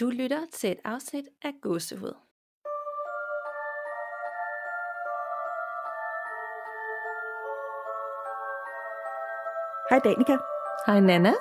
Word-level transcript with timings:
Du 0.00 0.10
lytter 0.10 0.40
til 0.52 0.70
et 0.70 0.78
afsnit 0.84 1.24
af 1.42 1.50
Gåsehud. 1.62 2.14
Hej 9.90 9.98
Danika, 10.04 10.36
Hej 10.86 11.00
Nana. 11.00 11.32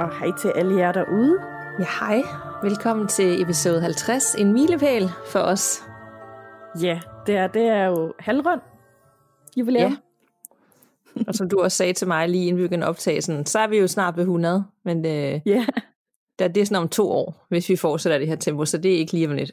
og 0.00 0.18
hej 0.18 0.30
til 0.38 0.52
alle 0.54 0.76
jer 0.76 0.92
derude. 0.92 1.40
Ja, 1.78 1.86
hej. 2.00 2.22
Velkommen 2.62 3.08
til 3.08 3.42
episode 3.42 3.80
50. 3.80 4.34
En 4.34 4.52
milepæl 4.52 5.08
for 5.26 5.38
os. 5.38 5.82
Ja, 6.80 7.00
det 7.26 7.36
er, 7.36 7.46
det 7.46 7.62
er 7.62 7.84
jo 7.84 8.14
halvrund 8.18 8.60
jubilæum. 9.56 9.90
Ja. 9.90 9.96
Og 11.28 11.34
som 11.34 11.48
du 11.48 11.60
også 11.60 11.76
sagde 11.76 11.92
til 11.92 12.08
mig 12.08 12.28
lige 12.28 12.46
inden 12.46 12.62
vi 12.62 12.68
begyndte 12.68 12.84
optagelsen, 12.84 13.46
så 13.46 13.58
er 13.58 13.66
vi 13.66 13.78
jo 13.78 13.86
snart 13.86 14.16
ved 14.16 14.22
100. 14.22 14.64
Men 14.84 15.06
øh, 15.06 15.40
ja. 15.46 15.66
Der, 16.38 16.48
det 16.48 16.60
er 16.60 16.64
sådan 16.64 16.82
om 16.82 16.88
to 16.88 17.10
år, 17.10 17.46
hvis 17.48 17.68
vi 17.68 17.76
fortsætter 17.76 18.18
det 18.18 18.28
her 18.28 18.36
tempo, 18.36 18.64
så 18.64 18.78
det 18.78 18.94
er 18.94 18.98
ikke 18.98 19.12
lige 19.12 19.28
om 19.28 19.34
lidt. 19.34 19.52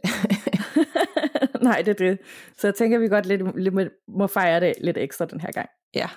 Nej, 1.62 1.82
det 1.82 1.88
er 1.88 2.08
det. 2.08 2.20
Så 2.58 2.68
jeg 2.68 2.76
tænker, 2.76 2.98
at 2.98 3.02
vi 3.02 3.08
godt 3.08 3.26
lidt, 3.26 3.60
lidt 3.60 3.92
må 4.08 4.28
fejre 4.28 4.60
det 4.60 4.74
lidt 4.82 4.98
ekstra 4.98 5.26
den 5.26 5.42
her 5.42 5.52
gang. 5.52 5.70
ja. 5.96 6.10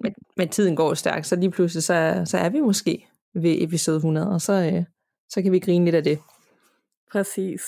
Men, 0.00 0.14
men 0.36 0.48
tiden 0.48 0.76
går 0.76 0.94
stærkt, 0.94 1.26
så 1.26 1.36
lige 1.36 1.50
pludselig 1.50 1.82
så, 1.82 2.22
så 2.24 2.38
er 2.38 2.48
vi 2.48 2.60
måske 2.60 3.06
ved 3.34 3.62
episode 3.62 3.96
100, 3.96 4.30
og 4.30 4.40
så, 4.40 4.52
øh, 4.52 4.84
så 5.28 5.42
kan 5.42 5.52
vi 5.52 5.58
grine 5.58 5.84
lidt 5.84 5.94
af 5.94 6.04
det. 6.04 6.18
Præcis. 7.12 7.62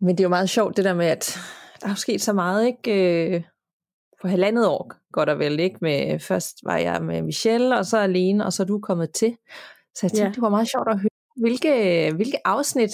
Men 0.00 0.18
det 0.18 0.20
er 0.20 0.24
jo 0.24 0.28
meget 0.28 0.50
sjovt 0.50 0.76
det 0.76 0.84
der 0.84 0.94
med, 0.94 1.06
at 1.06 1.38
der 1.80 1.88
er 1.88 1.94
sket 1.94 2.22
så 2.22 2.32
meget, 2.32 2.66
ikke? 2.66 3.34
Øh, 3.34 3.42
på 4.22 4.28
halvandet 4.28 4.66
år, 4.66 4.94
godt 5.12 5.28
og 5.28 5.38
vel, 5.38 5.60
ikke? 5.60 5.78
Med, 5.80 6.18
først 6.18 6.56
var 6.62 6.76
jeg 6.76 7.02
med 7.02 7.22
Michelle, 7.22 7.78
og 7.78 7.86
så 7.86 7.98
alene, 7.98 8.46
og 8.46 8.52
så 8.52 8.62
er 8.62 8.66
du 8.66 8.80
kommet 8.80 9.10
til. 9.10 9.36
Så 9.94 10.00
jeg 10.02 10.10
tænkte, 10.10 10.24
Ja. 10.24 10.30
det 10.34 10.42
var 10.42 10.48
meget 10.48 10.68
sjovt 10.68 10.88
at 10.88 11.00
høre, 11.00 11.08
hvilke, 11.40 12.12
hvilke 12.14 12.46
afsnit, 12.46 12.90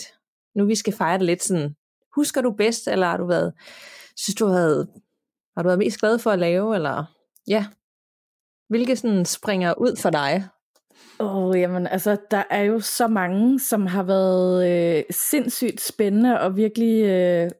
nu 0.54 0.64
vi 0.66 0.74
skal 0.74 0.92
fejre 0.92 1.18
det 1.18 1.26
lidt 1.26 1.42
sådan, 1.42 1.74
husker 2.16 2.40
du 2.42 2.50
bedst, 2.50 2.88
eller 2.88 3.06
har 3.06 3.16
du 3.16 3.26
været, 3.26 3.52
synes 4.16 4.34
du 4.34 4.46
havde, 4.46 4.86
har 5.56 5.62
du 5.62 5.68
været 5.68 5.78
mest 5.78 6.00
glad 6.00 6.18
for 6.18 6.30
at 6.30 6.38
lave, 6.38 6.74
eller 6.74 7.04
ja, 7.48 7.66
hvilke 8.68 8.96
sådan 8.96 9.24
springer 9.24 9.74
ud 9.78 9.96
for 9.96 10.10
dig? 10.10 10.44
Åh, 11.20 11.36
oh, 11.36 11.58
jamen, 11.60 11.86
altså, 11.86 12.16
der 12.30 12.42
er 12.50 12.62
jo 12.62 12.80
så 12.80 13.08
mange, 13.08 13.60
som 13.60 13.86
har 13.86 14.02
været 14.02 14.70
øh, 14.70 15.04
sindssygt 15.10 15.80
spændende 15.80 16.40
og 16.40 16.56
virkelig 16.56 17.02
øh, 17.04 17.50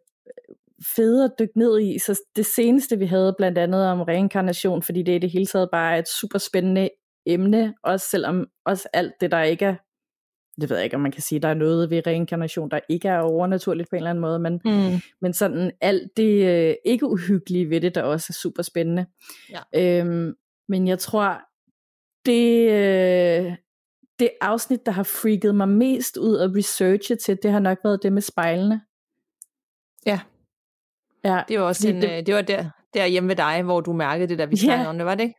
fede 0.97 1.25
at 1.25 1.32
dykke 1.38 1.58
ned 1.58 1.80
i. 1.80 1.98
Så 1.98 2.20
det 2.36 2.47
seneste, 2.47 2.98
vi 2.98 3.06
havde 3.06 3.34
blandt 3.38 3.58
andet 3.58 3.86
om 3.86 4.00
reinkarnation, 4.00 4.82
fordi 4.82 5.02
det 5.02 5.12
er 5.12 5.16
i 5.16 5.19
det 5.19 5.30
hele 5.30 5.47
taget 5.47 5.69
bare 5.72 5.98
et 5.98 6.08
super 6.08 6.38
spændende 6.38 6.88
emne, 7.26 7.74
også 7.82 8.06
selvom 8.10 8.46
også 8.64 8.88
alt 8.92 9.12
det, 9.20 9.30
der 9.30 9.42
ikke 9.42 9.64
er, 9.64 9.74
det 10.60 10.70
ved 10.70 10.76
jeg 10.76 10.84
ikke, 10.84 10.96
om 10.96 11.02
man 11.02 11.12
kan 11.12 11.22
sige, 11.22 11.38
der 11.38 11.48
er 11.48 11.54
noget 11.54 11.90
ved 11.90 12.06
reinkarnation, 12.06 12.70
der 12.70 12.80
ikke 12.88 13.08
er 13.08 13.18
overnaturligt 13.20 13.90
på 13.90 13.96
en 13.96 13.98
eller 13.98 14.10
anden 14.10 14.20
måde, 14.20 14.38
men, 14.38 14.60
Mm. 14.64 15.00
men 15.20 15.32
sådan 15.32 15.72
alt 15.80 16.16
det 16.16 16.46
øh, 16.68 16.74
ikke 16.84 17.06
uhyggelige 17.06 17.70
ved 17.70 17.80
det, 17.80 17.94
der 17.94 18.02
også 18.02 18.26
er 18.30 18.38
super 18.42 18.62
spændende. 18.62 19.06
Ja. 19.50 19.60
Øhm, 20.00 20.34
men 20.68 20.88
jeg 20.88 20.98
tror, 20.98 21.41
det, 22.26 22.70
øh, 22.70 23.52
det 24.18 24.30
afsnit, 24.41 24.86
der 24.86 24.92
har 24.92 25.02
freaket 25.02 25.54
mig 25.54 25.68
mest 25.68 26.16
ud 26.16 26.38
at 26.38 26.50
researche 26.56 27.16
til, 27.16 27.38
det 27.42 27.50
har 27.52 27.60
nok 27.60 27.78
været 27.84 28.02
det 28.02 28.12
med 28.12 28.22
spejlene. 28.22 28.80
Ja. 30.06 30.20
Ja, 31.24 31.42
Det 31.48 31.58
var 31.60 31.64
også 31.66 31.88
en, 31.88 31.94
det- 31.94 32.02
det, 32.10 32.26
det 32.26 32.34
var 32.34 32.42
der, 32.42 32.70
der 32.94 33.06
hjemme 33.06 33.28
ved 33.28 33.36
dig, 33.36 33.62
hvor 33.62 33.80
du 33.80 33.92
mærkede 33.92 34.28
det, 34.28 34.38
da 34.38 34.44
vi 34.44 34.56
Ja. 34.56 34.64
snakkede 34.64 34.88
om 34.88 34.96
det, 34.98 35.06
var 35.06 35.14
det 35.14 35.22
ikke? 35.22 35.34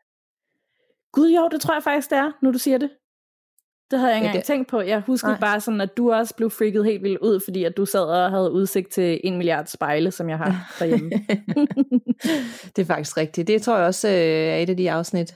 Gud 1.14 1.30
jo, 1.32 1.48
det 1.52 1.62
tror 1.62 1.74
jeg 1.74 1.84
faktisk, 1.84 2.10
det 2.10 2.18
er, 2.18 2.32
nu 2.42 2.52
du 2.52 2.58
siger 2.58 2.78
det. 2.78 2.90
Det 3.92 4.00
havde 4.00 4.12
jeg 4.12 4.18
ikke 4.18 4.26
engang 4.28 4.42
det- 4.42 4.48
tænkt 4.48 4.70
på. 4.70 4.82
Jeg 4.82 5.00
huskede 5.02 5.32
Nej. 5.32 5.40
bare 5.40 5.62
sådan, 5.62 5.82
at 5.82 5.98
du 5.98 6.12
også 6.12 6.36
blev 6.36 6.50
freaket 6.50 6.86
helt 6.86 7.04
vildt 7.04 7.18
ud, 7.20 7.40
fordi 7.40 7.64
at 7.64 7.78
du 7.78 7.86
sad 7.86 8.04
og 8.04 8.32
havde 8.32 8.52
udsigt 8.52 8.90
til 8.92 9.22
en 9.24 9.38
milliard 9.38 9.66
spejle, 9.66 10.12
som 10.12 10.30
jeg 10.30 10.38
har 10.38 10.54
derhjemme. 10.80 11.10
det 12.76 12.82
er 12.82 12.86
faktisk 12.86 13.18
rigtigt. 13.18 13.48
Det 13.48 13.62
tror 13.62 13.78
jeg 13.78 13.86
også 13.86 14.08
øh, 14.08 14.14
er 14.16 14.56
et 14.56 14.70
af 14.70 14.78
de 14.78 14.92
afsnit, 14.92 15.36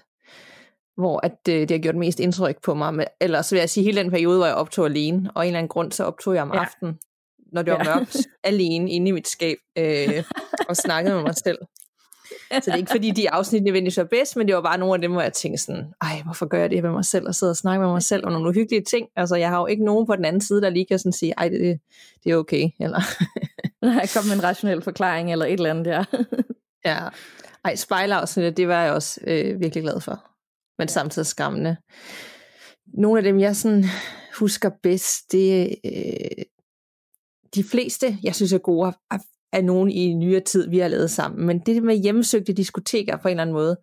hvor 0.97 1.19
at, 1.25 1.37
øh, 1.49 1.55
det 1.59 1.71
har 1.71 1.77
gjort 1.77 1.95
mest 1.95 2.19
indtryk 2.19 2.61
på 2.63 2.73
mig. 2.73 2.93
Men, 2.93 3.05
ellers 3.21 3.51
vil 3.51 3.59
jeg 3.59 3.69
sige, 3.69 3.83
hele 3.83 3.99
den 4.01 4.11
periode, 4.11 4.37
hvor 4.37 4.45
jeg 4.45 4.55
optog 4.55 4.85
alene, 4.85 5.31
og 5.35 5.43
en 5.43 5.47
eller 5.47 5.59
anden 5.59 5.69
grund, 5.69 5.91
så 5.91 6.03
optog 6.03 6.35
jeg 6.35 6.41
om 6.43 6.51
Ja. 6.53 6.59
aftenen, 6.59 6.99
når 7.53 7.61
det 7.61 7.73
var 7.73 7.83
Ja. 7.89 7.95
mørkt, 7.95 8.17
alene 8.43 8.91
inde 8.91 9.07
i 9.07 9.11
mit 9.11 9.27
skab, 9.27 9.57
øh, 9.77 10.23
og 10.69 10.75
snakkede 10.77 11.15
med 11.15 11.23
mig 11.23 11.35
selv. 11.35 11.57
Så 12.51 12.61
det 12.65 12.67
er 12.67 12.75
ikke 12.75 12.91
fordi, 12.91 13.11
de 13.11 13.31
afsnit 13.31 13.63
nødvendigvis 13.63 13.97
var 13.97 14.03
bedst, 14.03 14.35
men 14.35 14.47
det 14.47 14.55
var 14.55 14.61
bare 14.61 14.77
nogle 14.77 14.93
af 14.93 15.01
dem, 15.01 15.11
hvor 15.11 15.21
jeg 15.21 15.33
tænkte 15.33 15.63
sådan, 15.63 15.93
ej, 16.01 16.21
hvorfor 16.23 16.45
gør 16.45 16.59
jeg 16.59 16.69
det 16.69 16.77
her 16.77 16.83
med 16.83 16.91
mig 16.91 17.05
selv, 17.05 17.27
og 17.27 17.35
sidde 17.35 17.49
og 17.49 17.57
snakke 17.57 17.81
med 17.83 17.91
mig 17.91 18.03
selv 18.03 18.25
om 18.25 18.31
nogle 18.31 18.49
uhyggelige 18.49 18.83
ting. 18.83 19.07
Altså, 19.15 19.35
jeg 19.35 19.49
har 19.49 19.59
jo 19.59 19.65
ikke 19.65 19.85
nogen 19.85 20.05
på 20.05 20.15
den 20.15 20.25
anden 20.25 20.41
side, 20.41 20.61
der 20.61 20.69
lige 20.69 20.85
kan 20.85 20.99
sådan 20.99 21.13
sige, 21.13 21.33
ej, 21.37 21.49
det, 21.49 21.79
det 22.23 22.31
er 22.31 22.35
okay, 22.35 22.69
eller 22.79 23.01
Jeg 24.01 24.09
kom 24.15 24.25
med 24.25 24.33
en 24.33 24.43
rationel 24.43 24.81
forklaring 24.81 25.31
eller 25.31 25.45
et 25.45 25.53
eller 25.53 25.69
andet 25.69 25.85
der. 25.85 26.03
Ja. 26.85 27.09
Ej, 27.65 27.75
spejlafsnittet, 27.75 28.57
det 28.57 28.67
var 28.67 28.83
jeg 28.83 28.93
også 28.93 29.19
øh, 29.27 29.59
virkelig 29.59 29.83
glad 29.83 30.01
for. 30.01 30.31
Men 30.77 30.87
samtidig 30.87 31.25
skræmmende. 31.25 31.77
Nogle 32.87 33.19
af 33.19 33.23
dem, 33.23 33.39
jeg 33.39 33.55
sådan 33.55 33.85
husker 34.39 34.69
bedst, 34.83 35.31
det 35.31 35.75
øh, 35.85 36.45
de 37.55 37.63
fleste, 37.63 38.17
jeg 38.23 38.35
synes 38.35 38.53
er 38.53 38.57
gode, 38.57 38.93
er, 39.11 39.17
er 39.57 39.61
nogen 39.61 39.91
i 39.91 40.13
nyere 40.13 40.39
tid, 40.39 40.69
vi 40.69 40.79
har 40.79 40.87
lavet 40.87 41.11
sammen. 41.11 41.47
Men 41.47 41.59
det 41.59 41.83
med 41.83 41.95
hjemmesøgte 41.95 42.53
diskoteker 42.53 43.17
på 43.17 43.27
en 43.27 43.31
eller 43.31 43.41
anden 43.41 43.53
måde, 43.53 43.77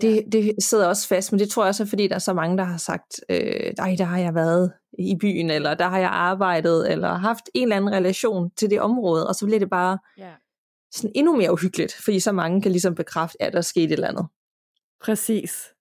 det, 0.00 0.24
det 0.32 0.54
sidder 0.58 0.86
også 0.86 1.08
fast, 1.08 1.32
men 1.32 1.38
det 1.38 1.50
tror 1.50 1.64
jeg 1.64 1.68
også 1.68 1.82
er, 1.82 1.86
fordi 1.86 2.08
der 2.08 2.14
er 2.14 2.18
så 2.18 2.32
mange, 2.32 2.58
der 2.58 2.64
har 2.64 2.76
sagt, 2.76 3.20
øh, 3.28 3.72
ej, 3.78 3.94
der 3.98 4.04
har 4.04 4.18
jeg 4.18 4.34
været 4.34 4.72
i 4.98 5.16
byen, 5.20 5.50
eller 5.50 5.74
der 5.74 5.88
har 5.88 5.98
jeg 5.98 6.10
arbejdet, 6.10 6.92
eller 6.92 7.14
haft 7.14 7.50
en 7.54 7.62
eller 7.62 7.76
anden 7.76 7.92
relation 7.92 8.50
til 8.50 8.70
det 8.70 8.80
område, 8.80 9.28
og 9.28 9.34
så 9.34 9.46
bliver 9.46 9.58
det 9.58 9.70
bare 9.70 9.98
ja. 10.18 10.30
sådan 10.92 11.12
endnu 11.14 11.36
mere 11.36 11.52
uhyggeligt, 11.52 11.94
fordi 12.04 12.20
så 12.20 12.32
mange 12.32 12.62
kan 12.62 12.70
ligesom 12.70 12.94
bekræfte, 12.94 13.42
at 13.42 13.52
der 13.52 13.58
er 13.58 13.62
sket 13.62 13.84
et 13.84 13.92
eller 13.92 14.08
andet. 14.08 14.26
Præcis. 15.04 15.72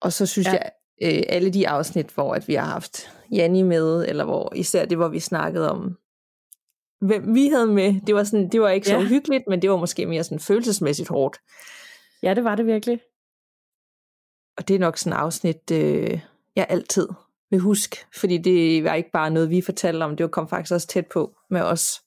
Og 0.00 0.12
så 0.12 0.26
synes 0.26 0.46
ja. 0.46 0.52
jeg, 0.52 0.70
øh, 1.02 1.22
alle 1.28 1.50
de 1.50 1.68
afsnit, 1.68 2.10
hvor 2.14 2.34
at 2.34 2.48
vi 2.48 2.54
har 2.54 2.66
haft 2.66 3.10
Janni 3.32 3.62
med, 3.62 4.04
eller 4.08 4.24
hvor 4.24 4.52
især 4.54 4.84
det, 4.84 4.98
hvor 4.98 5.08
vi 5.08 5.20
snakkede 5.20 5.70
om, 5.70 5.96
hvem 7.00 7.34
vi 7.34 7.48
havde 7.48 7.66
med, 7.66 8.00
det 8.06 8.14
var, 8.14 8.24
sådan, 8.24 8.48
det 8.48 8.60
var 8.60 8.70
ikke 8.70 8.86
så 8.86 8.94
Ja. 8.94 9.00
uhyggeligt, 9.02 9.44
men 9.48 9.62
det 9.62 9.70
var 9.70 9.76
måske 9.76 10.06
mere 10.06 10.24
sådan 10.24 10.40
følelsesmæssigt 10.40 11.08
hårdt. 11.08 11.38
Ja, 12.22 12.34
det 12.34 12.44
var 12.44 12.54
det 12.54 12.66
virkelig. 12.66 13.00
Og 14.58 14.68
det 14.68 14.74
er 14.74 14.78
nok 14.78 14.96
sådan 14.96 15.12
et 15.12 15.16
afsnit, 15.22 15.70
øh, 15.72 16.20
jeg 16.56 16.66
altid 16.68 17.08
vil 17.50 17.60
huske, 17.60 17.96
fordi 18.20 18.38
det 18.38 18.84
var 18.84 18.94
ikke 18.94 19.10
bare 19.10 19.30
noget, 19.30 19.50
vi 19.50 19.60
fortalte 19.60 20.04
om, 20.04 20.16
det 20.16 20.30
kom 20.30 20.48
faktisk 20.48 20.74
også 20.74 20.86
tæt 20.86 21.06
på 21.06 21.34
med 21.50 21.60
os. 21.60 22.00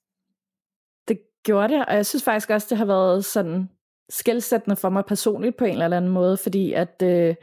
Det 1.08 1.20
gjorde 1.46 1.74
det, 1.74 1.86
og 1.86 1.96
jeg 1.96 2.06
synes 2.06 2.24
faktisk 2.24 2.50
også, 2.50 2.68
det 2.70 2.78
har 2.78 2.86
været 2.86 3.26
sådan 3.26 3.70
skældsættende 4.10 4.76
for 4.76 4.90
mig 4.90 5.04
personligt 5.08 5.58
på 5.58 5.66
en 5.66 5.82
eller 5.82 5.98
anden 5.98 6.12
måde, 6.12 6.38
fordi 6.38 6.74
at, 6.74 7.02
øh, 7.04 7.36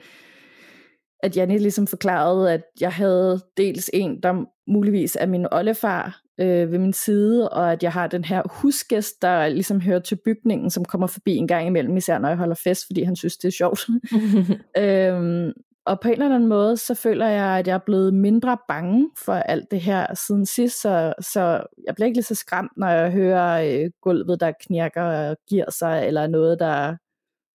at 1.23 1.37
Janne 1.37 1.59
ligesom 1.59 1.87
forklarede, 1.87 2.53
at 2.53 2.63
jeg 2.81 2.93
havde 2.93 3.41
dels 3.57 3.91
en, 3.93 4.23
der 4.23 4.45
muligvis 4.71 5.17
er 5.21 5.27
min 5.27 5.47
oldefar 5.53 6.21
øh, 6.39 6.73
ved 6.73 6.79
min 6.79 6.93
side, 6.93 7.49
og 7.49 7.73
at 7.73 7.83
jeg 7.83 7.93
har 7.93 8.07
den 8.07 8.25
her 8.25 8.43
husgæst, 8.51 9.23
der 9.23 9.49
ligesom 9.49 9.81
hører 9.81 10.01
til 10.01 10.19
bygningen, 10.25 10.71
som 10.71 10.85
kommer 10.85 11.07
forbi 11.07 11.37
en 11.37 11.49
gang 11.49 11.67
imellem, 11.67 11.97
især 11.97 12.19
når 12.19 12.29
jeg 12.29 12.39
holder 12.39 12.61
fest, 12.65 12.87
fordi 12.87 13.03
han 13.03 13.17
synes, 13.17 13.37
det 13.37 13.49
er 13.49 13.53
sjovt. 13.53 13.87
Øhm, 14.79 15.53
og 15.87 16.01
på 16.01 16.09
en 16.09 16.13
eller 16.13 16.35
anden 16.35 16.49
måde, 16.49 16.77
så 16.77 16.95
føler 16.95 17.27
jeg, 17.27 17.59
at 17.59 17.67
jeg 17.67 17.75
er 17.75 17.85
blevet 17.87 18.15
mindre 18.15 18.59
bange 18.69 19.11
for 19.19 19.33
alt 19.33 19.71
det 19.71 19.81
her 19.81 20.15
siden 20.15 20.47
sidst, 20.47 20.81
så, 20.81 21.15
så 21.21 21.67
jeg 21.87 21.95
bliver 21.95 22.07
ikke 22.07 22.17
lige 22.17 22.25
så 22.25 22.35
skræmt, 22.35 22.73
når 22.77 22.89
jeg 22.89 23.13
hører 23.13 23.83
øh, 23.85 23.91
gulvet, 24.03 24.41
der 24.41 24.53
knirker 24.67 25.03
og 25.03 25.37
giver 25.49 25.71
sig, 25.71 26.07
eller 26.07 26.27
noget, 26.27 26.59
der 26.59 26.97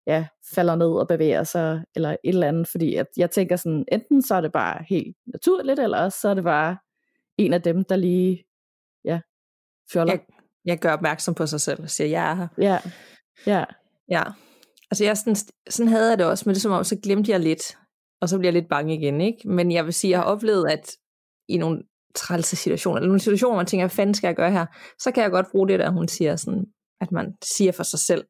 ja, 0.06 0.26
falder 0.54 0.76
ned 0.76 0.86
og 0.86 1.08
bevæger 1.08 1.44
sig, 1.44 1.82
eller 1.96 2.10
et 2.10 2.18
eller 2.24 2.48
andet, 2.48 2.68
fordi 2.68 2.94
at 2.94 3.06
jeg 3.16 3.30
tænker 3.30 3.56
sådan, 3.56 3.84
enten 3.92 4.22
så 4.22 4.34
er 4.34 4.40
det 4.40 4.52
bare 4.52 4.84
helt 4.88 5.16
naturligt, 5.26 5.80
eller 5.80 5.98
også 5.98 6.20
så 6.20 6.28
er 6.28 6.34
det 6.34 6.44
bare 6.44 6.76
en 7.38 7.52
af 7.52 7.62
dem, 7.62 7.84
der 7.84 7.96
lige, 7.96 8.44
fjoller. 9.93 10.12
jeg, 10.12 10.20
jeg 10.64 10.79
gør 10.79 10.93
opmærksom 10.93 11.35
på 11.35 11.46
sig 11.46 11.61
selv 11.61 11.82
og 11.82 11.90
siger, 11.90 12.08
jeg 12.08 12.31
er 12.31 12.35
her. 12.35 12.49
Ja, 12.58 12.79
ja, 13.46 13.64
Ja, 14.11 14.23
altså 14.90 15.05
jeg 15.05 15.17
sådan, 15.17 15.37
sådan 15.70 15.88
havde 15.88 16.08
jeg 16.08 16.19
det 16.19 16.26
også, 16.26 16.43
men 16.46 16.55
det 16.55 16.58
er 16.58 16.62
som 16.62 16.73
om, 16.73 16.85
så 16.85 16.96
glemte 17.02 17.32
jeg 17.32 17.40
lidt, 17.40 17.79
og 18.20 18.29
så 18.29 18.38
bliver 18.38 18.52
jeg 18.52 18.61
lidt 18.61 18.69
bange 18.69 18.94
igen, 18.94 19.20
ikke? 19.20 19.49
Men 19.49 19.73
jeg 19.73 19.85
vil 19.85 19.94
sige, 19.94 20.11
jeg 20.11 20.19
har 20.19 20.25
oplevet, 20.25 20.70
at 20.70 20.90
i 21.49 21.56
nogle 21.56 21.82
trælse 22.14 22.56
situationer, 22.56 22.96
eller 22.96 23.08
nogle 23.08 23.20
situationer, 23.20 23.52
hvor 23.52 23.61
man 23.61 23.67
tænker, 23.67 23.87
hvad 23.87 23.96
fanden 23.96 24.14
skal 24.14 24.29
jeg 24.29 24.37
gøre 24.37 24.52
her? 24.52 24.67
Så 24.99 25.11
kan 25.11 25.23
jeg 25.23 25.31
godt 25.31 25.50
bruge 25.50 25.69
det 25.69 25.79
der, 25.79 25.91
hun 25.91 26.08
siger 26.08 26.37
sådan, 26.37 26.67
at 27.00 27.12
man 27.12 27.37
siger 27.43 27.73
for 27.73 27.82
sig 27.82 27.99
selv, 27.99 28.25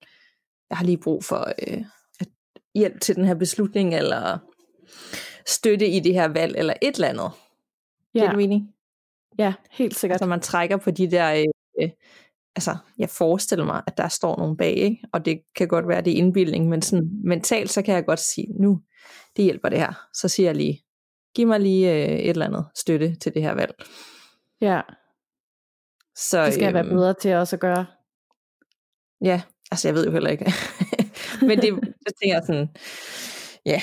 jeg 0.70 0.78
har 0.78 0.84
lige 0.84 0.98
brug 0.98 1.24
for 1.24 1.52
øh, 1.68 1.84
at 2.20 2.28
hjælp 2.74 3.00
til 3.00 3.16
den 3.16 3.24
her 3.24 3.34
beslutning, 3.34 3.94
eller 3.94 4.38
støtte 5.46 5.88
i 5.88 6.00
det 6.00 6.14
her 6.14 6.28
valg, 6.28 6.56
eller 6.56 6.74
et 6.82 6.94
eller 6.94 7.08
andet. 7.08 7.30
Giver 8.12 8.24
ja, 8.24 8.30
det 8.30 8.36
mening? 8.36 8.74
Ja, 9.38 9.54
helt 9.70 9.94
sikkert. 9.96 10.14
Altså 10.14 10.26
man 10.26 10.40
trækker 10.40 10.76
på 10.76 10.90
de 10.90 11.10
der, 11.10 11.34
øh, 11.34 11.44
øh, 11.82 11.90
altså 12.56 12.76
jeg 12.98 13.10
forestiller 13.10 13.64
mig, 13.64 13.82
at 13.86 13.96
der 13.96 14.08
står 14.08 14.36
nogen 14.36 14.56
bag, 14.56 14.76
ikke? 14.76 14.98
og 15.12 15.24
det 15.24 15.40
kan 15.56 15.68
godt 15.68 15.88
være, 15.88 16.00
det 16.00 16.12
er 16.12 16.16
indbildning, 16.16 16.68
men 16.68 16.82
sådan 16.82 17.10
mentalt, 17.24 17.70
så 17.70 17.82
kan 17.82 17.94
jeg 17.94 18.06
godt 18.06 18.20
sige, 18.20 18.46
nu, 18.60 18.80
det 19.36 19.44
hjælper 19.44 19.68
det 19.68 19.78
her. 19.78 20.08
Så 20.14 20.28
siger 20.28 20.48
jeg 20.48 20.56
lige, 20.56 20.84
giv 21.34 21.46
mig 21.46 21.60
lige 21.60 21.92
øh, 21.92 22.18
et 22.18 22.30
eller 22.30 22.46
andet 22.46 22.66
støtte 22.74 23.14
til 23.14 23.34
det 23.34 23.42
her 23.42 23.54
valg. 23.54 23.74
Ja. 24.60 24.80
Så, 26.16 26.44
det 26.44 26.54
skal 26.54 26.64
jeg 26.64 26.74
være 26.74 26.86
øhm, 26.86 26.94
bedre 26.94 27.14
til 27.14 27.34
også 27.34 27.56
at 27.56 27.60
gøre. 27.60 27.86
Ja, 29.24 29.42
altså 29.70 29.88
jeg 29.88 29.94
ved 29.94 30.06
jo 30.06 30.12
heller 30.12 30.30
ikke. 30.30 30.44
Men 31.48 31.58
det, 31.58 31.74
det 32.06 32.12
tænker 32.22 32.36
jeg 32.36 32.42
sådan, 32.46 32.68
ja, 33.66 33.80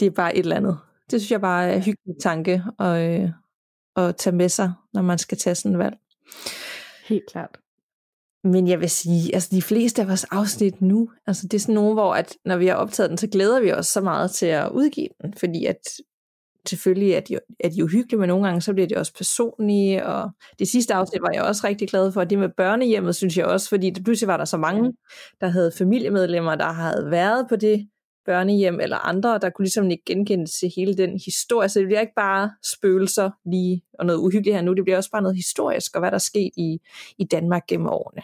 det 0.00 0.06
er 0.06 0.10
bare 0.10 0.36
et 0.36 0.40
eller 0.40 0.56
andet. 0.56 0.78
Det 1.10 1.20
synes 1.20 1.30
jeg 1.30 1.40
bare 1.40 1.68
er 1.68 1.74
en 1.74 1.82
hyggelig 1.82 2.16
tanke 2.22 2.62
at, 2.78 3.20
øh, 3.20 3.30
at 4.08 4.16
tage 4.16 4.36
med 4.36 4.48
sig, 4.48 4.72
når 4.92 5.02
man 5.02 5.18
skal 5.18 5.38
tage 5.38 5.54
sådan 5.54 5.72
et 5.72 5.78
valg. 5.78 5.96
Helt 7.06 7.24
klart. 7.30 7.58
Men 8.44 8.68
jeg 8.68 8.80
vil 8.80 8.90
sige, 8.90 9.34
altså 9.34 9.48
de 9.52 9.62
fleste 9.62 10.02
af 10.02 10.08
vores 10.08 10.24
afsnit 10.24 10.82
nu, 10.82 11.10
altså 11.26 11.46
det 11.46 11.54
er 11.54 11.60
sådan 11.60 11.74
nogle, 11.74 11.94
hvor 11.94 12.14
at, 12.14 12.36
når 12.44 12.56
vi 12.56 12.66
har 12.66 12.74
optaget 12.74 13.10
den, 13.10 13.18
så 13.18 13.26
glæder 13.26 13.60
vi 13.60 13.72
os 13.72 13.86
så 13.86 14.00
meget 14.00 14.30
til 14.30 14.46
at 14.46 14.70
udgive 14.70 15.08
den, 15.22 15.34
fordi 15.34 15.66
at 15.66 15.78
selvfølgelig 16.68 17.12
er 17.12 17.20
de, 17.20 17.38
er 17.60 17.68
de 17.68 17.84
uhyggelige, 17.84 18.20
men 18.20 18.28
nogle 18.28 18.46
gange 18.46 18.60
så 18.60 18.72
bliver 18.72 18.86
de 18.86 18.96
også 18.96 19.14
personlige, 19.14 20.06
og 20.06 20.30
det 20.58 20.68
sidste 20.68 20.94
afsnit 20.94 21.22
var 21.22 21.30
jeg 21.34 21.42
også 21.42 21.66
rigtig 21.66 21.88
glad 21.88 22.12
for, 22.12 22.24
det 22.24 22.38
med 22.38 22.48
børnehjemmet, 22.56 23.16
synes 23.16 23.36
jeg 23.36 23.46
også, 23.46 23.68
fordi 23.68 23.90
det 23.90 24.04
pludselig 24.04 24.28
var 24.28 24.36
der 24.36 24.44
så 24.44 24.56
mange, 24.56 24.92
der 25.40 25.48
havde 25.48 25.72
familiemedlemmer, 25.78 26.54
der 26.54 26.72
havde 26.72 27.10
været 27.10 27.46
på 27.48 27.56
det 27.56 27.88
børnehjem, 28.26 28.80
eller 28.80 28.96
andre, 28.96 29.38
der 29.38 29.50
kunne 29.50 29.64
ligesom 29.64 29.90
ikke 29.90 30.04
genkende 30.06 30.46
til 30.46 30.72
hele 30.76 30.96
den 30.96 31.20
historie, 31.24 31.68
så 31.68 31.78
det 31.78 31.86
bliver 31.86 32.00
ikke 32.00 32.12
bare 32.16 32.50
spøgelser 32.64 33.30
lige, 33.46 33.82
og 33.98 34.06
noget 34.06 34.18
uhyggeligt 34.18 34.56
her 34.56 34.62
nu, 34.62 34.72
det 34.72 34.84
bliver 34.84 34.96
også 34.96 35.10
bare 35.10 35.22
noget 35.22 35.36
historisk, 35.36 35.94
og 35.94 36.00
hvad 36.00 36.10
der 36.10 36.14
er 36.14 36.18
sket 36.18 36.50
i, 36.56 36.78
i 37.18 37.24
Danmark 37.24 37.66
gennem 37.66 37.86
årene. 37.86 38.22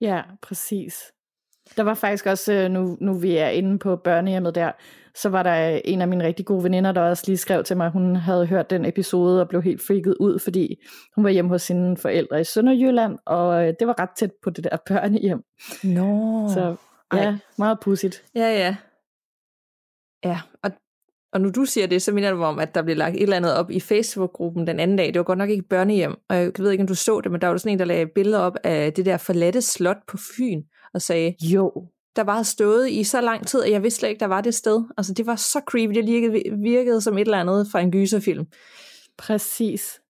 Ja, 0.00 0.22
præcis. 0.42 1.12
Der 1.76 1.82
var 1.82 1.94
faktisk 1.94 2.26
også, 2.26 2.52
øh, 2.52 2.70
nu, 2.70 2.96
nu 3.00 3.14
vi 3.14 3.36
er 3.36 3.48
inde 3.48 3.78
på 3.78 3.96
børnehjemmet 3.96 4.54
der, 4.54 4.72
så 5.14 5.28
var 5.28 5.42
der 5.42 5.80
en 5.84 6.00
af 6.00 6.08
mine 6.08 6.24
rigtig 6.24 6.46
gode 6.46 6.64
veninder, 6.64 6.92
der 6.92 7.00
også 7.00 7.24
lige 7.26 7.36
skrev 7.36 7.64
til 7.64 7.76
mig, 7.76 7.86
at 7.86 7.92
hun 7.92 8.16
havde 8.16 8.46
hørt 8.46 8.70
den 8.70 8.84
episode 8.84 9.40
og 9.40 9.48
blev 9.48 9.62
helt 9.62 9.82
freaket 9.86 10.16
ud, 10.20 10.38
fordi 10.38 10.82
hun 11.14 11.24
var 11.24 11.30
hjemme 11.30 11.48
hos 11.48 11.62
sine 11.62 11.96
forældre 11.96 12.40
i 12.40 12.44
Sønderjylland, 12.44 13.18
og 13.26 13.66
øh, 13.66 13.74
det 13.78 13.86
var 13.86 14.00
ret 14.00 14.10
tæt 14.16 14.30
på 14.42 14.50
det 14.50 14.64
der 14.64 14.76
børnehjem. 14.86 15.44
Nå. 15.84 16.48
Så 16.54 16.76
ja, 17.14 17.24
Ej. 17.24 17.34
meget 17.58 17.80
pudsigt. 17.80 18.24
Ja, 18.34 18.48
ja. 18.58 18.76
Ja, 20.24 20.40
og, 20.62 20.70
og 21.32 21.40
nu 21.40 21.50
du 21.50 21.64
siger 21.64 21.86
det, 21.86 22.02
så 22.02 22.12
minder 22.12 22.30
du 22.30 22.42
om, 22.42 22.58
at 22.58 22.74
der 22.74 22.82
blev 22.82 22.96
lagt 22.96 23.16
et 23.16 23.22
eller 23.22 23.36
andet 23.36 23.54
op 23.54 23.70
i 23.70 23.80
Facebook-gruppen 23.80 24.66
den 24.66 24.80
anden 24.80 24.96
dag. 24.96 25.06
Det 25.06 25.16
var 25.16 25.22
godt 25.22 25.38
nok 25.38 25.50
ikke 25.50 25.68
børnehjem, 25.68 26.14
og 26.28 26.36
jeg 26.36 26.52
ved 26.58 26.70
ikke, 26.70 26.82
om 26.82 26.88
du 26.88 26.94
så 26.94 27.20
det, 27.20 27.32
men 27.32 27.40
der 27.40 27.48
var 27.48 27.56
sådan 27.56 27.72
en, 27.72 27.78
der 27.78 27.84
lagde 27.84 28.06
billeder 28.06 28.38
op 28.38 28.56
af 28.64 28.92
det 28.92 29.06
der 29.06 29.16
forladte 29.16 29.62
slot 29.62 29.98
på 30.08 30.16
Fyn, 30.36 30.62
og 30.94 31.02
sagde, 31.02 31.34
jo, 31.42 31.88
der 32.16 32.22
var 32.22 32.42
stået 32.42 32.90
i 32.90 33.04
så 33.04 33.20
lang 33.20 33.46
tid, 33.46 33.62
at 33.62 33.70
jeg 33.70 33.82
vidste 33.82 33.98
slet 33.98 34.08
ikke, 34.08 34.20
der 34.20 34.26
var 34.26 34.40
det 34.40 34.54
sted. 34.54 34.82
Altså, 34.96 35.14
det 35.14 35.26
var 35.26 35.36
så 35.36 35.60
creepy. 35.66 35.94
Det 35.94 36.06
virkede, 36.06 36.42
virkede 36.62 37.00
som 37.00 37.18
et 37.18 37.20
eller 37.20 37.40
andet 37.40 37.66
fra 37.72 37.80
en 37.80 37.92
gyserfilm. 37.92 38.46
Præcis. 39.18 40.01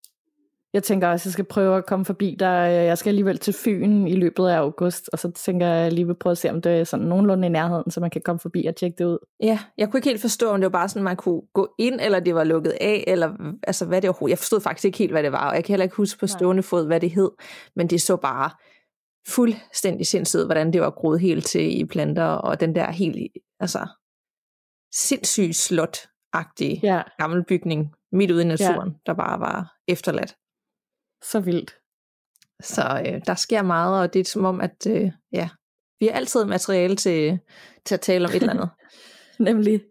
Jeg 0.73 0.83
tænker 0.83 1.09
også, 1.09 1.23
at 1.23 1.27
jeg 1.27 1.33
skal 1.33 1.45
prøve 1.45 1.77
at 1.77 1.87
komme 1.87 2.05
forbi 2.05 2.37
der. 2.39 2.53
Jeg 2.63 2.99
skal 2.99 3.11
alligevel 3.11 3.39
til 3.39 3.55
Fyn 3.55 4.07
i 4.07 4.15
løbet 4.15 4.49
af 4.49 4.57
august, 4.57 5.11
og 5.13 5.19
så 5.19 5.31
tænker 5.31 5.67
jeg 5.67 5.93
lige 5.93 6.07
vil 6.07 6.15
prøve 6.15 6.31
at 6.31 6.39
se, 6.39 6.51
om 6.51 6.63
det 6.63 6.73
er 6.73 6.85
sådan 6.85 7.07
nogenlunde 7.07 7.47
i 7.47 7.51
nærheden, 7.51 7.91
så 7.91 8.01
man 8.01 8.11
kan 8.11 8.23
komme 8.25 8.41
forbi 8.41 8.67
og 8.67 8.77
tjekke 8.77 8.99
det 8.99 9.05
ud. 9.05 9.19
Ja, 9.43 9.59
jeg 9.79 9.91
kunne 9.91 9.99
ikke 9.99 10.09
helt 10.09 10.21
forstå, 10.21 10.49
om 10.49 10.61
det 10.61 10.65
var 10.73 10.79
bare 10.79 10.89
sådan, 10.89 11.03
man 11.03 11.17
kunne 11.17 11.43
gå 11.55 11.75
ind, 11.79 12.01
eller 12.01 12.21
det 12.21 12.35
var 12.35 12.45
lukket 12.45 12.75
af, 12.81 13.05
eller 13.07 13.55
altså 13.63 13.87
hvad 13.87 14.03
det 14.03 14.11
overhovedet. 14.11 14.31
Jeg 14.31 14.39
forstod 14.39 14.61
faktisk 14.61 14.85
ikke 14.85 14.99
helt, 14.99 15.13
hvad 15.13 15.23
det 15.23 15.33
var, 15.33 15.49
og 15.49 15.55
jeg 15.55 15.65
kan 15.65 15.73
heller 15.73 15.85
ikke 15.85 15.97
huske 15.97 16.21
på 16.21 16.27
stående 16.27 16.63
fod, 16.63 16.87
hvad 16.87 17.01
det 17.01 17.11
hed, 17.11 17.31
men 17.77 17.87
det 17.87 18.03
så 18.03 18.17
bare 18.17 18.51
fuldstændig 19.29 20.07
sindssygt, 20.07 20.45
hvordan 20.45 20.73
det 20.73 20.81
var 20.81 20.91
groet 20.91 21.21
helt 21.21 21.47
til 21.47 21.81
i 21.81 21.85
planter, 21.85 22.25
og 22.25 22.61
den 22.61 22.75
der 22.75 22.91
helt, 22.91 23.33
altså, 23.61 23.87
sindssygt 24.95 25.57
slot-agtige 25.57 26.81
ja. 26.83 27.03
gammel 27.19 27.45
bygning 27.45 27.95
midt 28.13 28.31
ude 28.31 28.43
i 28.43 28.47
naturen, 28.47 28.89
ja. 28.89 28.95
der 29.07 29.15
bare 29.15 29.41
var 29.41 29.73
efterladt. 29.89 30.37
Så 31.23 31.41
vildt. 31.41 31.77
Så 32.63 33.03
øh, 33.07 33.21
der 33.27 33.35
sker 33.35 33.63
meget, 33.63 34.03
og 34.03 34.15
det 34.15 34.21
er 34.21 34.25
som 34.25 34.45
om, 34.45 34.61
at 34.61 34.87
øh, 34.87 35.11
ja, 35.33 35.49
vi 36.01 36.07
har 36.07 36.13
altid 36.13 36.45
materiale 36.45 36.97
til, 36.97 37.39
til 37.85 37.95
at 37.95 38.01
tale 38.01 38.25
om 38.25 38.31
et 38.31 38.37
eller 38.37 38.51
andet. 38.51 38.69
Nemlig. 39.49 39.83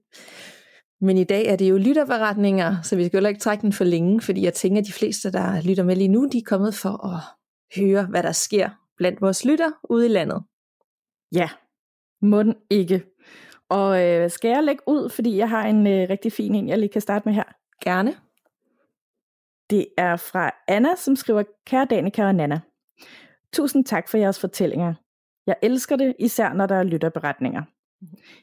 Men 1.02 1.18
i 1.18 1.24
dag 1.24 1.46
er 1.46 1.56
det 1.56 1.70
jo 1.70 1.78
lytterberetninger, 1.78 2.82
så 2.82 2.96
vi 2.96 3.06
skal 3.06 3.22
jo 3.22 3.28
ikke 3.28 3.40
trække 3.40 3.62
den 3.62 3.74
for 3.74 3.84
længe, 3.84 4.22
fordi 4.22 4.44
jeg 4.44 4.54
tænker, 4.54 4.82
at 4.82 4.88
de 4.88 4.94
fleste, 4.94 5.32
der 5.32 5.62
lytter 5.62 5.84
med 5.84 5.96
lige 5.96 6.08
nu, 6.08 6.30
de 6.32 6.38
er 6.38 6.46
kommet 6.46 6.76
for 6.76 7.06
at 7.06 7.22
høre, 7.80 8.06
hvad 8.06 8.24
der 8.24 8.32
sker 8.32 8.70
blandt 8.98 9.22
vores 9.22 9.46
lytter 9.46 9.72
ude 9.90 10.06
i 10.06 10.10
landet. 10.10 10.44
Ja, 11.32 11.50
må 12.22 12.44
den 12.44 12.56
ikke. 12.70 13.04
Og 13.70 14.04
øh, 14.04 14.30
skal 14.30 14.50
jeg 14.50 14.64
lægge 14.64 14.84
ud, 14.88 15.10
fordi 15.10 15.38
jeg 15.38 15.50
har 15.50 15.66
en 15.66 15.88
øh, 15.88 16.10
rigtig 16.10 16.32
fin 16.32 16.56
en, 16.56 16.70
jeg 16.70 16.80
lige 16.80 16.90
kan 16.90 17.02
starte 17.02 17.28
med 17.28 17.34
her? 17.34 17.44
Gerne. 17.84 18.16
Det 19.72 19.88
er 19.98 20.16
fra 20.16 20.52
Anna, 20.68 20.96
som 20.96 21.16
skriver, 21.16 21.44
Kære 21.66 21.88
Danika 21.90 22.26
og 22.26 22.36
Nana, 22.36 22.60
tusind 23.54 23.86
tak 23.86 24.10
for 24.10 24.18
jeres 24.18 24.40
fortællinger. 24.40 24.94
Jeg 25.48 25.56
elsker 25.62 25.96
det, 25.96 26.16
især 26.20 26.54
når 26.54 26.66
der 26.66 26.76
er 26.76 26.84
lytterberetninger. 26.84 27.64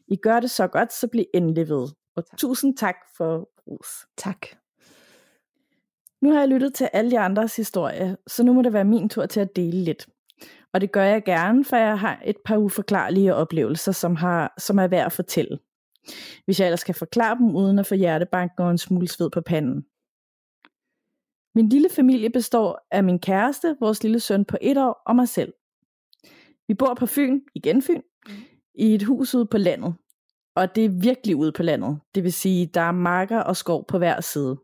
I 0.08 0.16
gør 0.16 0.40
det 0.40 0.50
så 0.50 0.66
godt, 0.66 0.92
så 0.92 1.08
bliv 1.08 1.24
endelig 1.34 1.68
ved. 1.68 1.88
Og 2.16 2.26
tak. 2.26 2.38
tusind 2.38 2.76
tak 2.76 2.96
for 3.16 3.48
ros. 3.66 3.88
Tak. 4.16 4.46
Nu 6.22 6.32
har 6.32 6.38
jeg 6.38 6.48
lyttet 6.48 6.74
til 6.74 6.88
alle 6.92 7.10
de 7.10 7.18
andres 7.18 7.56
historie, 7.56 8.16
så 8.26 8.44
nu 8.44 8.52
må 8.52 8.62
det 8.62 8.72
være 8.72 8.84
min 8.84 9.08
tur 9.08 9.26
til 9.26 9.40
at 9.40 9.56
dele 9.56 9.84
lidt. 9.84 10.06
Og 10.72 10.80
det 10.80 10.92
gør 10.92 11.04
jeg 11.04 11.24
gerne, 11.24 11.64
for 11.64 11.76
jeg 11.76 11.98
har 11.98 12.22
et 12.24 12.36
par 12.44 12.56
uforklarlige 12.56 13.34
oplevelser, 13.34 13.92
som, 13.92 14.16
har, 14.16 14.54
som 14.58 14.78
er 14.78 14.86
værd 14.86 15.06
at 15.06 15.12
fortælle. 15.12 15.58
Hvis 16.44 16.60
jeg 16.60 16.66
ellers 16.66 16.84
kan 16.84 16.94
forklare 16.94 17.38
dem 17.38 17.56
uden 17.56 17.78
at 17.78 17.86
få 17.86 17.94
hjertebanken 17.94 18.64
og 18.64 18.70
en 18.70 18.78
smule 18.78 19.08
sved 19.08 19.30
på 19.30 19.40
panden. 19.40 19.84
Min 21.54 21.68
lille 21.68 21.88
familie 21.88 22.30
består 22.30 22.86
af 22.90 23.04
min 23.04 23.18
kæreste, 23.18 23.76
vores 23.80 24.02
lille 24.02 24.20
søn 24.20 24.44
på 24.44 24.56
et 24.60 24.76
år 24.76 25.02
og 25.06 25.16
mig 25.16 25.28
selv. 25.28 25.52
Vi 26.68 26.74
bor 26.74 26.94
på 26.94 27.06
Fyn, 27.06 27.40
igen 27.54 27.82
Fyn, 27.82 28.00
mm. 28.26 28.32
i 28.74 28.94
et 28.94 29.02
hus 29.02 29.34
ude 29.34 29.46
på 29.46 29.58
landet. 29.58 29.94
Og 30.56 30.74
det 30.74 30.84
er 30.84 31.00
virkelig 31.02 31.36
ude 31.36 31.52
på 31.52 31.62
landet. 31.62 32.00
Det 32.14 32.24
vil 32.24 32.32
sige, 32.32 32.66
der 32.66 32.80
er 32.80 32.92
marker 32.92 33.40
og 33.40 33.56
skov 33.56 33.86
på 33.86 33.98
hver 33.98 34.20
side. 34.20 34.58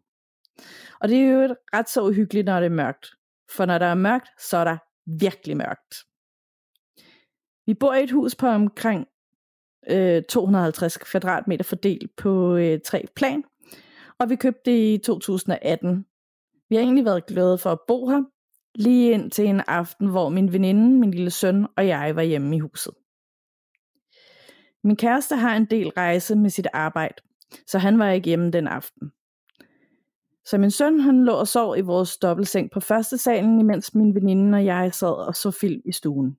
Og 1.00 1.08
det 1.08 1.19
er 1.19 1.31
jo 1.31 1.56
ret 1.75 1.88
så 1.88 2.02
uhyggeligt, 2.02 2.46
når 2.46 2.60
det 2.60 2.66
er 2.66 2.70
mørkt. 2.70 3.06
For 3.50 3.64
når 3.64 3.78
der 3.78 3.86
er 3.86 3.94
mørkt, 3.94 4.28
så 4.38 4.56
er 4.56 4.64
der 4.64 4.76
virkelig 5.19 5.56
mørkt. 5.56 5.94
Vi 7.66 7.75
bor 7.75 7.94
i 7.94 8.02
et 8.02 8.10
hus 8.10 8.34
på 8.34 8.46
omkring 8.46 9.06
øh, 9.90 10.22
250 10.22 10.96
kvadratmeter 10.96 11.64
fordelt 11.64 12.16
på 12.16 12.56
øh, 12.56 12.81
tre 12.84 13.04
plan, 13.16 13.44
og 14.19 14.31
vi 14.31 14.36
købte 14.36 14.70
det 14.70 14.94
i 14.94 14.98
2018. 14.98 16.06
Vi 16.69 16.76
har 16.76 16.82
egentlig 16.82 17.05
været 17.05 17.26
glade 17.26 17.58
for 17.58 17.70
at 17.70 17.78
bo 17.88 18.08
her, 18.08 18.22
lige 18.74 19.10
ind 19.10 19.31
til 19.31 19.46
en 19.46 19.60
aften, 19.67 20.08
hvor 20.08 20.29
min 20.29 20.53
veninde, 20.53 20.98
min 20.98 21.10
lille 21.10 21.31
søn 21.31 21.67
og 21.77 21.86
jeg 21.86 22.17
var 22.17 22.22
hjemme 22.22 22.56
i 22.56 22.58
huset. 22.58 22.94
Min 24.84 24.96
kæreste 24.96 25.36
har 25.36 25.56
en 25.56 25.65
del 25.65 25.89
rejse 25.89 26.36
med 26.36 26.50
sit 26.50 26.67
arbejde, 26.72 27.15
så 27.67 27.79
han 27.79 27.98
var 27.98 28.10
ikke 28.10 28.27
hjemme 28.27 28.50
den 28.50 28.69
aften. 28.69 29.12
Så 30.44 30.58
min 30.58 30.70
søn 30.70 31.00
han 31.00 31.24
lå 31.24 31.32
og 31.32 31.48
sov 31.48 31.79
i 31.79 31.81
vores 31.81 32.17
dobbeltseng 32.17 32.70
på 32.70 32.81
første 32.81 33.19
salen, 33.19 33.60
imens 33.60 33.94
min 33.94 34.15
veninde 34.15 34.56
og 34.56 34.65
jeg 34.65 34.94
sad 34.94 35.27
og 35.27 35.34
så 35.34 35.50
film 35.50 35.82
i 35.84 35.93
stuen. 35.93 36.36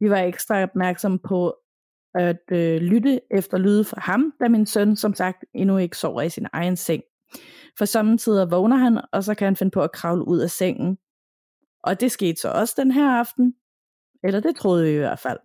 Vi 0.00 0.10
var 0.10 0.18
ekstra 0.18 0.62
opmærksomme 0.62 1.18
på 1.18 1.56
at 2.14 2.42
øh, 2.52 2.80
lytte 2.80 3.20
efter 3.30 3.58
lyde 3.58 3.84
fra 3.84 4.00
ham, 4.00 4.32
da 4.40 4.48
min 4.48 4.66
søn 4.66 4.96
som 4.96 5.14
sagt 5.14 5.44
endnu 5.54 5.76
ikke 5.76 5.96
sover 5.96 6.22
i 6.22 6.30
sin 6.30 6.46
egen 6.52 6.76
seng. 6.76 7.02
For 7.78 7.84
samtidig 7.84 8.50
vågner 8.50 8.76
han, 8.76 9.00
og 9.12 9.24
så 9.24 9.34
kan 9.34 9.44
han 9.44 9.56
finde 9.56 9.70
på 9.70 9.82
at 9.82 9.92
kravle 9.92 10.28
ud 10.28 10.38
af 10.38 10.50
sengen. 10.50 10.98
Og 11.82 12.00
det 12.00 12.12
skete 12.12 12.40
så 12.40 12.50
også 12.50 12.74
den 12.76 12.90
her 12.90 13.10
aften. 13.10 13.54
Eller 14.24 14.40
det 14.40 14.56
troede 14.56 14.84
vi 14.84 14.90
i 14.90 14.98
hvert 14.98 15.18
fald. 15.18 15.38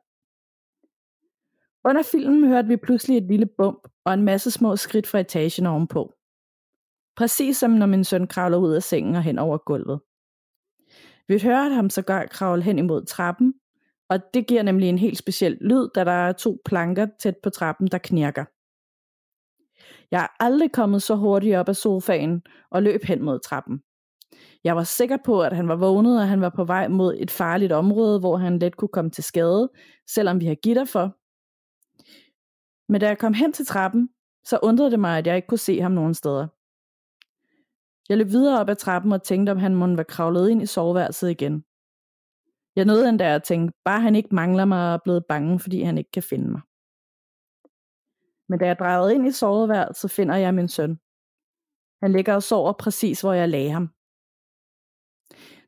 Under 1.85 2.03
filmen 2.03 2.47
hørte 2.47 2.67
vi 2.67 2.77
pludselig 2.77 3.17
et 3.17 3.23
lille 3.23 3.45
bump 3.45 3.87
og 4.05 4.13
en 4.13 4.23
masse 4.23 4.51
små 4.51 4.75
skridt 4.75 5.07
fra 5.07 5.19
etagen 5.19 5.65
ovenpå. 5.65 6.13
Præcis 7.15 7.57
som 7.57 7.71
når 7.71 7.85
min 7.85 8.03
søn 8.03 8.27
kravler 8.27 8.57
ud 8.57 8.73
af 8.73 8.83
sengen 8.83 9.15
og 9.15 9.23
hen 9.23 9.39
over 9.39 9.57
gulvet. 9.57 9.99
Vi 11.27 11.39
hørte 11.39 11.75
ham 11.75 11.89
så 11.89 12.01
gør 12.01 12.25
kravle 12.25 12.63
hen 12.63 12.79
imod 12.79 13.05
trappen, 13.05 13.53
og 14.09 14.19
det 14.33 14.47
giver 14.47 14.63
nemlig 14.63 14.89
en 14.89 14.97
helt 14.97 15.17
speciel 15.17 15.57
lyd, 15.61 15.89
da 15.95 16.03
der 16.03 16.11
er 16.11 16.31
to 16.31 16.61
planker 16.65 17.07
tæt 17.19 17.37
på 17.43 17.49
trappen, 17.49 17.87
der 17.87 17.97
knirker. 17.97 18.45
Jeg 20.13 20.23
er 20.23 20.43
aldrig 20.43 20.71
kommet 20.71 21.03
så 21.03 21.15
hurtigt 21.15 21.55
op 21.55 21.69
af 21.69 21.75
sofaen 21.75 22.41
og 22.71 22.83
løb 22.83 23.03
hen 23.03 23.21
mod 23.21 23.39
trappen. 23.39 23.81
Jeg 24.63 24.75
var 24.75 24.83
sikker 24.83 25.17
på, 25.25 25.41
at 25.41 25.55
han 25.55 25.67
var 25.67 25.75
vågnet, 25.75 26.21
og 26.21 26.27
han 26.27 26.41
var 26.41 26.49
på 26.49 26.63
vej 26.63 26.87
mod 26.87 27.15
et 27.19 27.31
farligt 27.31 27.71
område, 27.71 28.19
hvor 28.19 28.37
han 28.37 28.59
let 28.59 28.77
kunne 28.77 28.89
komme 28.93 29.11
til 29.11 29.23
skade, 29.23 29.69
selvom 30.09 30.39
vi 30.39 30.45
har 30.45 30.55
gitter 30.55 30.85
for. 30.85 31.15
Men 32.91 33.01
da 33.01 33.07
jeg 33.07 33.17
kom 33.17 33.33
hen 33.33 33.53
til 33.53 33.65
trappen, 33.65 34.09
så 34.45 34.59
undrede 34.63 34.91
det 34.91 34.99
mig, 34.99 35.17
at 35.17 35.27
jeg 35.27 35.35
ikke 35.35 35.47
kunne 35.47 35.57
se 35.57 35.81
ham 35.81 35.91
nogen 35.91 36.13
steder. 36.13 36.47
Jeg 38.09 38.17
løb 38.17 38.27
videre 38.27 38.59
op 38.59 38.69
ad 38.69 38.75
trappen 38.75 39.11
og 39.11 39.23
tænkte, 39.23 39.51
om 39.51 39.57
han 39.57 39.75
måtte 39.75 39.97
være 39.97 40.05
kravlet 40.05 40.49
ind 40.49 40.61
i 40.61 40.65
soveværelset 40.65 41.29
igen. 41.29 41.63
Jeg 42.75 42.85
nåede 42.85 43.09
endda 43.09 43.35
at 43.35 43.43
tænke, 43.43 43.73
bare 43.85 44.01
han 44.01 44.15
ikke 44.15 44.35
mangler 44.35 44.65
mig 44.65 44.87
og 44.87 44.93
er 44.93 44.99
blevet 45.03 45.25
bange, 45.25 45.59
fordi 45.59 45.81
han 45.81 45.97
ikke 45.97 46.11
kan 46.11 46.23
finde 46.23 46.51
mig. 46.51 46.61
Men 48.49 48.59
da 48.59 48.65
jeg 48.65 48.79
drejede 48.79 49.15
ind 49.15 49.27
i 49.27 49.31
soveværelset, 49.31 50.11
finder 50.11 50.35
jeg 50.35 50.53
min 50.53 50.67
søn. 50.67 50.99
Han 52.01 52.11
ligger 52.11 52.33
og 52.35 52.43
sover 52.43 52.73
præcis, 52.73 53.21
hvor 53.21 53.33
jeg 53.33 53.49
lagde 53.49 53.71
ham. 53.71 53.89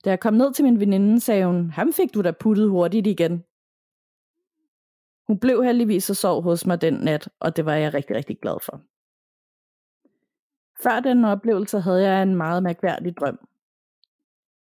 Da 0.05 0.10
jeg 0.10 0.20
kom 0.20 0.34
ned 0.34 0.53
til 0.53 0.65
min 0.65 0.79
veninde, 0.79 1.20
sagde 1.20 1.46
hun, 1.46 1.70
ham 1.70 1.94
fik 1.94 2.13
du 2.13 2.22
da 2.22 2.32
puttet 2.32 2.70
hurtigt 2.70 3.08
igen. 3.08 3.44
Hun 5.27 5.39
blev 5.39 5.63
heldigvis 5.63 6.10
og 6.10 6.15
sov 6.15 6.41
hos 6.41 6.65
mig 6.65 6.82
den 6.82 6.94
nat, 6.94 7.29
og 7.39 7.55
det 7.55 7.65
var 7.65 7.74
jeg 7.74 7.94
rigtig, 7.94 8.15
rigtig 8.15 8.39
glad 8.39 8.58
for. 8.65 8.82
Før 10.84 11.00
den 11.00 11.25
oplevelse 11.25 11.79
havde 11.79 12.03
jeg 12.03 12.24
en 12.24 12.36
meget 12.36 12.63
mærkværdig 12.63 13.17
drøm. 13.17 13.39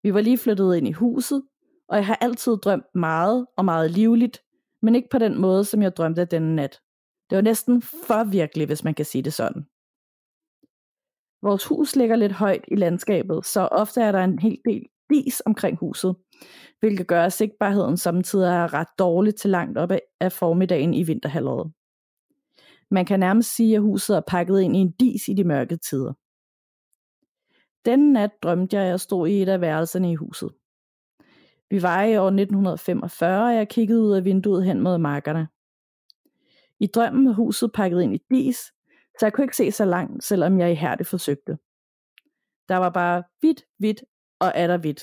Vi 0.02 0.14
var 0.14 0.20
lige 0.20 0.38
flyttet 0.38 0.76
ind 0.76 0.88
i 0.88 0.92
huset, 0.92 1.42
og 1.88 1.96
jeg 1.96 2.06
har 2.06 2.18
altid 2.20 2.56
drømt 2.56 2.94
meget 2.94 3.46
og 3.56 3.64
meget 3.64 3.90
livligt, 3.90 4.42
men 4.82 4.94
ikke 4.94 5.08
på 5.10 5.18
den 5.18 5.40
måde, 5.40 5.64
som 5.64 5.82
jeg 5.82 5.96
drømte 5.96 6.24
denne 6.24 6.56
nat. 6.56 6.82
Det 7.30 7.36
var 7.36 7.42
næsten 7.42 7.82
for 7.82 8.24
virkelig, 8.30 8.66
hvis 8.66 8.84
man 8.84 8.94
kan 8.94 9.04
sige 9.04 9.22
det 9.22 9.32
sådan. 9.32 9.66
Vores 11.42 11.64
hus 11.66 11.96
ligger 11.96 12.16
lidt 12.16 12.32
højt 12.32 12.64
i 12.68 12.74
landskabet, 12.74 13.46
så 13.46 13.60
ofte 13.60 14.00
er 14.00 14.12
der 14.12 14.24
en 14.24 14.38
hel 14.38 14.58
del 14.64 14.86
dis 15.10 15.42
omkring 15.46 15.78
huset, 15.78 16.16
hvilket 16.80 17.06
gør, 17.06 17.24
at 17.24 17.32
sigtbarheden 17.32 17.96
samtidig 17.96 18.48
er 18.48 18.74
ret 18.74 18.88
dårlig 18.98 19.34
til 19.34 19.50
langt 19.50 19.78
op 19.78 19.90
af 20.20 20.32
formiddagen 20.32 20.94
i 20.94 21.02
vinterhalvåret. 21.02 21.72
Man 22.90 23.04
kan 23.04 23.20
nærmest 23.20 23.56
sige, 23.56 23.76
at 23.76 23.82
huset 23.82 24.16
er 24.16 24.20
pakket 24.28 24.60
ind 24.60 24.76
i 24.76 24.78
en 24.78 24.90
dis 24.90 25.28
i 25.28 25.34
de 25.34 25.44
mørke 25.44 25.76
tider. 25.76 26.12
Den 27.84 28.12
nat 28.12 28.30
drømte 28.42 28.76
jeg, 28.76 28.84
at 28.84 28.90
jeg 28.90 29.00
stod 29.00 29.28
i 29.28 29.42
et 29.42 29.48
af 29.48 29.60
værelserne 29.60 30.12
i 30.12 30.14
huset. 30.14 30.50
Vi 31.70 31.82
var 31.82 32.02
i 32.02 32.16
år 32.16 32.26
1945, 32.26 33.44
og 33.44 33.54
jeg 33.54 33.68
kiggede 33.68 34.02
ud 34.02 34.12
af 34.12 34.24
vinduet 34.24 34.64
hen 34.64 34.80
mod 34.80 34.98
markerne. 34.98 35.48
I 36.80 36.86
drømmen 36.86 37.24
med 37.24 37.34
huset 37.34 37.72
pakket 37.72 38.02
ind 38.02 38.14
i 38.14 38.20
dis, 38.30 38.56
så 39.18 39.26
jeg 39.26 39.32
kunne 39.32 39.44
ikke 39.44 39.56
se 39.56 39.72
så 39.72 39.84
langt, 39.84 40.24
selvom 40.24 40.58
jeg 40.60 40.72
ihærdigt 40.72 41.08
forsøgte. 41.08 41.58
Der 42.68 42.76
var 42.76 42.90
bare 42.90 43.22
hvidt, 43.40 43.62
hvidt 43.78 44.04
og 44.40 44.52
er 44.54 44.66
der 44.66 44.76
hvidt. 44.76 45.02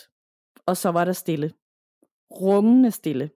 Og 0.66 0.78
så 0.78 0.90
var 0.90 1.06
der 1.06 1.14
stille. 1.14 1.54
Rungende 2.32 2.92
stille. 2.92 3.30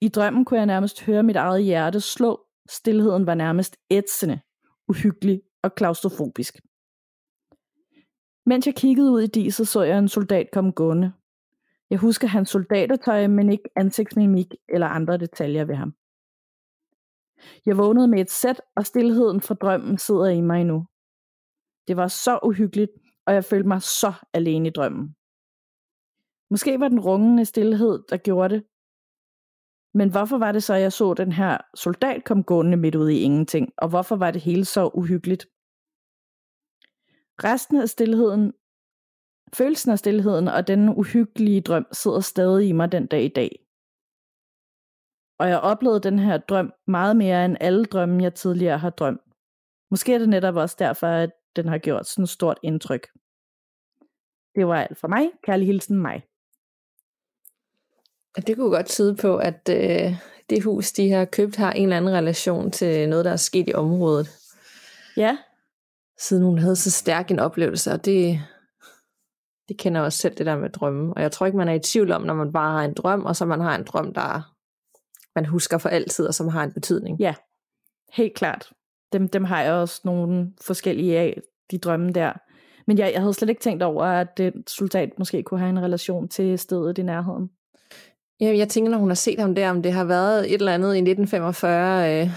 I 0.00 0.08
drømmen 0.08 0.44
kunne 0.44 0.58
jeg 0.58 0.66
nærmest 0.66 1.02
høre 1.02 1.22
mit 1.22 1.36
eget 1.36 1.64
hjerte 1.64 2.00
slå. 2.00 2.46
Stilheden 2.68 3.26
var 3.26 3.34
nærmest 3.34 3.76
ætsende, 3.90 4.40
uhyggelig 4.88 5.42
og 5.62 5.74
klaustrofobisk. 5.74 6.60
Mens 8.46 8.66
jeg 8.66 8.74
kiggede 8.74 9.10
ud 9.10 9.22
i 9.22 9.26
diset, 9.26 9.68
så 9.68 9.82
jeg 9.82 9.98
en 9.98 10.08
soldat 10.08 10.50
komme 10.52 10.72
gående. 10.72 11.12
Jeg 11.90 11.98
husker 11.98 12.28
hans 12.28 12.50
soldatertøj, 12.50 13.26
men 13.26 13.50
ikke 13.50 13.70
ansigtsmimik 13.76 14.54
eller 14.68 14.86
andre 14.86 15.16
detaljer 15.18 15.64
ved 15.64 15.74
ham. 15.74 15.94
Jeg 17.66 17.78
vågnede 17.78 18.08
med 18.08 18.20
et 18.20 18.30
sæt, 18.30 18.62
og 18.76 18.86
stillheden 18.86 19.40
fra 19.40 19.54
drømmen 19.54 19.98
sidder 19.98 20.26
i 20.26 20.40
mig 20.40 20.60
endnu. 20.60 20.86
Det 21.88 21.96
var 21.96 22.08
så 22.08 22.38
uhyggeligt, 22.42 22.90
og 23.26 23.34
jeg 23.34 23.44
følte 23.44 23.68
mig 23.68 23.82
så 23.82 24.12
alene 24.32 24.68
i 24.68 24.70
drømmen. 24.70 25.14
Måske 26.50 26.80
var 26.80 26.88
den 26.88 27.00
rungende 27.00 27.44
stillhed, 27.44 28.02
der 28.10 28.16
gjorde 28.16 28.54
det. 28.54 28.64
Men 29.94 30.10
hvorfor 30.10 30.38
var 30.38 30.52
det 30.52 30.62
så, 30.62 30.74
at 30.74 30.80
jeg 30.80 30.92
så 30.92 31.14
den 31.14 31.32
her 31.32 31.58
soldat 31.74 32.24
komme 32.24 32.42
gående 32.42 32.76
midt 32.76 32.94
ud 32.94 33.08
i 33.08 33.20
ingenting, 33.20 33.72
og 33.78 33.88
hvorfor 33.88 34.16
var 34.16 34.30
det 34.30 34.40
hele 34.40 34.64
så 34.64 34.90
uhyggeligt? 34.94 35.46
Resten 37.44 37.76
af 37.76 37.88
stillheden, 37.88 38.52
følelsen 39.54 39.90
af 39.92 39.98
stillheden 39.98 40.48
og 40.48 40.66
den 40.66 40.88
uhyggelige 40.88 41.60
drøm 41.60 41.86
sidder 41.92 42.20
stadig 42.20 42.68
i 42.68 42.72
mig 42.72 42.92
den 42.92 43.06
dag 43.06 43.24
i 43.24 43.28
dag. 43.28 43.65
Og 45.38 45.48
jeg 45.48 45.60
oplevede 45.60 46.00
den 46.00 46.18
her 46.18 46.38
drøm 46.38 46.72
meget 46.86 47.16
mere 47.16 47.44
end 47.44 47.56
alle 47.60 47.84
drømme, 47.84 48.22
jeg 48.22 48.34
tidligere 48.34 48.78
har 48.78 48.90
drømt. 48.90 49.20
Måske 49.90 50.14
er 50.14 50.18
det 50.18 50.28
netop 50.28 50.56
også 50.56 50.76
derfor, 50.78 51.06
at 51.06 51.30
den 51.56 51.68
har 51.68 51.78
gjort 51.78 52.06
sådan 52.06 52.22
et 52.22 52.28
stort 52.28 52.58
indtryk. 52.62 53.08
Det 54.54 54.66
var 54.66 54.82
alt 54.82 54.98
for 54.98 55.08
mig. 55.08 55.30
Kærlig 55.44 55.66
hilsen 55.66 55.98
mig. 55.98 56.22
Det 58.46 58.56
kunne 58.56 58.70
godt 58.70 58.86
tyde 58.86 59.16
på, 59.16 59.36
at 59.36 59.68
øh, 59.70 60.14
det 60.50 60.64
hus, 60.64 60.92
de 60.92 61.10
har 61.10 61.24
købt, 61.24 61.56
har 61.56 61.72
en 61.72 61.82
eller 61.82 61.96
anden 61.96 62.14
relation 62.14 62.70
til 62.70 63.08
noget, 63.08 63.24
der 63.24 63.30
er 63.30 63.36
sket 63.36 63.68
i 63.68 63.74
området. 63.74 64.28
Ja. 65.16 65.38
Siden 66.18 66.44
hun 66.44 66.58
havde 66.58 66.76
så 66.76 66.90
stærk 66.90 67.30
en 67.30 67.38
oplevelse, 67.38 67.92
og 67.92 68.04
det, 68.04 68.40
det 69.68 69.78
kender 69.78 70.00
også 70.00 70.18
selv 70.18 70.34
det 70.34 70.46
der 70.46 70.56
med 70.56 70.70
drømme. 70.70 71.14
Og 71.16 71.22
jeg 71.22 71.32
tror 71.32 71.46
ikke, 71.46 71.58
man 71.58 71.68
er 71.68 71.72
i 71.72 71.78
tvivl 71.78 72.12
om, 72.12 72.22
når 72.22 72.34
man 72.34 72.52
bare 72.52 72.72
har 72.72 72.84
en 72.84 72.94
drøm, 72.94 73.24
og 73.24 73.36
så 73.36 73.44
man 73.44 73.60
har 73.60 73.74
en 73.74 73.84
drøm, 73.84 74.14
der 74.14 74.55
man 75.36 75.44
husker 75.44 75.78
for 75.78 75.88
altid, 75.88 76.26
og 76.26 76.34
som 76.34 76.48
har 76.48 76.64
en 76.64 76.72
betydning. 76.72 77.20
Ja, 77.20 77.34
helt 78.12 78.34
klart. 78.34 78.72
Dem, 79.12 79.28
dem 79.28 79.44
har 79.44 79.62
jeg 79.62 79.72
også 79.72 80.00
nogle 80.04 80.52
forskellige 80.60 81.18
af, 81.18 81.40
de 81.70 81.78
drømme 81.78 82.12
der. 82.12 82.32
Men 82.86 82.98
jeg, 82.98 83.12
jeg 83.12 83.20
havde 83.20 83.34
slet 83.34 83.48
ikke 83.48 83.60
tænkt 83.60 83.82
over, 83.82 84.04
at 84.04 84.38
det 84.38 84.52
soldat 84.66 85.18
måske 85.18 85.42
kunne 85.42 85.60
have 85.60 85.70
en 85.70 85.82
relation 85.82 86.28
til 86.28 86.58
stedet 86.58 86.98
i 86.98 87.02
nærheden. 87.02 87.50
Ja, 88.40 88.56
jeg 88.56 88.68
tænker, 88.68 88.90
når 88.90 88.98
hun 88.98 89.08
har 89.08 89.14
set 89.14 89.40
ham 89.40 89.54
der, 89.54 89.70
om 89.70 89.82
det 89.82 89.92
har 89.92 90.04
været 90.04 90.54
et 90.54 90.54
eller 90.54 90.74
andet 90.74 90.94
i 90.94 90.98
1945, 90.98 92.22
øh, 92.22 92.30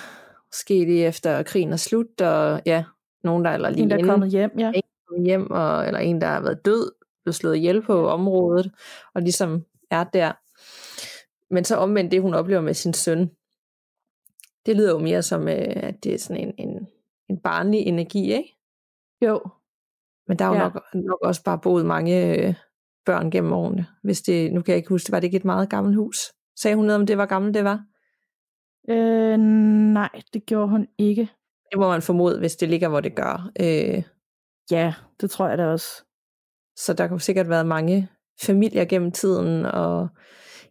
måske 0.49 0.73
lige 0.73 1.05
efter 1.05 1.43
krigen 1.43 1.73
er 1.73 1.77
slut, 1.77 2.21
og 2.21 2.61
ja, 2.65 2.83
nogen 3.23 3.45
der 3.45 3.51
eller 3.51 3.69
lige 3.69 3.83
en, 3.83 3.89
der 3.89 3.97
er 3.97 4.05
kommet 4.05 4.29
hjem, 4.29 4.51
ja. 4.57 4.71
En, 4.75 4.81
kommet 5.07 5.25
hjem, 5.25 5.51
og, 5.51 5.87
eller 5.87 5.99
en, 5.99 6.21
der 6.21 6.27
har 6.27 6.41
været 6.41 6.65
død, 6.65 6.91
blevet 7.23 7.35
slået 7.35 7.55
ihjel 7.55 7.81
på 7.81 8.09
området, 8.09 8.71
og 9.13 9.21
ligesom 9.21 9.65
er 9.91 10.03
der. 10.03 10.31
Men 11.51 11.63
så 11.63 11.75
omvendt 11.75 12.11
det, 12.11 12.21
hun 12.21 12.33
oplever 12.33 12.61
med 12.61 12.73
sin 12.73 12.93
søn, 12.93 13.29
det 14.65 14.75
lyder 14.75 14.91
jo 14.91 14.99
mere 14.99 15.21
som, 15.21 15.47
øh, 15.47 15.73
at 15.75 16.03
det 16.03 16.13
er 16.13 16.17
sådan 16.17 16.43
en, 16.47 16.53
en, 16.57 16.87
en 17.29 17.39
barnlig 17.41 17.79
energi, 17.79 18.33
ikke? 18.33 18.55
Jo. 19.25 19.41
Men 20.27 20.39
der 20.39 20.45
er 20.45 20.49
jo 20.49 20.55
ja. 20.55 20.63
nok, 20.63 20.83
nok 20.93 21.21
også 21.21 21.43
bare 21.43 21.59
boet 21.59 21.85
mange 21.85 22.37
øh, 22.37 22.53
børn 23.05 23.31
gennem 23.31 23.53
årene. 23.53 23.87
Hvis 24.03 24.21
det, 24.21 24.53
nu 24.53 24.61
kan 24.61 24.71
jeg 24.71 24.77
ikke 24.77 24.89
huske, 24.89 25.11
var 25.11 25.19
det 25.19 25.27
ikke 25.27 25.37
et 25.37 25.45
meget 25.45 25.69
gammelt 25.69 25.97
hus? 25.97 26.17
Sagde 26.59 26.75
hun 26.75 26.85
noget 26.85 26.99
om, 26.99 27.05
det 27.05 27.17
var 27.17 27.25
gammelt, 27.25 27.53
det 27.53 27.63
var? 27.63 27.85
Øh, 28.89 29.37
nej, 29.93 30.21
det 30.33 30.45
gjorde 30.45 30.69
hun 30.69 30.87
ikke. 30.97 31.29
Det 31.71 31.79
må 31.79 31.89
man 31.89 32.01
formode, 32.01 32.39
hvis 32.39 32.55
det 32.55 32.69
ligger, 32.69 32.89
hvor 32.89 32.99
det 32.99 33.15
gør. 33.15 33.51
Øh, 33.59 34.03
ja, 34.71 34.93
det 35.21 35.31
tror 35.31 35.47
jeg 35.47 35.57
da 35.57 35.67
også. 35.67 36.03
Så 36.77 36.93
der 36.93 37.07
kunne 37.07 37.21
sikkert 37.21 37.49
været 37.49 37.65
mange 37.65 38.09
familier 38.41 38.85
gennem 38.85 39.11
tiden, 39.11 39.65
og 39.65 40.07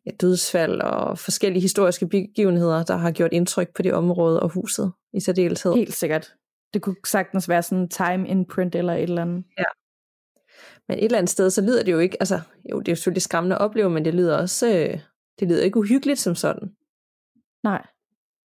ja, 0.09 0.13
dødsfald 0.21 0.81
og 0.81 1.19
forskellige 1.19 1.61
historiske 1.61 2.09
begivenheder, 2.09 2.85
der 2.85 2.97
har 2.97 3.11
gjort 3.11 3.33
indtryk 3.33 3.69
på 3.77 3.83
det 3.83 3.95
område 3.95 4.43
og 4.43 4.49
huset 4.49 4.93
i 5.13 5.21
særdeleshed. 5.21 5.75
Helt 5.75 5.95
sikkert. 5.95 6.35
Det 6.75 6.83
kunne 6.83 6.97
sagtens 7.07 7.49
være 7.49 7.63
sådan 7.63 7.79
en 7.79 7.89
time 7.89 8.29
imprint 8.29 8.75
eller 8.75 8.93
et 8.93 9.03
eller 9.03 9.23
andet. 9.23 9.45
Ja. 9.59 9.65
Men 10.89 10.99
et 10.99 11.05
eller 11.05 11.19
andet 11.19 11.31
sted, 11.31 11.51
så 11.51 11.63
lyder 11.63 11.83
det 11.83 11.93
jo 11.93 11.99
ikke, 11.99 12.17
altså 12.21 12.41
jo, 12.71 12.81
det 12.81 12.89
er 12.89 12.93
jo 12.93 12.97
selvfølgelig 12.97 13.23
skræmmende 13.23 13.57
at 13.57 13.63
opleve, 13.63 13.91
men 13.91 14.05
det 14.05 14.15
lyder 14.15 14.37
også, 14.37 14.69
øh, 14.69 15.01
det 15.41 15.49
lyder 15.49 15.63
ikke 15.63 15.79
uhyggeligt 15.79 16.19
som 16.19 16.35
sådan. 16.35 16.77
Nej. 17.65 17.87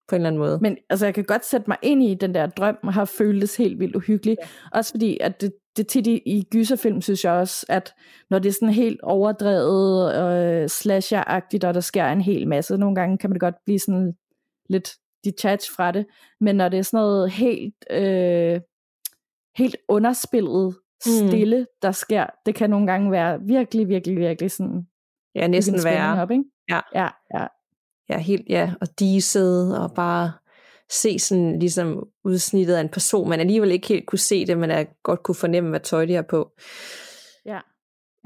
På 0.07 0.15
en 0.15 0.21
eller 0.21 0.27
anden 0.27 0.39
måde. 0.39 0.59
Men 0.61 0.77
altså, 0.89 1.05
jeg 1.05 1.13
kan 1.13 1.23
godt 1.23 1.45
sætte 1.45 1.65
mig 1.67 1.77
ind 1.81 2.03
i 2.03 2.13
den 2.13 2.35
der 2.35 2.45
drøm, 2.45 2.77
og 2.83 2.93
har 2.93 3.05
føltes 3.05 3.57
helt 3.57 3.79
vildt 3.79 3.95
uhyggeligt. 3.95 4.39
Ja. 4.41 4.47
Også 4.71 4.91
fordi, 4.93 5.17
at 5.21 5.41
det, 5.41 5.53
det 5.77 5.87
tit 5.87 6.07
i, 6.07 6.21
i 6.25 6.43
gyserfilm, 6.51 7.01
synes 7.01 7.23
jeg 7.23 7.33
også, 7.33 7.65
at 7.69 7.93
når 8.29 8.39
det 8.39 8.49
er 8.49 8.53
sådan 8.53 8.69
helt 8.69 9.01
overdrevet 9.01 10.15
øh, 10.15 10.69
slasher-agtigt, 10.69 11.67
og 11.67 11.73
der 11.73 11.79
sker 11.79 12.05
en 12.05 12.21
hel 12.21 12.47
masse, 12.47 12.77
nogle 12.77 12.95
gange 12.95 13.17
kan 13.17 13.29
man 13.29 13.39
godt 13.39 13.55
blive 13.65 13.79
sådan 13.79 14.13
lidt 14.69 14.89
detached 15.25 15.75
fra 15.75 15.91
det, 15.91 16.05
men 16.39 16.55
når 16.55 16.69
det 16.69 16.79
er 16.79 16.83
sådan 16.83 16.97
noget 16.97 17.31
helt, 17.31 17.75
øh, 17.91 18.61
helt 19.57 19.75
underspillet, 19.87 20.75
mm. 21.05 21.27
stille, 21.27 21.59
mm. 21.59 21.65
der 21.81 21.91
sker, 21.91 22.25
det 22.45 22.55
kan 22.55 22.69
nogle 22.69 22.87
gange 22.87 23.11
være 23.11 23.39
virkelig, 23.41 23.87
virkelig, 23.87 24.17
virkelig 24.17 24.51
sådan... 24.51 24.87
Ja, 25.35 25.47
næsten 25.47 25.83
være. 25.83 26.21
Op, 26.21 26.31
ikke? 26.31 26.43
Ja. 26.69 26.79
ja, 26.95 27.09
ja. 27.33 27.47
Ja, 28.09 28.17
helt, 28.17 28.49
ja, 28.49 28.73
og 28.81 28.99
diset, 28.99 29.79
og 29.79 29.93
bare 29.95 30.31
se 30.91 31.19
sådan 31.19 31.59
ligesom 31.59 32.07
udsnittet 32.23 32.75
af 32.75 32.81
en 32.81 32.89
person, 32.89 33.29
man 33.29 33.39
alligevel 33.39 33.71
ikke 33.71 33.87
helt 33.87 34.05
kunne 34.05 34.19
se 34.19 34.45
det, 34.45 34.57
men 34.57 34.71
er 34.71 34.85
godt 35.03 35.23
kunne 35.23 35.35
fornemme, 35.35 35.69
hvad 35.69 35.79
tøj 35.79 36.05
de 36.05 36.13
har 36.13 36.21
på. 36.21 36.51
Ja. 37.45 37.59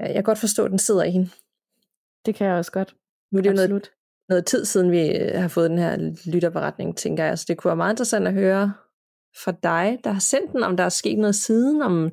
ja 0.00 0.04
jeg 0.04 0.14
kan 0.14 0.22
godt 0.22 0.38
forstå, 0.38 0.64
at 0.64 0.70
den 0.70 0.78
sidder 0.78 1.04
i 1.04 1.10
hende. 1.10 1.30
Det 2.26 2.34
kan 2.34 2.46
jeg 2.46 2.56
også 2.56 2.72
godt. 2.72 2.94
Nu 3.32 3.38
er 3.38 3.42
det 3.42 3.50
jo 3.50 3.54
noget, 3.54 3.90
noget 4.28 4.46
tid 4.46 4.64
siden, 4.64 4.90
vi 4.90 5.16
øh, 5.16 5.40
har 5.40 5.48
fået 5.48 5.70
den 5.70 5.78
her 5.78 6.14
lytterberetning, 6.32 6.96
tænker 6.96 7.24
jeg. 7.24 7.38
Så 7.38 7.44
det 7.48 7.56
kunne 7.56 7.68
være 7.68 7.76
meget 7.76 7.92
interessant 7.92 8.28
at 8.28 8.34
høre 8.34 8.72
fra 9.44 9.52
dig, 9.62 9.98
der 10.04 10.10
har 10.10 10.20
sendt 10.20 10.52
den, 10.52 10.62
om 10.62 10.76
der 10.76 10.84
er 10.84 10.88
sket 10.88 11.18
noget 11.18 11.34
siden, 11.34 11.82
om 11.82 12.10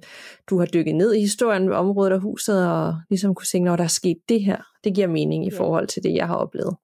du 0.49 0.59
har 0.59 0.65
dykket 0.65 0.95
ned 0.95 1.13
i 1.13 1.19
historien 1.19 1.69
ved 1.69 1.75
området 1.75 2.13
og 2.13 2.19
huset, 2.19 2.69
og 2.69 2.95
ligesom 3.09 3.35
kunne 3.35 3.47
se, 3.47 3.59
når 3.59 3.75
der 3.75 3.83
er 3.83 3.87
sket 3.87 4.17
det 4.29 4.43
her. 4.43 4.61
Det 4.83 4.95
giver 4.95 5.07
mening 5.07 5.47
i 5.47 5.51
forhold 5.51 5.87
til 5.87 6.03
det, 6.03 6.13
jeg 6.13 6.27
har 6.27 6.35
oplevet. 6.35 6.75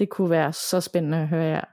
Det 0.00 0.08
kunne 0.08 0.30
være 0.30 0.52
så 0.52 0.80
spændende 0.80 1.18
at 1.18 1.28
høre 1.28 1.44
jer. 1.44 1.64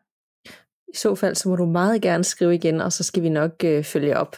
I 0.94 0.96
så 0.96 1.16
fald, 1.16 1.36
så 1.36 1.50
må 1.50 1.56
du 1.56 1.66
meget 1.66 2.02
gerne 2.02 2.24
skrive 2.24 2.56
igen, 2.56 2.82
og 2.82 2.94
så 2.94 3.04
skal 3.04 3.24
vi 3.24 3.30
nok 3.30 3.64
øh, 3.64 3.84
følge 3.84 4.18
op. 4.18 4.36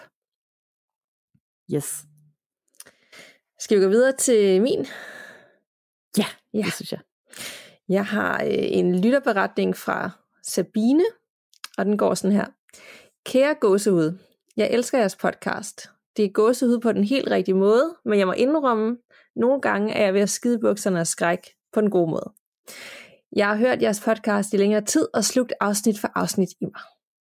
Yes. 1.74 2.04
Skal 3.60 3.78
vi 3.78 3.84
gå 3.84 3.90
videre 3.90 4.16
til 4.16 4.62
min? 4.62 4.86
Ja, 6.18 6.26
ja. 6.54 6.62
det 6.66 6.74
synes 6.74 6.92
jeg. 6.92 7.00
Jeg 7.90 8.06
har 8.06 8.44
øh, 8.44 8.50
en 8.52 9.02
lytterberetning 9.02 9.78
fra 9.78 10.12
Sabine, 10.44 11.06
og 11.78 11.86
den 11.86 11.98
går 11.98 12.14
sådan 12.14 12.36
her. 12.36 12.46
Kære 13.26 13.56
gåseud, 13.62 14.18
jeg 14.58 14.70
elsker 14.72 14.98
jeres 14.98 15.16
podcast. 15.16 15.90
Det 16.18 16.26
er 16.26 16.30
gåsehud 16.30 16.80
på 16.80 16.92
den 16.92 17.04
helt 17.04 17.32
rigtige 17.32 17.56
måde, 17.56 17.96
men 18.06 18.20
jeg 18.20 18.28
må 18.28 18.34
indrømme, 18.34 18.98
nogle 19.36 19.62
gange 19.62 19.94
er 19.94 20.06
jeg 20.06 20.14
ved 20.14 20.22
at 20.22 20.30
skide 20.30 20.60
bukserne 20.60 21.00
af 21.00 21.08
skræk 21.08 21.40
på 21.74 21.82
den 21.82 21.90
gode 21.90 22.12
måde. 22.12 22.34
Jeg 23.36 23.48
har 23.48 23.56
hørt 23.56 23.82
jeres 23.82 24.02
podcast 24.02 24.54
i 24.54 24.58
længere 24.58 24.86
tid 24.86 25.08
og 25.14 25.24
slugt 25.24 25.54
afsnit 25.60 26.00
for 26.00 26.12
afsnit 26.16 26.50
i 26.62 26.66
mig. 26.66 26.82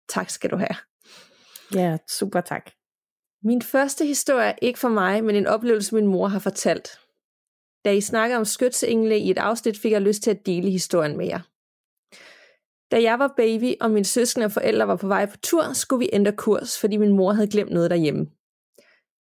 Tak 0.10 0.30
skal 0.30 0.50
du 0.50 0.56
have. 0.56 0.76
Ja, 1.74 1.98
super 2.10 2.42
tak. 2.42 2.72
Min 3.44 3.62
første 3.62 4.06
historie 4.06 4.48
er 4.48 4.56
ikke 4.62 4.80
for 4.80 4.90
mig, 4.90 5.24
men 5.24 5.36
en 5.36 5.48
oplevelse, 5.48 5.96
min 5.96 6.08
mor 6.08 6.28
har 6.28 6.40
fortalt. 6.40 6.90
Da 7.86 7.92
I 7.92 8.02
snakkede 8.02 8.38
om 8.38 8.46
skytsengle 8.46 9.18
i 9.18 9.32
et 9.32 9.38
afsnit, 9.38 9.80
fik 9.80 9.92
jeg 9.92 10.02
lyst 10.02 10.24
til 10.24 10.32
at 10.32 10.46
dele 10.46 10.72
historien 10.72 11.18
med 11.18 11.26
jer. 11.26 11.40
Da 12.92 13.02
jeg 13.02 13.20
var 13.20 13.34
baby, 13.38 13.74
og 13.82 13.92
min 13.92 14.04
søskende 14.04 14.46
og 14.46 14.52
forældre 14.52 14.88
var 14.88 14.96
på 14.96 15.08
vej 15.08 15.26
på 15.26 15.38
tur, 15.38 15.74
skulle 15.74 16.00
vi 16.00 16.10
ændre 16.14 16.32
kurs, 16.32 16.80
fordi 16.80 16.98
min 16.98 17.14
mor 17.14 17.34
havde 17.34 17.48
glemt 17.48 17.72
noget 17.72 17.92
derhjemme. 17.92 18.28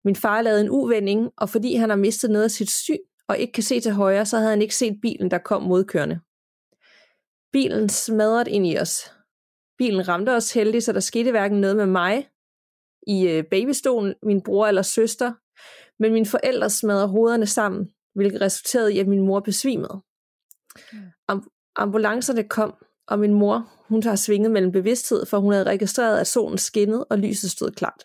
Min 0.05 0.17
far 0.17 0.43
lavede 0.43 0.61
en 0.61 0.71
uvending, 0.71 1.31
og 1.37 1.49
fordi 1.49 1.75
han 1.75 1.91
har 1.91 1.97
mistet 1.97 2.31
noget 2.31 2.45
af 2.45 2.51
sit 2.51 2.71
syn 2.71 2.99
og 3.29 3.39
ikke 3.39 3.53
kan 3.53 3.63
se 3.63 3.81
til 3.81 3.93
højre, 3.93 4.27
så 4.27 4.37
havde 4.37 4.51
han 4.51 4.63
ikke 4.63 4.77
set 4.77 4.99
bilen, 5.03 5.31
der 5.31 5.39
kom 5.39 5.63
modkørende. 5.63 6.21
Bilen 7.55 7.89
smadrede 7.89 8.51
ind 8.51 8.67
i 8.67 8.79
os. 8.79 9.11
Bilen 9.79 10.09
ramte 10.09 10.31
os 10.31 10.53
heldigt, 10.53 10.85
så 10.85 10.93
der 10.93 11.01
skete 11.01 11.31
hverken 11.31 11.61
noget 11.61 11.77
med 11.77 11.87
mig 11.87 12.29
i 13.07 13.29
øh, 13.29 13.45
babystolen, 13.51 14.15
min 14.23 14.43
bror 14.43 14.67
eller 14.67 14.83
søster, 14.83 15.33
men 16.03 16.13
mine 16.13 16.27
forældre 16.27 16.71
smadrede 16.71 17.09
hovederne 17.09 17.47
sammen, 17.47 17.89
hvilket 18.15 18.41
resulterede 18.41 18.95
i, 18.95 18.99
at 18.99 19.07
min 19.07 19.27
mor 19.27 19.41
besvimede. 19.41 20.03
Am- 21.33 21.73
ambulancerne 21.77 22.49
kom, 22.49 22.75
og 23.07 23.19
min 23.19 23.35
mor, 23.35 23.73
hun 23.89 24.03
har 24.03 24.17
svinget 24.17 24.51
mellem 24.51 24.73
bevidsthed, 24.73 25.27
for 25.27 25.39
hun 25.39 25.53
havde 25.53 25.65
registreret, 25.65 26.19
at 26.19 26.27
solen 26.27 26.59
skinnede, 26.59 27.05
og 27.05 27.19
lyset 27.19 27.51
stod 27.51 27.71
klart. 27.71 28.05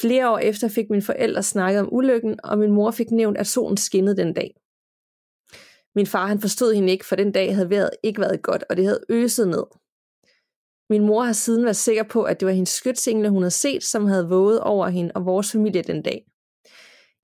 Flere 0.00 0.30
år 0.30 0.38
efter 0.38 0.68
fik 0.68 0.90
mine 0.90 1.02
forældre 1.02 1.42
snakket 1.42 1.80
om 1.80 1.88
ulykken, 1.92 2.40
og 2.44 2.58
min 2.58 2.70
mor 2.70 2.90
fik 2.90 3.10
nævnt, 3.10 3.38
at 3.38 3.46
solen 3.46 3.76
skinnede 3.76 4.16
den 4.16 4.34
dag. 4.34 4.54
Min 5.94 6.06
far 6.06 6.26
han 6.26 6.40
forstod 6.40 6.74
hende 6.74 6.92
ikke, 6.92 7.06
for 7.06 7.16
den 7.16 7.32
dag 7.32 7.54
havde 7.54 7.70
vejret 7.70 7.90
ikke 8.02 8.20
været 8.20 8.42
godt, 8.42 8.64
og 8.70 8.76
det 8.76 8.84
havde 8.84 9.04
øset 9.08 9.48
ned. 9.48 9.64
Min 10.90 11.06
mor 11.06 11.22
har 11.22 11.32
siden 11.32 11.64
været 11.64 11.76
sikker 11.76 12.02
på, 12.02 12.22
at 12.22 12.40
det 12.40 12.46
var 12.46 12.52
hendes 12.52 12.68
skytsingle, 12.68 13.28
hun 13.28 13.42
havde 13.42 13.50
set, 13.50 13.84
som 13.84 14.06
havde 14.06 14.28
våget 14.28 14.60
over 14.60 14.88
hende 14.88 15.12
og 15.14 15.26
vores 15.26 15.52
familie 15.52 15.82
den 15.82 16.02
dag. 16.02 16.24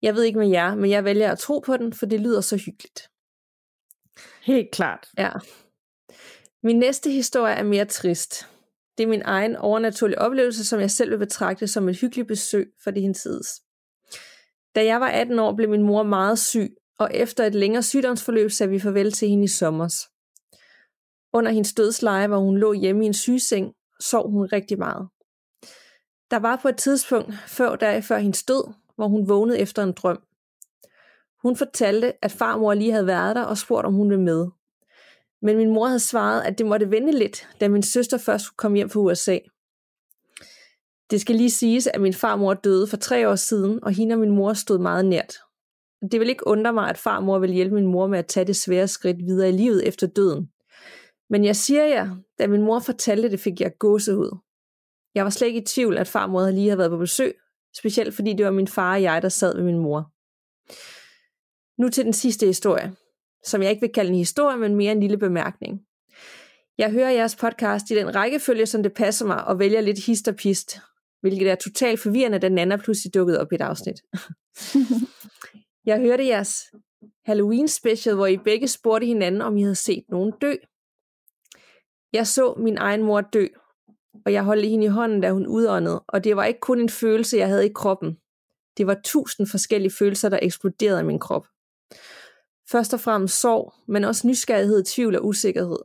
Jeg 0.03 0.15
ved 0.15 0.23
ikke 0.23 0.39
med 0.39 0.49
jer, 0.49 0.75
men 0.75 0.91
jeg 0.91 1.05
vælger 1.05 1.33
at 1.33 1.39
tro 1.39 1.59
på 1.59 1.77
den, 1.77 1.93
for 1.93 2.07
det 2.07 2.21
lyder 2.21 2.41
så 2.41 2.57
hyggeligt. 2.57 3.11
Helt 4.43 4.71
klart. 4.71 5.09
Ja. 5.19 5.31
Min 6.63 6.79
næste 6.79 7.11
historie 7.11 7.55
er 7.55 7.63
mere 7.63 7.85
trist. 7.85 8.47
Det 8.99 9.05
er 9.05 9.09
min 9.09 9.23
egen 9.25 9.57
overnaturlige 9.57 10.19
oplevelse, 10.19 10.65
som 10.65 10.81
jeg 10.81 10.91
selv 10.91 11.11
vil 11.11 11.19
betragte 11.19 11.67
som 11.67 11.89
et 11.89 12.01
hyggeligt 12.01 12.29
besøg 12.29 12.73
for 12.85 12.91
det 12.91 13.03
hensides. 13.03 13.63
Da 14.75 14.85
jeg 14.85 15.01
var 15.01 15.09
18 15.09 15.39
år, 15.39 15.57
blev 15.57 15.71
min 15.71 15.83
mor 15.83 16.03
meget 16.03 16.39
syg, 16.39 16.77
og 17.01 17.11
efter 17.15 17.45
et 17.47 17.55
længere 17.55 17.83
sygdomsforløb 17.83 18.51
sagde 18.51 18.71
vi 18.71 18.81
farvel 18.81 19.13
til 19.13 19.29
hende 19.29 19.45
i 19.45 19.49
sommers. 19.49 20.09
Under 21.33 21.51
hendes 21.51 21.73
dødsleje, 21.73 22.27
hvor 22.27 22.39
hun 22.39 22.59
lå 22.59 22.73
hjemme 22.73 23.05
i 23.05 23.07
en 23.07 23.15
sygeseng, 23.15 23.73
sov 24.01 24.31
hun 24.31 24.47
rigtig 24.53 24.79
meget. 24.79 25.09
Der 26.31 26.37
var 26.37 26.57
på 26.63 26.69
et 26.69 26.77
tidspunkt, 26.77 27.35
før 27.47 27.77
dag 27.77 28.05
før 28.05 28.19
hendes 28.19 28.43
død, 28.43 28.73
hvor 28.97 29.09
hun 29.09 29.29
vågnede 29.29 29.59
efter 29.59 29.83
en 29.83 29.93
drøm. 29.93 30.23
Hun 31.43 31.57
fortalte, 31.57 32.25
at 32.25 32.33
farmor 32.33 32.75
lige 32.75 32.93
havde 32.93 33.07
været 33.07 33.37
der 33.37 33.43
og 33.43 33.59
spurgt, 33.59 33.87
om 33.87 33.95
hun 33.95 34.11
ville 34.11 34.25
med. 34.25 34.47
Men 35.43 35.57
min 35.57 35.71
mor 35.71 35.87
havde 35.87 36.01
svaret, 36.01 36.43
at 36.43 36.59
det 36.59 36.67
måtte 36.67 36.91
vente 36.91 37.19
lidt, 37.19 37.49
da 37.61 37.69
min 37.69 37.83
søster 37.83 38.19
først 38.19 38.45
skulle 38.45 38.57
komme 38.57 38.77
hjem 38.77 38.91
fra 38.91 39.01
USA. 39.01 39.39
Det 41.11 41.21
skal 41.21 41.35
lige 41.35 41.51
siges, 41.51 41.87
at 41.87 42.01
min 42.01 42.15
farmor 42.15 42.55
døde 42.55 42.87
for 42.87 42.97
tre 42.97 43.29
år 43.29 43.37
siden, 43.37 43.85
og 43.85 43.93
hende 43.93 44.15
og 44.15 44.19
min 44.19 44.31
mor 44.31 44.53
stod 44.53 44.79
meget 44.79 45.05
nært. 45.05 45.35
Det 46.13 46.21
vil 46.21 46.29
ikke 46.29 46.47
undre 46.47 46.73
mig, 46.73 46.89
at 46.89 46.99
farmor 46.99 47.39
vil 47.39 47.53
hjælpe 47.53 47.75
min 47.75 47.87
mor 47.87 48.07
med 48.07 48.19
at 48.19 48.27
tage 48.27 48.47
det 48.47 48.57
svære 48.57 48.89
skridt 48.89 49.19
videre 49.19 49.49
i 49.49 49.53
livet 49.53 49.89
efter 49.89 50.07
døden. 50.07 50.51
Men 51.31 51.45
jeg 51.45 51.57
siger 51.57 51.85
jer, 51.85 52.17
da 52.39 52.47
min 52.47 52.63
mor 52.63 52.79
fortalte 52.79 53.31
det, 53.31 53.41
fik 53.41 53.61
jeg 53.61 53.73
gåsehud. 53.79 54.39
Jeg 55.15 55.25
var 55.25 55.31
slet 55.31 55.47
ikke 55.47 55.61
i 55.61 55.65
tvivl, 55.65 55.99
at 55.99 56.09
farmor 56.09 56.51
lige 56.51 56.69
havde 56.69 56.79
været 56.79 56.91
på 56.91 56.97
besøg, 56.97 57.35
specielt 57.77 58.15
fordi 58.15 58.33
det 58.33 58.47
var 58.47 58.53
min 58.53 58.69
far 58.69 58.95
og 58.95 59.03
jeg, 59.03 59.23
der 59.23 59.29
sad 59.29 59.57
ved 59.57 59.65
min 59.65 59.79
mor. 59.79 60.13
Nu 61.83 61.89
til 61.89 62.05
den 62.05 62.13
sidste 62.13 62.47
historie, 62.47 62.93
som 63.47 63.63
jeg 63.63 63.71
ikke 63.71 63.81
vil 63.81 63.93
kalde 63.93 64.11
en 64.11 64.17
historie, 64.17 64.57
men 64.57 64.75
mere 64.75 64.93
en 64.93 65.01
lille 65.01 65.19
bemærkning. 65.19 65.81
Jeg 66.79 66.91
hører 66.91 67.11
jeres 67.11 67.37
podcast 67.37 67.91
i 67.91 67.95
den 67.95 68.15
rækkefølge, 68.15 68.67
som 68.67 68.83
det 68.83 68.93
passer 68.93 69.27
mig, 69.27 69.45
og 69.45 69.59
vælger 69.59 69.81
lidt 69.81 70.05
hist 70.05 70.29
og 70.29 70.37
pist, 70.37 70.79
hvilket 71.21 71.51
er 71.51 71.55
totalt 71.55 72.01
forvirrende, 72.01 72.39
da 72.39 72.49
Nana 72.49 72.77
pludselig 72.77 73.15
dukkede 73.15 73.41
op 73.41 73.53
i 73.53 73.55
et 73.55 73.61
afsnit. 73.61 73.97
jeg 75.87 76.01
hørte 76.01 76.27
jeres 76.27 76.73
Halloween 77.25 77.69
special, 77.69 78.15
hvor 78.15 78.27
I 78.27 78.37
begge 78.37 78.69
spurgte 78.69 79.07
hinanden, 79.07 79.41
om 79.41 79.57
I 79.57 79.63
havde 79.63 79.75
set 79.75 80.05
nogen 80.09 80.33
dø. 80.41 80.55
Jeg 82.13 82.27
så 82.27 82.55
min 82.59 82.79
egen 82.79 83.03
mor 83.03 83.21
dø, 83.21 83.47
og 84.27 84.33
jeg 84.33 84.45
holdt 84.45 84.69
hende 84.69 84.85
i 84.85 84.89
hånden, 84.89 85.21
da 85.21 85.33
hun 85.33 85.47
udåndede, 85.47 86.05
og 86.09 86.25
det 86.25 86.37
var 86.37 86.45
ikke 86.45 86.61
kun 86.61 86.81
en 86.81 86.89
følelse, 86.89 87.37
jeg 87.37 87.49
havde 87.49 87.67
i 87.67 87.73
kroppen. 87.75 88.19
Det 88.77 88.87
var 88.87 89.01
tusind 89.05 89.47
forskellige 89.47 89.93
følelser, 89.99 90.29
der 90.29 90.39
eksploderede 90.43 91.01
i 91.01 91.05
min 91.05 91.19
krop. 91.19 91.47
Først 92.71 92.95
og 92.95 93.01
fremmest 93.01 93.41
sorg, 93.41 93.75
men 93.89 94.05
også 94.05 94.27
nysgerrighed, 94.27 94.85
tvivl 94.85 95.17
og 95.17 95.27
usikkerhed. 95.27 95.79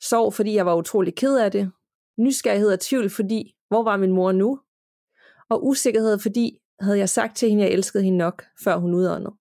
Sorg, 0.00 0.34
fordi 0.34 0.54
jeg 0.54 0.66
var 0.66 0.74
utrolig 0.74 1.14
ked 1.14 1.36
af 1.38 1.50
det. 1.50 1.72
Nysgerrighed 2.18 2.72
og 2.72 2.80
tvivl, 2.80 3.10
fordi 3.10 3.54
hvor 3.68 3.82
var 3.82 3.96
min 3.96 4.12
mor 4.12 4.32
nu? 4.32 4.60
Og 5.48 5.66
usikkerhed, 5.66 6.18
fordi 6.18 6.61
havde 6.82 6.98
jeg 6.98 7.08
sagt 7.08 7.36
til 7.36 7.48
hende, 7.48 7.64
at 7.64 7.68
jeg 7.70 7.76
elskede 7.76 8.04
hende 8.04 8.18
nok, 8.18 8.44
før 8.64 8.76
hun 8.76 8.94
udåndede. 8.94 9.34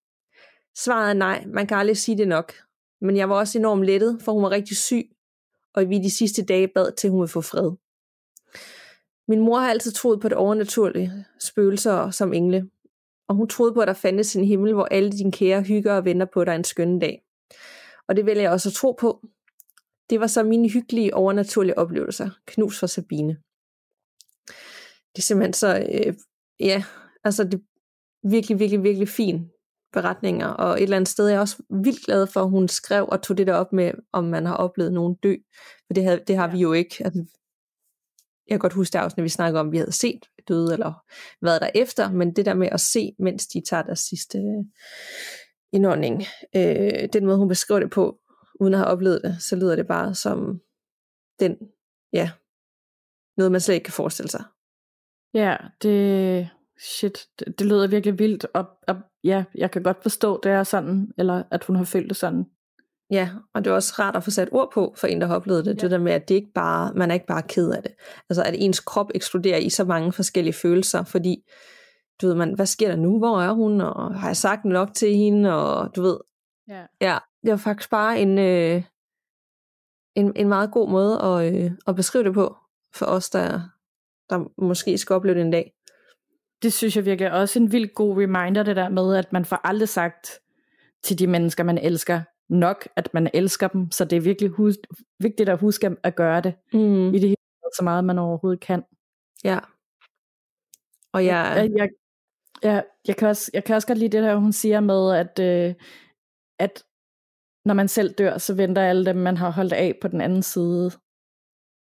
Svaret 0.77 1.09
er 1.09 1.13
nej, 1.13 1.45
man 1.47 1.67
kan 1.67 1.77
aldrig 1.77 1.97
sige 1.97 2.17
det 2.17 2.27
nok. 2.27 2.53
Men 3.01 3.17
jeg 3.17 3.29
var 3.29 3.35
også 3.35 3.57
enormt 3.59 3.85
lettet, 3.85 4.21
for 4.21 4.31
hun 4.31 4.43
var 4.43 4.51
rigtig 4.51 4.77
syg, 4.77 5.09
og 5.73 5.89
vi 5.89 5.99
de 5.99 6.11
sidste 6.11 6.45
dage 6.45 6.67
bad 6.67 6.91
til, 6.91 7.09
hun 7.09 7.19
ville 7.19 7.31
få 7.31 7.41
fred. 7.41 7.71
Min 9.27 9.39
mor 9.39 9.59
har 9.59 9.69
altid 9.69 9.91
troet 9.91 10.21
på 10.21 10.29
det 10.29 10.37
overnaturlige, 10.37 11.25
spøgelser 11.39 12.11
som 12.11 12.33
engle, 12.33 12.69
og 13.27 13.35
hun 13.35 13.47
troede 13.47 13.73
på, 13.73 13.79
at 13.79 13.87
der 13.87 13.93
fandtes 13.93 14.35
en 14.35 14.45
himmel, 14.45 14.73
hvor 14.73 14.85
alle 14.85 15.11
dine 15.11 15.31
kære 15.31 15.61
hygger 15.61 15.93
og 15.93 16.05
venter 16.05 16.25
på 16.33 16.43
dig 16.43 16.55
en 16.55 16.63
skønne 16.63 16.99
dag. 16.99 17.21
Og 18.07 18.15
det 18.15 18.25
vil 18.25 18.37
jeg 18.37 18.51
også 18.51 18.71
tro 18.71 18.91
på. 18.91 19.25
Det 20.09 20.19
var 20.19 20.27
så 20.27 20.43
mine 20.43 20.69
hyggelige 20.69 21.15
overnaturlige 21.15 21.77
oplevelser. 21.77 22.29
Knus 22.45 22.79
for 22.79 22.87
Sabine. 22.87 23.37
Det 25.15 25.17
er 25.17 25.21
simpelthen 25.21 25.53
så, 25.53 25.87
øh, 25.93 26.13
ja, 26.59 26.83
altså 27.23 27.43
det 27.43 27.53
er 27.53 28.29
virkelig, 28.29 28.59
virkelig, 28.59 28.83
virkelig 28.83 29.09
fin 29.09 29.49
beretninger, 29.93 30.47
og 30.47 30.73
et 30.73 30.83
eller 30.83 30.95
andet 30.95 31.09
sted 31.09 31.25
er 31.25 31.31
jeg 31.31 31.39
også 31.39 31.63
vildt 31.69 32.05
glad 32.05 32.27
for, 32.27 32.39
at 32.39 32.49
hun 32.49 32.67
skrev 32.67 33.07
og 33.11 33.21
tog 33.21 33.37
det 33.37 33.47
der 33.47 33.53
op 33.53 33.73
med, 33.73 33.91
om 34.11 34.23
man 34.23 34.45
har 34.45 34.55
oplevet 34.55 34.93
nogen 34.93 35.15
dø, 35.15 35.35
for 35.87 35.93
det, 35.93 36.03
havde, 36.03 36.23
det 36.27 36.35
har 36.35 36.47
ja. 36.47 36.51
vi 36.53 36.59
jo 36.59 36.73
ikke. 36.73 36.95
Altså, 37.05 37.25
jeg 38.47 38.53
kan 38.53 38.59
godt 38.59 38.73
huske 38.73 38.93
det 38.93 38.99
afsnit, 38.99 39.23
vi 39.23 39.29
snakkede 39.29 39.59
om, 39.59 39.71
vi 39.71 39.77
havde 39.77 39.91
set 39.91 40.25
døde, 40.47 40.73
eller 40.73 40.93
været 41.41 41.61
der 41.61 41.69
efter, 41.75 42.11
men 42.11 42.35
det 42.35 42.45
der 42.45 42.53
med 42.53 42.69
at 42.71 42.81
se, 42.81 43.15
mens 43.19 43.47
de 43.47 43.61
tager 43.61 43.83
deres 43.83 43.99
sidste 43.99 44.37
øh, 44.37 44.65
indånding, 45.71 46.23
øh, 46.55 47.09
den 47.13 47.25
måde 47.25 47.37
hun 47.37 47.47
beskriver 47.47 47.79
det 47.79 47.89
på, 47.89 48.19
uden 48.59 48.73
at 48.73 48.79
have 48.79 48.89
oplevet 48.89 49.21
det, 49.23 49.43
så 49.43 49.55
lyder 49.55 49.75
det 49.75 49.87
bare 49.87 50.15
som 50.15 50.61
den, 51.39 51.57
ja, 52.13 52.31
noget 53.37 53.51
man 53.51 53.61
slet 53.61 53.75
ikke 53.75 53.85
kan 53.85 53.93
forestille 53.93 54.29
sig. 54.29 54.43
Ja, 55.33 55.57
det, 55.81 56.49
shit, 56.81 57.27
det, 57.39 57.59
det 57.59 57.67
lyder 57.67 57.87
virkelig 57.87 58.19
vildt, 58.19 58.45
og, 58.53 58.65
og 58.87 58.95
ja, 59.23 59.43
jeg 59.55 59.71
kan 59.71 59.83
godt 59.83 60.01
forstå, 60.01 60.39
det 60.43 60.51
er 60.51 60.63
sådan, 60.63 61.11
eller 61.17 61.43
at 61.51 61.63
hun 61.63 61.75
har 61.75 61.83
følt 61.83 62.09
det 62.09 62.17
sådan. 62.17 62.45
Ja, 63.11 63.29
og 63.53 63.65
det 63.65 63.71
er 63.71 63.75
også 63.75 63.93
rart 63.99 64.15
at 64.15 64.23
få 64.23 64.31
sat 64.31 64.49
ord 64.51 64.71
på 64.73 64.93
for 64.97 65.07
en, 65.07 65.21
der 65.21 65.27
har 65.27 65.35
oplevet 65.35 65.65
det. 65.65 65.71
Ja. 65.71 65.81
Det 65.81 65.91
der 65.91 65.97
med, 65.97 66.11
at 66.11 66.29
det 66.29 66.35
ikke 66.35 66.51
bare, 66.55 66.93
man 66.93 67.09
er 67.09 67.13
ikke 67.13 67.25
bare 67.25 67.41
ked 67.41 67.71
af 67.71 67.83
det. 67.83 67.91
Altså 68.29 68.43
at 68.43 68.55
ens 68.57 68.79
krop 68.79 69.11
eksploderer 69.15 69.57
i 69.57 69.69
så 69.69 69.85
mange 69.85 70.11
forskellige 70.11 70.53
følelser, 70.53 71.03
fordi 71.03 71.43
du 72.21 72.27
ved, 72.27 72.35
man, 72.35 72.53
hvad 72.53 72.65
sker 72.65 72.87
der 72.87 72.95
nu? 72.95 73.17
Hvor 73.17 73.41
er 73.41 73.53
hun? 73.53 73.81
Og 73.81 74.19
har 74.19 74.27
jeg 74.27 74.37
sagt 74.37 74.65
nok 74.65 74.93
til 74.93 75.15
hende? 75.15 75.53
Og 75.53 75.95
du 75.95 76.01
ved, 76.01 76.17
ja, 76.67 76.85
ja 77.01 77.17
det 77.43 77.51
var 77.51 77.57
faktisk 77.57 77.89
bare 77.89 78.19
en, 78.19 78.37
øh, 78.39 78.83
en, 80.15 80.33
en 80.35 80.47
meget 80.47 80.71
god 80.71 80.89
måde 80.89 81.21
at, 81.21 81.53
øh, 81.53 81.71
at 81.87 81.95
beskrive 81.95 82.23
det 82.23 82.33
på 82.33 82.55
for 82.95 83.05
os, 83.05 83.29
der, 83.29 83.61
der 84.29 84.61
måske 84.61 84.97
skal 84.97 85.13
opleve 85.13 85.35
det 85.35 85.45
en 85.45 85.51
dag. 85.51 85.73
Det 86.61 86.73
synes 86.73 86.95
jeg 86.95 87.05
virkelig 87.05 87.31
også 87.31 87.59
en 87.59 87.71
vild 87.71 87.93
god 87.93 88.17
reminder, 88.21 88.63
det 88.63 88.75
der 88.75 88.89
med, 88.89 89.15
at 89.15 89.33
man 89.33 89.45
får 89.45 89.59
aldrig 89.63 89.89
sagt 89.89 90.39
til 91.03 91.19
de 91.19 91.27
mennesker, 91.27 91.63
man 91.63 91.77
elsker, 91.77 92.21
nok, 92.49 92.87
at 92.95 93.13
man 93.13 93.29
elsker 93.33 93.67
dem, 93.67 93.91
så 93.91 94.05
det 94.05 94.15
er 94.15 94.21
virkelig 94.21 94.49
hus- 94.49 94.77
vigtigt 95.19 95.49
at 95.49 95.59
huske 95.59 95.95
at 96.03 96.15
gøre 96.15 96.41
det 96.41 96.53
mm. 96.73 97.13
i 97.13 97.19
det 97.19 97.29
hele 97.29 97.35
så 97.75 97.83
meget 97.83 98.03
man 98.05 98.19
overhovedet 98.19 98.59
kan. 98.59 98.83
Ja. 99.43 99.59
Og 101.13 101.25
jeg... 101.25 101.53
Jeg, 101.55 101.69
jeg, 101.77 101.89
jeg, 102.63 102.85
jeg, 103.07 103.15
kan, 103.15 103.27
også, 103.27 103.51
jeg 103.53 103.63
kan 103.63 103.75
også 103.75 103.87
godt 103.87 103.97
lide 103.97 104.17
det 104.17 104.23
der, 104.23 104.35
hun 104.35 104.53
siger 104.53 104.79
med, 104.79 105.15
at, 105.15 105.39
øh, 105.39 105.75
at 106.59 106.83
når 107.65 107.73
man 107.73 107.87
selv 107.87 108.13
dør, 108.13 108.37
så 108.37 108.53
venter 108.53 108.81
alle 108.81 109.05
dem, 109.05 109.15
man 109.15 109.37
har 109.37 109.51
holdt 109.51 109.73
af 109.73 109.97
på 110.01 110.07
den 110.07 110.21
anden 110.21 110.43
side. 110.43 110.91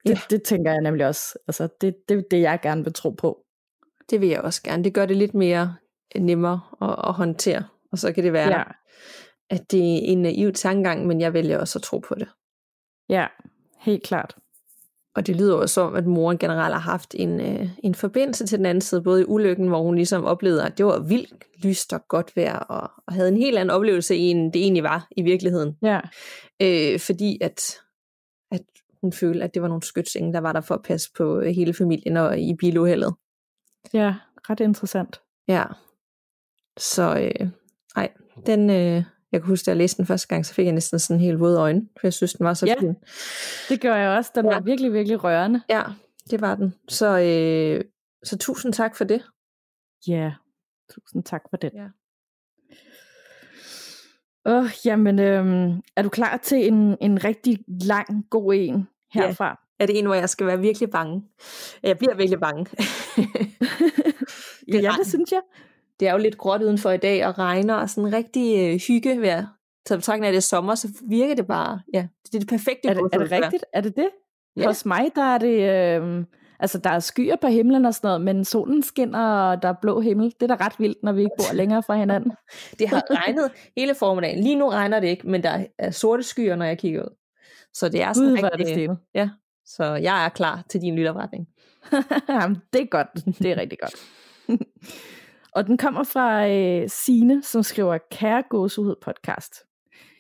Det, 0.07 0.11
ja. 0.11 0.19
det 0.31 0.43
tænker 0.43 0.71
jeg 0.71 0.81
nemlig 0.81 1.07
også. 1.07 1.38
Altså, 1.49 1.69
det, 1.81 1.97
det 2.09 2.19
er 2.19 2.23
det, 2.31 2.40
jeg 2.40 2.61
gerne 2.62 2.85
vil 2.85 2.93
tro 2.93 3.11
på. 3.11 3.47
Det 4.11 4.20
vil 4.20 4.29
jeg 4.29 4.40
også 4.40 4.62
gerne. 4.62 4.85
Det 4.85 4.94
gør 4.94 5.07
det 5.07 5.16
lidt 5.16 5.35
mere 5.35 5.75
nemmere 6.16 6.61
at, 6.83 6.94
at 7.09 7.14
håndtere. 7.14 7.64
Og 7.92 7.99
så 7.99 8.12
kan 8.12 8.25
det 8.25 8.33
være, 8.33 8.59
ja. 8.59 8.62
at 9.51 9.70
det 9.70 9.94
er 9.94 10.01
en 10.03 10.23
naiv 10.23 10.53
tankegang, 10.53 11.07
men 11.07 11.20
jeg 11.20 11.33
vælger 11.33 11.59
også 11.59 11.79
at 11.79 11.83
tro 11.83 11.99
på 11.99 12.14
det. 12.14 12.29
Ja, 13.09 13.27
helt 13.79 14.03
klart. 14.03 14.37
Og 15.14 15.27
det 15.27 15.37
lyder 15.37 15.55
også 15.55 15.75
som, 15.75 15.94
at 15.94 16.07
moren 16.07 16.38
generelt 16.38 16.75
har 16.75 16.81
haft 16.81 17.14
en, 17.18 17.40
øh, 17.40 17.68
en 17.85 17.94
forbindelse 17.94 18.46
til 18.46 18.59
den 18.59 18.66
anden 18.66 18.81
side, 18.81 19.03
både 19.03 19.23
i 19.23 19.25
ulykken, 19.25 19.68
hvor 19.68 19.83
hun 19.83 19.94
ligesom 19.94 20.25
oplevede, 20.25 20.66
at 20.66 20.79
det 20.79 20.87
var 20.87 20.99
vildt 20.99 21.64
lyst 21.64 21.92
og 21.92 22.09
godt 22.09 22.37
vejr, 22.37 22.59
og, 22.59 22.90
og 23.07 23.14
havde 23.14 23.29
en 23.29 23.37
helt 23.37 23.59
anden 23.59 23.70
oplevelse, 23.70 24.16
end 24.16 24.53
det 24.53 24.62
egentlig 24.62 24.83
var 24.83 25.07
i 25.16 25.23
virkeligheden. 25.23 25.77
Ja. 25.83 26.01
Øh, 26.62 27.01
fordi 27.01 27.38
at, 27.40 27.61
at 28.51 28.62
hun 29.01 29.12
følte, 29.12 29.44
at 29.44 29.55
det 29.55 29.62
var 29.62 29.68
nogle 29.68 29.83
skytsenge, 29.83 30.33
der 30.33 30.40
var 30.40 30.53
der 30.53 30.61
for 30.61 30.75
at 30.75 30.83
passe 30.83 31.11
på 31.16 31.40
hele 31.40 31.75
familien 31.75 32.16
og 32.16 32.38
i 32.38 32.55
biluheldet. 32.55 33.14
Ja, 33.93 34.14
ret 34.51 34.61
interessant. 34.61 35.21
Ja. 35.49 35.64
Så 36.79 37.31
øh, 37.40 37.49
ej, 37.97 38.12
den, 38.47 38.71
øh, 38.71 39.05
jeg 39.33 39.40
kan 39.40 39.43
huske, 39.43 39.66
da 39.66 39.71
jeg 39.71 39.79
læste 39.79 39.99
den 39.99 40.07
første 40.07 40.29
gang, 40.29 40.47
så 40.47 40.55
fik 40.55 40.64
jeg 40.64 40.73
næsten 40.73 40.99
sådan 40.99 41.16
en 41.16 41.25
helt 41.25 41.40
våde 41.40 41.59
øjne, 41.59 41.88
for 42.01 42.07
jeg 42.07 42.12
synes, 42.12 42.33
den 42.33 42.47
var 42.47 42.55
så 42.55 42.66
ja, 42.66 42.75
fin. 42.81 42.95
det 43.69 43.81
gør 43.81 43.97
jeg 43.97 44.11
også. 44.11 44.31
Den 44.35 44.45
ja. 44.45 44.53
var 44.53 44.61
virkelig, 44.61 44.93
virkelig 44.93 45.25
rørende. 45.25 45.62
Ja, 45.69 45.83
det 46.31 46.40
var 46.40 46.55
den. 46.55 46.75
Så, 46.88 47.19
øh, 47.19 47.85
så 48.25 48.38
tusind 48.38 48.73
tak 48.73 48.97
for 48.97 49.05
det. 49.05 49.23
Ja, 50.07 50.33
tusind 50.95 51.25
tak 51.25 51.43
for 51.51 51.57
det. 51.57 51.71
Ja. 51.75 51.87
Åh, 54.47 54.64
oh, 54.64 54.71
jamen, 54.85 55.19
øhm, 55.19 55.83
er 55.97 56.03
du 56.03 56.09
klar 56.09 56.37
til 56.37 56.66
en, 56.66 56.97
en 57.01 57.25
rigtig 57.25 57.59
lang, 57.69 58.27
god 58.31 58.55
en 58.55 58.88
herfra? 59.12 59.61
Er 59.81 59.87
det 59.87 59.99
en, 59.99 60.07
hvor 60.07 60.14
jeg 60.14 60.29
skal 60.29 60.47
være 60.47 60.61
virkelig 60.61 60.90
bange? 60.90 61.23
Jeg 61.83 61.99
bliver 61.99 62.14
virkelig 62.14 62.40
bange. 62.40 62.66
det 64.73 64.83
ja, 64.83 64.93
det 64.99 65.07
synes 65.07 65.33
jeg 65.33 65.40
det 66.01 66.09
er 66.09 66.12
jo 66.12 66.19
lidt 66.19 66.38
gråt 66.38 66.62
udenfor 66.62 66.90
i 66.90 66.97
dag, 66.97 67.27
og 67.27 67.38
regner, 67.38 67.75
og 67.75 67.90
sådan 67.90 68.12
rigtig 68.12 68.59
øh, 68.59 68.81
hyggevejr. 68.88 69.47
Så 69.88 69.97
betragtning 69.97 70.27
af 70.27 70.33
det 70.33 70.37
er 70.37 70.43
sommer, 70.43 70.75
så 70.75 70.88
virker 71.09 71.35
det 71.35 71.47
bare, 71.47 71.81
ja, 71.95 72.07
det 72.25 72.35
er 72.35 72.38
det 72.38 72.49
perfekte. 72.49 72.88
Er 72.88 72.95
det, 72.95 73.03
er 73.12 73.19
det 73.19 73.31
rigtigt? 73.31 73.64
Er 73.73 73.81
det 73.81 73.97
det? 73.97 74.09
Ja. 74.57 74.66
Hos 74.66 74.87
mig, 74.87 75.11
der 75.14 75.23
er 75.23 75.38
det, 75.38 76.01
øh, 76.01 76.25
altså 76.61 76.79
der 76.79 76.90
er 76.90 76.99
skyer 76.99 77.37
på 77.37 77.47
himlen 77.47 77.85
og 77.85 77.95
sådan 77.95 78.09
noget, 78.09 78.21
men 78.21 78.45
solen 78.45 78.83
skinner, 78.83 79.19
og 79.19 79.62
der 79.62 79.69
er 79.69 79.75
blå 79.83 80.01
himmel. 80.01 80.35
Det 80.40 80.51
er 80.51 80.57
da 80.57 80.64
ret 80.64 80.79
vildt, 80.79 80.99
når 81.03 81.12
vi 81.12 81.21
ikke 81.21 81.37
bor 81.38 81.55
længere 81.55 81.83
fra 81.83 81.95
hinanden. 81.95 82.33
det 82.79 82.88
har 82.88 83.03
regnet 83.11 83.51
hele 83.77 83.95
formiddagen. 83.95 84.43
Lige 84.43 84.57
nu 84.57 84.69
regner 84.69 85.01
det 85.01 85.09
ikke, 85.09 85.29
men 85.29 85.43
der 85.43 85.64
er 85.79 85.90
sorte 85.90 86.23
skyer, 86.23 86.57
når 86.57 86.64
jeg 86.64 86.79
kigger 86.79 87.03
ud. 87.03 87.16
Så 87.75 87.88
det 87.88 88.03
er 88.03 88.12
sådan 88.12 88.31
Gud, 88.31 88.43
rigtig, 88.43 88.77
det 88.77 88.99
ja, 89.14 89.29
så 89.64 89.85
jeg 89.85 90.25
er 90.25 90.29
klar 90.29 90.64
til 90.68 90.81
din 90.81 90.96
lytopretning. 90.96 91.49
Jamen, 92.29 92.59
det 92.73 92.81
er 92.81 92.87
godt. 92.87 93.09
Det 93.38 93.46
er 93.51 93.57
rigtig 93.57 93.79
godt. 93.79 93.94
Og 95.57 95.66
den 95.66 95.79
kommer 95.79 96.05
fra 96.05 96.49
øh, 96.49 96.88
Sine, 96.88 97.42
som 97.42 97.62
skriver 97.62 97.99
Kære 98.11 98.42
gåsehud 98.51 98.94
podcast. 99.03 99.55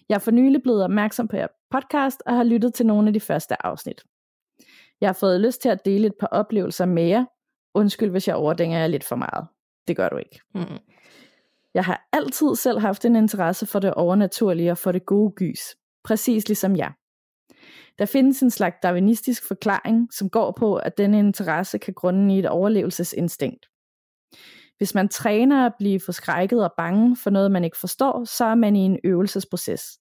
Jeg 0.08 0.14
er 0.14 0.18
for 0.18 0.30
nylig 0.30 0.62
blevet 0.62 0.84
opmærksom 0.84 1.28
på 1.28 1.36
jer 1.36 1.46
podcast 1.70 2.22
og 2.26 2.36
har 2.36 2.44
lyttet 2.44 2.74
til 2.74 2.86
nogle 2.86 3.06
af 3.06 3.12
de 3.12 3.20
første 3.20 3.66
afsnit. 3.66 4.02
Jeg 5.00 5.08
har 5.08 5.12
fået 5.12 5.40
lyst 5.40 5.62
til 5.62 5.68
at 5.68 5.84
dele 5.84 6.06
et 6.06 6.14
par 6.20 6.26
oplevelser 6.26 6.86
med 6.86 7.02
jer. 7.02 7.24
Undskyld, 7.74 8.10
hvis 8.10 8.28
jeg 8.28 8.36
overdænger 8.36 8.78
jer 8.78 8.86
lidt 8.86 9.04
for 9.04 9.16
meget. 9.16 9.46
Det 9.88 9.96
gør 9.96 10.08
du 10.08 10.16
ikke. 10.16 10.40
Mm. 10.54 10.78
Jeg 11.74 11.84
har 11.84 12.08
altid 12.12 12.54
selv 12.54 12.78
haft 12.78 13.04
en 13.04 13.16
interesse 13.16 13.66
for 13.66 13.78
det 13.78 13.94
overnaturlige 13.94 14.70
og 14.70 14.78
for 14.78 14.92
det 14.92 15.06
gode 15.06 15.32
gys. 15.36 15.60
Præcis 16.04 16.48
ligesom 16.48 16.76
jeg. 16.76 16.92
Der 18.00 18.06
findes 18.06 18.42
en 18.42 18.50
slags 18.50 18.76
darwinistisk 18.82 19.48
forklaring, 19.48 20.08
som 20.12 20.30
går 20.30 20.52
på, 20.52 20.76
at 20.76 20.98
denne 20.98 21.18
interesse 21.18 21.78
kan 21.78 21.94
grunde 21.94 22.34
i 22.34 22.38
et 22.38 22.48
overlevelsesinstinkt. 22.48 23.66
Hvis 24.78 24.94
man 24.94 25.08
træner 25.08 25.66
at 25.66 25.72
blive 25.78 26.00
forskrækket 26.00 26.64
og 26.64 26.72
bange 26.76 27.16
for 27.16 27.30
noget, 27.30 27.50
man 27.50 27.64
ikke 27.64 27.76
forstår, 27.76 28.24
så 28.24 28.44
er 28.44 28.54
man 28.54 28.76
i 28.76 28.80
en 28.80 28.98
øvelsesproces. 29.04 29.98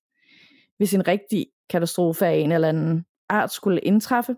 Hvis 0.77 0.93
en 0.93 1.07
rigtig 1.07 1.47
katastrofe 1.69 2.25
af 2.25 2.35
en 2.35 2.51
eller 2.51 2.69
anden 2.69 3.05
art 3.29 3.53
skulle 3.53 3.79
indtræffe, 3.79 4.35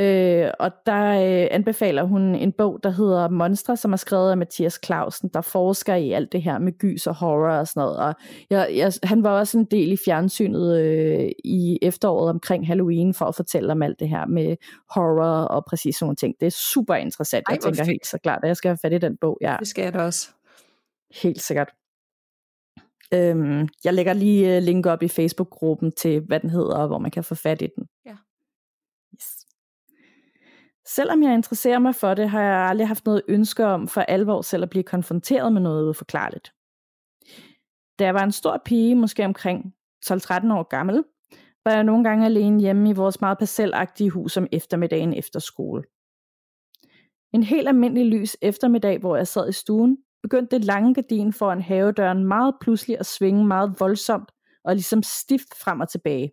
Øh, 0.00 0.50
og 0.58 0.70
der 0.86 1.04
øh, 1.10 1.48
anbefaler 1.50 2.02
hun 2.02 2.34
en 2.34 2.52
bog, 2.52 2.80
der 2.82 2.90
hedder 2.90 3.28
Monstre, 3.28 3.76
som 3.76 3.92
er 3.92 3.96
skrevet 3.96 4.30
af 4.30 4.36
Mathias 4.36 4.80
Clausen, 4.84 5.30
der 5.34 5.40
forsker 5.40 5.94
i 5.94 6.12
alt 6.12 6.32
det 6.32 6.42
her 6.42 6.58
med 6.58 6.78
gys 6.78 7.06
og 7.06 7.14
horror 7.14 7.52
og 7.52 7.66
sådan 7.66 7.80
noget. 7.80 7.96
Og 7.98 8.14
jeg, 8.50 8.70
jeg, 8.74 8.92
han 9.02 9.22
var 9.22 9.38
også 9.38 9.58
en 9.58 9.64
del 9.64 9.92
i 9.92 9.96
fjernsynet 10.04 10.80
øh, 10.80 11.30
i 11.44 11.78
efteråret 11.82 12.30
omkring 12.30 12.66
Halloween 12.66 13.14
for 13.14 13.24
at 13.24 13.34
fortælle 13.34 13.72
om 13.72 13.82
alt 13.82 14.00
det 14.00 14.08
her 14.08 14.26
med 14.26 14.56
horror 14.94 15.44
og 15.44 15.64
præcis 15.64 15.96
sådan 15.96 16.06
nogle 16.06 16.16
ting. 16.16 16.34
Det 16.40 16.46
er 16.46 16.50
super 16.50 16.94
interessant. 16.94 17.44
Ej, 17.48 17.52
jeg 17.54 17.60
tænker 17.60 17.84
helt 17.84 18.06
så 18.06 18.18
klart, 18.18 18.40
at 18.42 18.48
jeg 18.48 18.56
skal 18.56 18.68
have 18.68 18.78
fat 18.82 18.92
i 18.92 18.98
den 18.98 19.16
bog. 19.20 19.38
Ja. 19.40 19.56
Det 19.60 19.68
skal 19.68 19.82
jeg 19.82 19.94
da 19.94 20.02
også. 20.02 20.28
Helt 21.22 21.40
sikkert. 21.40 21.68
Øhm, 23.14 23.68
jeg 23.84 23.94
lægger 23.94 24.12
lige 24.12 24.56
uh, 24.56 24.62
link 24.62 24.86
op 24.86 25.02
i 25.02 25.08
Facebook-gruppen 25.08 25.92
til, 25.92 26.20
hvad 26.20 26.40
den 26.40 26.50
hedder, 26.50 26.76
og 26.76 26.86
hvor 26.86 26.98
man 26.98 27.10
kan 27.10 27.24
få 27.24 27.34
fat 27.34 27.62
i 27.62 27.68
den. 27.76 27.86
Ja. 28.06 28.16
Selvom 30.94 31.22
jeg 31.22 31.34
interesserer 31.34 31.78
mig 31.78 31.94
for 31.94 32.14
det, 32.14 32.30
har 32.30 32.42
jeg 32.42 32.68
aldrig 32.68 32.88
haft 32.88 33.06
noget 33.06 33.22
ønske 33.28 33.66
om 33.66 33.88
for 33.88 34.00
alvor 34.00 34.42
selv 34.42 34.62
at 34.62 34.70
blive 34.70 34.84
konfronteret 34.84 35.52
med 35.52 35.60
noget 35.60 35.88
uforklarligt. 35.88 36.52
Da 37.98 38.04
jeg 38.04 38.14
var 38.14 38.24
en 38.24 38.32
stor 38.32 38.62
pige, 38.64 38.94
måske 38.94 39.24
omkring 39.24 39.74
12-13 40.06 40.12
år 40.52 40.68
gammel, 40.68 41.04
var 41.64 41.72
jeg 41.72 41.84
nogle 41.84 42.04
gange 42.04 42.26
alene 42.26 42.60
hjemme 42.60 42.90
i 42.90 42.92
vores 42.92 43.20
meget 43.20 43.38
parcelagtige 43.38 44.10
hus 44.10 44.36
om 44.36 44.46
eftermiddagen 44.52 45.14
efter 45.14 45.40
skole. 45.40 45.82
En 47.34 47.42
helt 47.42 47.68
almindelig 47.68 48.06
lys 48.06 48.36
eftermiddag, 48.42 48.98
hvor 48.98 49.16
jeg 49.16 49.28
sad 49.28 49.48
i 49.48 49.52
stuen, 49.52 49.98
begyndte 50.22 50.56
det 50.56 50.64
lange 50.64 50.94
gardin 50.94 51.32
foran 51.32 51.62
havedøren 51.62 52.24
meget 52.24 52.54
pludselig 52.60 52.98
at 52.98 53.06
svinge 53.06 53.46
meget 53.46 53.76
voldsomt 53.80 54.30
og 54.64 54.74
ligesom 54.74 55.02
stift 55.02 55.54
frem 55.62 55.80
og 55.80 55.88
tilbage. 55.88 56.32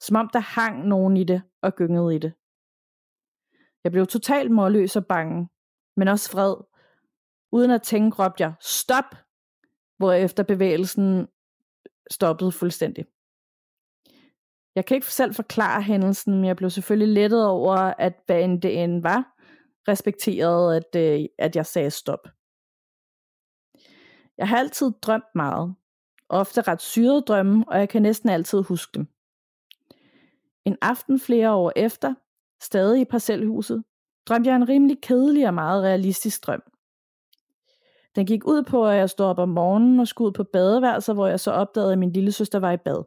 Som 0.00 0.16
om 0.16 0.30
der 0.32 0.38
hang 0.38 0.88
nogen 0.88 1.16
i 1.16 1.24
det 1.24 1.42
og 1.62 1.74
gyngede 1.74 2.14
i 2.14 2.18
det. 2.18 2.32
Jeg 3.84 3.92
blev 3.92 4.06
totalt 4.06 4.50
målløs 4.50 4.96
og 4.96 5.06
bange, 5.06 5.48
men 5.96 6.08
også 6.08 6.32
vred. 6.32 6.56
Uden 7.52 7.70
at 7.70 7.82
tænke 7.82 8.22
råbte 8.22 8.42
jeg, 8.42 8.52
stop! 8.60 9.04
efter 10.02 10.42
bevægelsen 10.42 11.28
stoppede 12.10 12.52
fuldstændig. 12.52 13.04
Jeg 14.74 14.86
kan 14.86 14.94
ikke 14.94 15.06
selv 15.06 15.34
forklare 15.34 15.82
hændelsen, 15.82 16.34
men 16.34 16.44
jeg 16.44 16.56
blev 16.56 16.70
selvfølgelig 16.70 17.14
lettet 17.14 17.46
over, 17.46 17.76
at 17.76 18.22
hvad 18.26 18.42
end 18.44 18.62
det 18.62 18.82
end 18.82 19.02
var, 19.02 19.34
respekterede, 19.88 20.76
at, 20.76 20.96
øh, 20.96 21.26
at 21.38 21.56
jeg 21.56 21.66
sagde 21.66 21.90
stop. 21.90 22.28
Jeg 24.38 24.48
har 24.48 24.58
altid 24.58 24.90
drømt 25.02 25.34
meget, 25.34 25.74
ofte 26.28 26.60
ret 26.60 26.82
syrede 26.82 27.22
drømme, 27.22 27.64
og 27.68 27.78
jeg 27.78 27.88
kan 27.88 28.02
næsten 28.02 28.28
altid 28.28 28.62
huske 28.62 28.90
dem. 28.94 29.06
En 30.64 30.76
aften 30.82 31.20
flere 31.20 31.52
år 31.52 31.72
efter 31.76 32.14
stadig 32.60 33.00
i 33.00 33.04
parcelhuset, 33.04 33.84
drømte 34.26 34.50
jeg 34.50 34.56
en 34.56 34.68
rimelig 34.68 35.00
kedelig 35.00 35.46
og 35.46 35.54
meget 35.54 35.82
realistisk 35.82 36.46
drøm. 36.46 36.62
Den 38.16 38.26
gik 38.26 38.46
ud 38.46 38.62
på, 38.62 38.86
at 38.86 38.96
jeg 38.96 39.10
stod 39.10 39.26
op 39.26 39.38
om 39.38 39.48
morgenen 39.48 40.00
og 40.00 40.08
skulle 40.08 40.26
ud 40.26 40.32
på 40.32 40.44
badeværelset, 40.44 41.14
hvor 41.14 41.26
jeg 41.26 41.40
så 41.40 41.50
opdagede, 41.50 41.92
at 41.92 41.98
min 41.98 42.12
lille 42.12 42.32
søster 42.32 42.58
var 42.58 42.72
i 42.72 42.76
bad. 42.76 43.04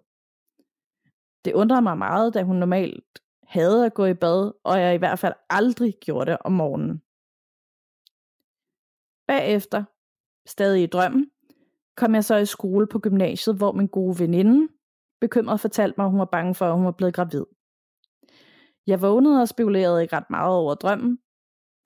Det 1.46 1.54
undrede 1.54 1.82
mig 1.82 1.98
meget, 1.98 2.34
da 2.34 2.44
hun 2.44 2.56
normalt 2.56 3.22
havde 3.44 3.86
at 3.86 3.94
gå 3.94 4.06
i 4.06 4.14
bad, 4.14 4.52
og 4.64 4.80
jeg 4.80 4.96
i 4.96 4.98
hvert 4.98 5.20
fald 5.20 5.34
aldrig 5.50 5.94
gjorde 6.02 6.32
det 6.32 6.38
om 6.42 6.52
morgenen. 6.52 7.02
Bagefter, 9.28 9.84
stadig 10.46 10.84
i 10.84 10.86
drømmen, 10.86 11.32
kom 11.96 12.16
jeg 12.16 12.24
så 12.24 12.36
i 12.36 12.46
skole 12.46 12.88
på 12.88 13.00
gymnasiet, 13.00 13.58
hvor 13.58 13.72
min 13.72 13.88
gode 13.88 14.20
veninde 14.20 14.68
bekymret 15.22 15.60
fortalte 15.60 15.96
mig, 15.98 16.06
at 16.06 16.12
hun 16.12 16.20
var 16.20 16.26
bange 16.26 16.56
for, 16.56 16.66
at 16.66 16.76
hun 16.76 16.86
var 16.86 16.92
blevet 16.92 17.14
gravid. 17.14 17.46
Jeg 18.88 19.02
vågnede 19.02 19.41
og 19.41 19.48
spekulerede 19.48 20.02
ikke 20.02 20.15
ret 20.15 20.30
meget 20.30 20.56
over 20.56 20.76
drømmen, 20.76 21.20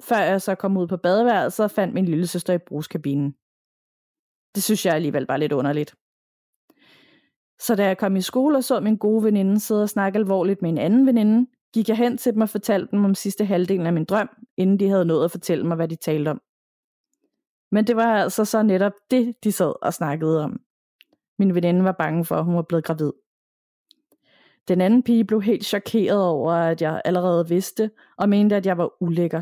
før 0.04 0.18
jeg 0.18 0.42
så 0.42 0.56
kom 0.56 0.78
ud 0.78 0.88
på 0.88 0.98
badeværelset 0.98 1.64
og 1.64 1.72
fandt 1.72 1.94
min 1.94 2.06
lille 2.06 2.28
søster 2.28 2.54
i 2.54 2.58
brugskabinen. 2.58 3.32
Det 4.56 4.64
synes 4.64 4.86
jeg 4.86 4.94
alligevel 4.94 5.26
var 5.28 5.38
lidt 5.38 5.52
underligt. 5.52 5.96
Så 7.60 7.76
da 7.76 7.86
jeg 7.86 7.98
kom 7.98 8.16
i 8.16 8.22
skole 8.22 8.58
og 8.58 8.64
så 8.64 8.80
min 8.80 8.98
gode 8.98 9.24
veninde 9.24 9.60
sidde 9.60 9.84
og 9.84 9.90
snakke 9.90 10.20
alvorligt 10.20 10.62
med 10.62 10.70
en 10.70 10.78
anden 10.78 11.06
veninde, 11.06 11.52
gik 11.74 11.90
jeg 11.90 11.98
hen 11.98 12.18
til 12.18 12.34
dem 12.34 12.42
og 12.42 12.50
fortalte 12.50 12.92
dem 12.92 13.06
om 13.06 13.16
sidste 13.16 13.46
halvdelen 13.46 13.86
af 13.86 13.94
min 13.94 14.06
drøm, 14.06 14.30
inden 14.58 14.80
de 14.80 14.90
havde 14.90 15.06
nået 15.06 15.26
at 15.26 15.32
fortælle 15.32 15.68
mig, 15.68 15.76
hvad 15.76 15.88
de 15.88 15.96
talte 15.96 16.30
om. 16.30 16.42
Men 17.72 17.88
det 17.88 17.96
var 17.96 18.24
altså 18.24 18.46
så 18.46 18.64
netop 18.64 18.94
det, 19.12 19.36
de 19.44 19.52
sad 19.52 19.74
og 19.82 19.94
snakkede 19.94 20.44
om. 20.44 20.60
Min 21.40 21.56
veninde 21.56 21.84
var 21.84 21.92
bange 21.92 22.26
for, 22.26 22.36
at 22.36 22.46
hun 22.46 22.56
var 22.56 22.62
blevet 22.62 22.86
gravid. 22.86 23.12
Den 24.68 24.82
anden 24.82 25.04
pige 25.04 25.26
blev 25.26 25.42
helt 25.42 25.66
chokeret 25.66 26.24
over, 26.24 26.52
at 26.52 26.82
jeg 26.82 27.02
allerede 27.06 27.50
vidste, 27.50 27.92
og 28.18 28.30
mente, 28.30 28.56
at 28.56 28.66
jeg 28.66 28.78
var 28.78 29.04
ulækker. 29.04 29.42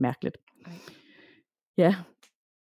Mærkeligt. 0.00 0.36
Ja, 1.76 1.94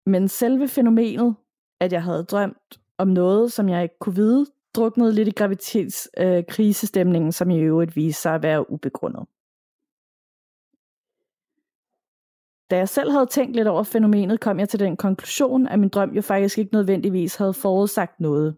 men 0.05 0.27
selve 0.27 0.67
fænomenet, 0.67 1.35
at 1.79 1.93
jeg 1.93 2.03
havde 2.03 2.23
drømt 2.23 2.79
om 2.97 3.07
noget, 3.07 3.51
som 3.51 3.69
jeg 3.69 3.83
ikke 3.83 3.99
kunne 3.99 4.15
vide, 4.15 4.45
druknede 4.75 5.13
lidt 5.13 5.27
i 5.27 5.31
gravitetskrisestemningen, 5.31 7.27
øh, 7.27 7.33
som 7.33 7.49
i 7.49 7.59
øvrigt 7.59 7.95
viste 7.95 8.21
sig 8.21 8.35
at 8.35 8.43
være 8.43 8.71
ubegrundet. 8.71 9.25
Da 12.71 12.77
jeg 12.77 12.89
selv 12.89 13.11
havde 13.11 13.25
tænkt 13.25 13.55
lidt 13.55 13.67
over 13.67 13.83
fænomenet, 13.83 14.39
kom 14.39 14.59
jeg 14.59 14.69
til 14.69 14.79
den 14.79 14.97
konklusion, 14.97 15.67
at 15.67 15.79
min 15.79 15.89
drøm 15.89 16.09
jo 16.09 16.21
faktisk 16.21 16.57
ikke 16.57 16.73
nødvendigvis 16.73 17.35
havde 17.35 17.53
forudsagt 17.53 18.19
noget. 18.19 18.55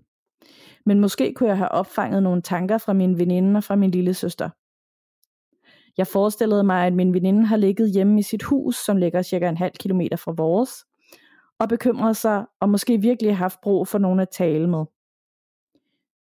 Men 0.85 0.99
måske 0.99 1.33
kunne 1.33 1.49
jeg 1.49 1.57
have 1.57 1.71
opfanget 1.71 2.23
nogle 2.23 2.41
tanker 2.41 2.77
fra 2.77 2.93
min 2.93 3.17
veninde 3.17 3.57
og 3.57 3.63
fra 3.63 3.75
min 3.75 3.91
lille 3.91 4.13
søster. 4.13 4.49
Jeg 5.97 6.07
forestillede 6.07 6.63
mig, 6.63 6.87
at 6.87 6.93
min 6.93 7.13
veninde 7.13 7.45
har 7.45 7.57
ligget 7.57 7.91
hjemme 7.91 8.19
i 8.19 8.23
sit 8.23 8.43
hus, 8.43 8.75
som 8.75 8.97
ligger 8.97 9.21
cirka 9.21 9.49
en 9.49 9.57
halv 9.57 9.73
kilometer 9.79 10.17
fra 10.17 10.31
vores, 10.37 10.85
og 11.59 11.69
bekymrede 11.69 12.13
sig, 12.13 12.45
og 12.59 12.69
måske 12.69 13.01
virkelig 13.01 13.37
haft 13.37 13.61
brug 13.61 13.87
for 13.87 13.97
nogen 13.97 14.19
at 14.19 14.29
tale 14.29 14.69
med. 14.69 14.85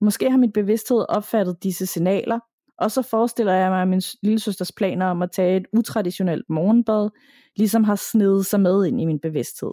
Måske 0.01 0.31
har 0.31 0.39
min 0.39 0.53
bevidsthed 0.53 1.05
opfattet 1.09 1.63
disse 1.63 1.87
signaler, 1.87 2.39
og 2.79 2.91
så 2.91 3.03
forestiller 3.03 3.53
jeg 3.53 3.71
mig, 3.71 3.83
at 3.83 3.89
min 3.89 4.03
lille 4.23 4.39
søsters 4.39 4.73
planer 4.73 5.07
om 5.07 5.23
at 5.23 5.31
tage 5.31 5.57
et 5.57 5.67
utraditionelt 5.73 6.51
morgenbad, 6.51 7.11
ligesom 7.57 7.85
har 7.85 7.97
snedet 7.97 8.47
sig 8.47 8.61
med 8.61 8.87
ind 8.87 9.01
i 9.01 9.05
min 9.05 9.21
bevidsthed. 9.21 9.71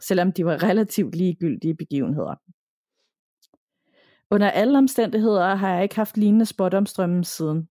Selvom 0.00 0.32
de 0.32 0.44
var 0.44 0.62
relativt 0.62 1.14
ligegyldige 1.14 1.74
begivenheder. 1.74 2.34
Under 4.30 4.50
alle 4.50 4.78
omstændigheder 4.78 5.54
har 5.54 5.74
jeg 5.74 5.82
ikke 5.82 5.96
haft 5.96 6.16
lignende 6.16 6.46
spot 6.46 6.74
om 6.74 6.86
strømmen 6.86 7.24
siden. 7.24 7.68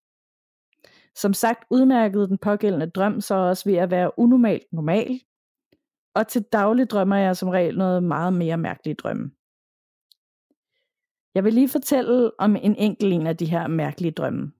Som 1.15 1.33
sagt 1.33 1.63
udmærkede 1.69 2.27
den 2.27 2.37
pågældende 2.37 2.89
drøm 2.89 3.21
så 3.21 3.35
også 3.35 3.69
ved 3.69 3.77
at 3.77 3.91
være 3.91 4.19
unormalt 4.19 4.73
normal, 4.73 5.21
og 6.15 6.27
til 6.27 6.43
daglig 6.43 6.89
drømmer 6.89 7.15
jeg 7.15 7.37
som 7.37 7.49
regel 7.49 7.77
noget 7.77 8.03
meget 8.03 8.33
mere 8.33 8.57
mærkeligt 8.57 8.99
drømme. 8.99 9.31
Jeg 11.35 11.43
vil 11.43 11.53
lige 11.53 11.69
fortælle 11.69 12.31
om 12.39 12.55
en 12.55 12.75
enkelt 12.75 13.13
en 13.13 13.27
af 13.27 13.37
de 13.37 13.45
her 13.45 13.67
mærkelige 13.67 14.11
drømme. 14.11 14.51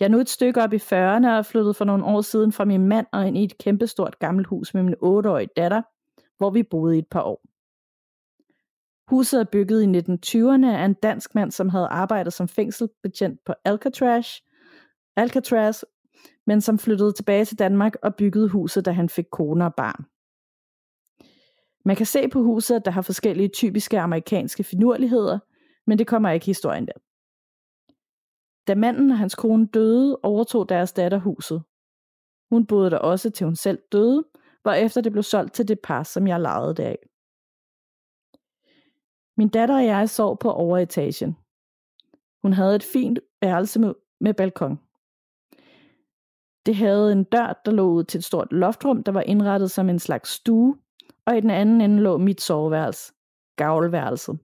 Jeg 0.00 0.06
er 0.06 0.10
nu 0.10 0.18
et 0.18 0.28
stykke 0.28 0.62
op 0.62 0.72
i 0.72 0.76
40'erne 0.76 1.28
og 1.28 1.46
flyttede 1.46 1.74
for 1.74 1.84
nogle 1.84 2.04
år 2.04 2.20
siden 2.20 2.52
fra 2.52 2.64
min 2.64 2.88
mand 2.88 3.06
og 3.12 3.28
ind 3.28 3.38
i 3.38 3.44
et 3.44 3.58
kæmpestort 3.58 4.18
gammelt 4.18 4.46
hus 4.46 4.74
med 4.74 4.82
min 4.82 4.94
8-årige 4.94 5.48
datter, 5.56 5.82
hvor 6.38 6.50
vi 6.50 6.62
boede 6.62 6.96
i 6.96 6.98
et 6.98 7.08
par 7.10 7.22
år. 7.22 7.53
Huset 9.08 9.40
er 9.40 9.44
bygget 9.44 9.82
i 9.82 9.86
1920'erne 9.86 10.66
af 10.66 10.84
en 10.84 10.94
dansk 10.94 11.34
mand, 11.34 11.50
som 11.50 11.68
havde 11.68 11.86
arbejdet 11.86 12.32
som 12.32 12.48
fængselbetjent 12.48 13.40
på 13.46 13.54
Alcatraz, 13.64 14.28
Alcatraz, 15.16 15.82
men 16.46 16.60
som 16.60 16.78
flyttede 16.78 17.12
tilbage 17.12 17.44
til 17.44 17.58
Danmark 17.58 17.94
og 18.02 18.14
byggede 18.14 18.48
huset, 18.48 18.84
da 18.84 18.90
han 18.90 19.08
fik 19.08 19.26
kone 19.32 19.64
og 19.64 19.74
barn. 19.74 20.04
Man 21.84 21.96
kan 21.96 22.06
se 22.06 22.28
på 22.28 22.42
huset, 22.42 22.76
at 22.76 22.84
der 22.84 22.90
har 22.90 23.02
forskellige 23.02 23.48
typiske 23.48 24.00
amerikanske 24.00 24.64
finurligheder, 24.64 25.38
men 25.86 25.98
det 25.98 26.06
kommer 26.06 26.30
ikke 26.30 26.46
historien 26.46 26.86
der. 26.86 26.92
Da 28.66 28.74
manden 28.74 29.10
og 29.10 29.18
hans 29.18 29.34
kone 29.34 29.66
døde, 29.66 30.18
overtog 30.22 30.68
deres 30.68 30.92
datter 30.92 31.18
huset. 31.18 31.62
Hun 32.50 32.66
boede 32.66 32.90
der 32.90 32.98
også 32.98 33.30
til 33.30 33.44
hun 33.44 33.56
selv 33.56 33.78
døde, 33.92 34.24
efter 34.76 35.00
det 35.00 35.12
blev 35.12 35.22
solgt 35.22 35.54
til 35.54 35.68
det 35.68 35.78
par, 35.80 36.02
som 36.02 36.26
jeg 36.26 36.40
lejede 36.40 36.74
det 36.74 36.82
af. 36.82 36.98
Min 39.36 39.48
datter 39.48 39.76
og 39.76 39.84
jeg 39.84 40.10
sov 40.10 40.38
på 40.38 40.52
overetagen. 40.52 41.36
Hun 42.42 42.52
havde 42.52 42.76
et 42.76 42.82
fint 42.82 43.18
værelse 43.40 43.80
med, 43.80 43.94
med 44.20 44.34
balkon. 44.34 44.78
Det 46.66 46.76
havde 46.76 47.12
en 47.12 47.24
dør, 47.24 47.60
der 47.64 47.72
lå 47.72 47.90
ud 47.90 48.04
til 48.04 48.18
et 48.18 48.24
stort 48.24 48.52
loftrum, 48.52 49.02
der 49.02 49.12
var 49.12 49.20
indrettet 49.20 49.70
som 49.70 49.88
en 49.88 49.98
slags 49.98 50.30
stue, 50.30 50.76
og 51.26 51.36
i 51.36 51.40
den 51.40 51.50
anden 51.50 51.80
ende 51.80 52.02
lå 52.02 52.18
mit 52.18 52.40
soveværelse, 52.40 53.12
gavlværelset. 53.56 54.38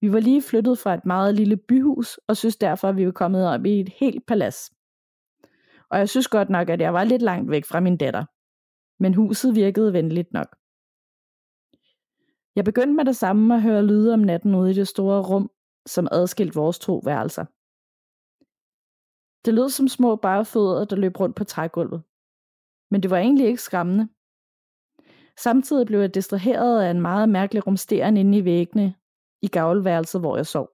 Vi 0.00 0.12
var 0.12 0.20
lige 0.20 0.42
flyttet 0.42 0.78
fra 0.78 0.94
et 0.94 1.06
meget 1.06 1.34
lille 1.34 1.56
byhus, 1.56 2.20
og 2.28 2.36
synes 2.36 2.56
derfor, 2.56 2.88
at 2.88 2.96
vi 2.96 3.06
var 3.06 3.12
kommet 3.12 3.48
op 3.48 3.66
i 3.66 3.80
et 3.80 3.88
helt 3.88 4.26
palads. 4.26 4.70
Og 5.90 5.98
jeg 5.98 6.08
synes 6.08 6.28
godt 6.28 6.50
nok, 6.50 6.70
at 6.70 6.80
jeg 6.80 6.94
var 6.94 7.04
lidt 7.04 7.22
langt 7.22 7.50
væk 7.50 7.64
fra 7.64 7.80
min 7.80 7.96
datter. 7.96 8.24
Men 9.02 9.14
huset 9.14 9.54
virkede 9.54 9.92
venligt 9.92 10.32
nok. 10.32 10.56
Jeg 12.56 12.64
begyndte 12.64 12.94
med 12.94 13.04
det 13.04 13.16
samme 13.16 13.54
at 13.54 13.62
høre 13.62 13.86
lyde 13.86 14.14
om 14.14 14.20
natten 14.20 14.54
ude 14.54 14.70
i 14.70 14.74
det 14.74 14.88
store 14.88 15.22
rum, 15.22 15.50
som 15.86 16.08
adskilt 16.12 16.56
vores 16.56 16.78
to 16.78 17.02
værelser. 17.04 17.44
Det 19.44 19.54
lød 19.54 19.68
som 19.68 19.88
små 19.88 20.16
barefødder, 20.16 20.84
der 20.84 20.96
løb 20.96 21.20
rundt 21.20 21.36
på 21.36 21.44
trægulvet. 21.44 22.02
Men 22.90 23.02
det 23.02 23.10
var 23.10 23.18
egentlig 23.18 23.46
ikke 23.46 23.62
skræmmende. 23.62 24.08
Samtidig 25.38 25.86
blev 25.86 26.00
jeg 26.00 26.14
distraheret 26.14 26.82
af 26.82 26.90
en 26.90 27.00
meget 27.00 27.28
mærkelig 27.28 27.66
rumsteren 27.66 28.16
inde 28.16 28.38
i 28.38 28.44
væggene 28.44 28.94
i 29.42 29.48
gavlværelset, 29.48 30.20
hvor 30.20 30.36
jeg 30.36 30.46
sov. 30.46 30.68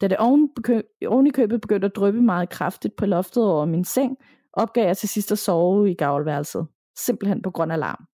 Da 0.00 0.08
det 0.08 0.16
oven, 0.16 0.50
oven 1.06 1.26
i 1.26 1.30
købet 1.30 1.60
begyndte 1.60 1.86
at 1.86 1.96
dryppe 1.96 2.22
meget 2.22 2.48
kraftigt 2.48 2.96
på 2.96 3.06
loftet 3.06 3.44
over 3.44 3.64
min 3.64 3.84
seng, 3.84 4.16
opgav 4.52 4.86
jeg 4.86 4.96
til 4.96 5.08
sidst 5.08 5.32
at 5.32 5.38
sove 5.38 5.90
i 5.90 5.94
gavlværelset, 5.94 6.66
simpelthen 6.98 7.42
på 7.42 7.50
grund 7.50 7.72
af 7.72 7.78
larm. 7.78 8.06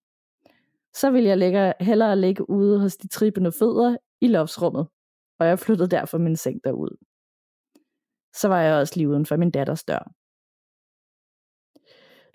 Så 0.95 1.11
ville 1.11 1.29
jeg 1.29 1.39
lægge, 1.39 1.75
hellere 1.81 2.17
ligge 2.17 2.51
ude 2.51 2.81
hos 2.81 2.97
de 2.97 3.09
trippende 3.09 3.53
fødder 3.53 3.97
i 4.21 4.29
loftsrummet, 4.29 4.87
og 5.39 5.47
jeg 5.47 5.59
flyttede 5.59 5.89
derfor 5.89 6.19
min 6.19 6.37
seng 6.37 6.65
derud. 6.65 6.97
Så 8.35 8.49
var 8.49 8.61
jeg 8.61 8.75
også 8.75 8.95
lige 8.97 9.09
uden 9.09 9.27
for 9.27 9.37
min 9.37 9.51
datters 9.51 9.85
dør. 9.85 10.13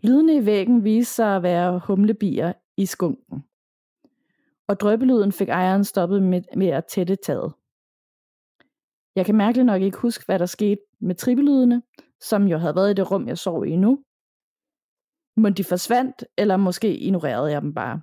Lydene 0.04 0.36
i 0.36 0.46
væggen 0.46 0.84
viste 0.84 1.14
sig 1.14 1.36
at 1.36 1.44
være 1.44 1.82
humlebier 1.88 2.54
i 2.78 2.86
skunken. 2.86 3.44
Og 4.68 4.80
drøbelyden 4.80 5.32
fik 5.32 5.50
ejeren 5.50 5.84
stoppet 5.84 6.24
med, 6.24 6.42
med 6.58 6.68
at 6.68 6.86
tætte 6.86 7.16
taget. 7.16 7.54
Jeg 9.16 9.26
kan 9.26 9.36
mærkeligt 9.36 9.66
nok 9.66 9.82
ikke 9.82 9.98
huske, 9.98 10.26
hvad 10.26 10.40
der 10.40 10.46
skete 10.46 10.82
med 11.00 11.16
trippelydene, 11.16 11.82
som 12.22 12.48
jo 12.48 12.58
havde 12.58 12.76
været 12.76 12.92
i 12.92 12.94
det 12.94 13.12
rum, 13.12 13.28
jeg 13.28 13.38
sov 13.38 13.66
i 13.66 13.76
nu. 13.76 14.04
Men 15.36 15.54
de 15.54 15.64
forsvandt, 15.64 16.26
eller 16.38 16.58
måske 16.58 16.98
ignorerede 16.98 17.52
jeg 17.52 17.62
dem 17.62 17.74
bare. 17.74 18.02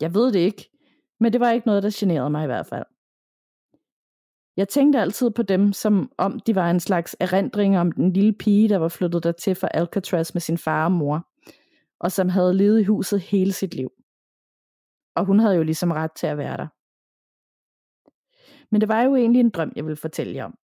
Jeg 0.00 0.14
ved 0.14 0.32
det 0.32 0.38
ikke, 0.38 0.70
men 1.20 1.32
det 1.32 1.40
var 1.40 1.50
ikke 1.50 1.66
noget, 1.66 1.82
der 1.82 1.90
generede 1.92 2.30
mig 2.30 2.42
i 2.44 2.46
hvert 2.46 2.66
fald. 2.66 2.84
Jeg 4.56 4.68
tænkte 4.68 4.98
altid 4.98 5.30
på 5.30 5.42
dem, 5.42 5.72
som 5.72 6.12
om 6.18 6.40
de 6.40 6.54
var 6.54 6.70
en 6.70 6.80
slags 6.80 7.16
erindring 7.20 7.78
om 7.78 7.92
den 7.92 8.12
lille 8.12 8.32
pige, 8.32 8.68
der 8.68 8.76
var 8.76 8.88
flyttet 8.88 9.24
der 9.24 9.32
til 9.32 9.54
fra 9.54 9.68
Alcatraz 9.74 10.34
med 10.34 10.40
sin 10.40 10.58
far 10.58 10.84
og 10.84 10.92
mor, 10.92 11.28
og 12.00 12.12
som 12.12 12.28
havde 12.28 12.54
levet 12.54 12.80
i 12.80 12.84
huset 12.84 13.20
hele 13.20 13.52
sit 13.52 13.74
liv. 13.74 13.90
Og 15.16 15.24
hun 15.24 15.38
havde 15.38 15.56
jo 15.56 15.62
ligesom 15.62 15.90
ret 15.90 16.12
til 16.12 16.26
at 16.26 16.38
være 16.38 16.56
der. 16.56 16.66
Men 18.70 18.80
det 18.80 18.88
var 18.88 19.02
jo 19.02 19.16
egentlig 19.16 19.40
en 19.40 19.50
drøm, 19.50 19.72
jeg 19.76 19.84
ville 19.84 19.96
fortælle 19.96 20.34
jer 20.34 20.44
om. 20.44 20.58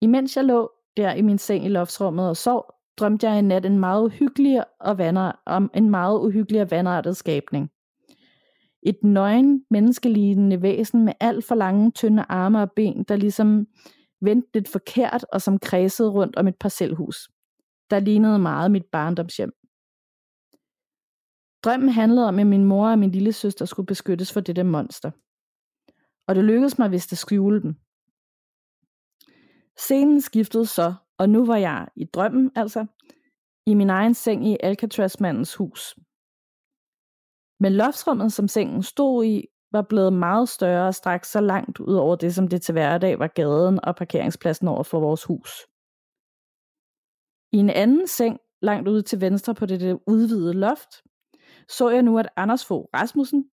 Imens 0.00 0.36
jeg 0.36 0.44
lå 0.44 0.72
der 0.96 1.12
i 1.14 1.22
min 1.22 1.38
seng 1.38 1.64
i 1.64 1.68
loftsrummet 1.68 2.28
og 2.28 2.36
sov, 2.36 2.74
drømte 3.02 3.28
jeg 3.28 3.38
en 3.38 3.48
nat 3.48 3.66
en 3.66 3.78
meget 3.78 4.04
uhyggelig 4.04 4.64
og 4.80 4.98
vander, 4.98 5.32
om 5.46 5.70
en 5.74 5.90
meget 5.90 6.20
uhyggelig 6.20 6.60
og 6.62 6.70
vandartet 6.70 7.16
skabning. 7.16 7.70
Et 8.82 8.98
nøgen, 9.02 9.64
menneskelignende 9.70 10.62
væsen 10.62 11.04
med 11.04 11.12
alt 11.20 11.44
for 11.44 11.54
lange, 11.54 11.90
tynde 11.90 12.24
arme 12.28 12.62
og 12.62 12.72
ben, 12.76 13.04
der 13.04 13.16
ligesom 13.16 13.66
vendte 14.20 14.48
lidt 14.54 14.68
forkert 14.68 15.24
og 15.32 15.42
som 15.42 15.58
kredsede 15.58 16.10
rundt 16.10 16.36
om 16.36 16.48
et 16.48 16.56
parcelhus. 16.56 17.28
Der 17.90 18.00
lignede 18.00 18.38
meget 18.38 18.70
mit 18.70 18.84
barndomshjem. 18.92 19.52
Drømmen 21.64 21.88
handlede 21.88 22.28
om, 22.28 22.38
at 22.38 22.46
min 22.46 22.64
mor 22.64 22.88
og 22.88 22.98
min 22.98 23.10
lille 23.10 23.32
søster 23.32 23.64
skulle 23.64 23.86
beskyttes 23.86 24.32
for 24.32 24.40
dette 24.40 24.62
monster. 24.62 25.10
Og 26.26 26.34
det 26.34 26.44
lykkedes 26.44 26.78
mig 26.78 26.88
hvis 26.88 27.12
at 27.12 27.18
skjule 27.18 27.62
dem. 27.62 27.74
Scenen 29.76 30.20
skiftede 30.20 30.66
så, 30.66 30.94
og 31.18 31.28
nu 31.28 31.46
var 31.46 31.56
jeg 31.56 31.88
i 31.96 32.04
drømmen 32.04 32.50
altså, 32.56 32.86
i 33.66 33.74
min 33.74 33.90
egen 33.90 34.14
seng 34.14 34.48
i 34.48 34.56
Alcatraz-mandens 34.62 35.54
hus. 35.54 35.96
Men 37.60 37.72
loftsrummet, 37.72 38.32
som 38.32 38.48
sengen 38.48 38.82
stod 38.82 39.24
i, 39.24 39.46
var 39.72 39.82
blevet 39.82 40.12
meget 40.12 40.48
større 40.48 40.86
og 40.86 40.94
straks 40.94 41.30
så 41.30 41.40
langt 41.40 41.80
ud 41.80 41.94
over 41.94 42.16
det, 42.16 42.34
som 42.34 42.48
det 42.48 42.62
til 42.62 42.72
hverdag 42.72 43.18
var 43.18 43.26
gaden 43.26 43.84
og 43.84 43.96
parkeringspladsen 43.96 44.68
over 44.68 44.82
for 44.82 45.00
vores 45.00 45.24
hus. 45.24 45.50
I 47.52 47.58
en 47.58 47.70
anden 47.70 48.06
seng, 48.06 48.38
langt 48.62 48.88
ude 48.88 49.02
til 49.02 49.20
venstre 49.20 49.54
på 49.54 49.66
det 49.66 49.98
udvidede 50.06 50.54
loft, 50.54 51.02
så 51.68 51.90
jeg 51.90 52.02
nu, 52.02 52.18
at 52.18 52.28
Anders 52.36 52.64
Fogh 52.66 52.86
Rasmussen 52.94 53.50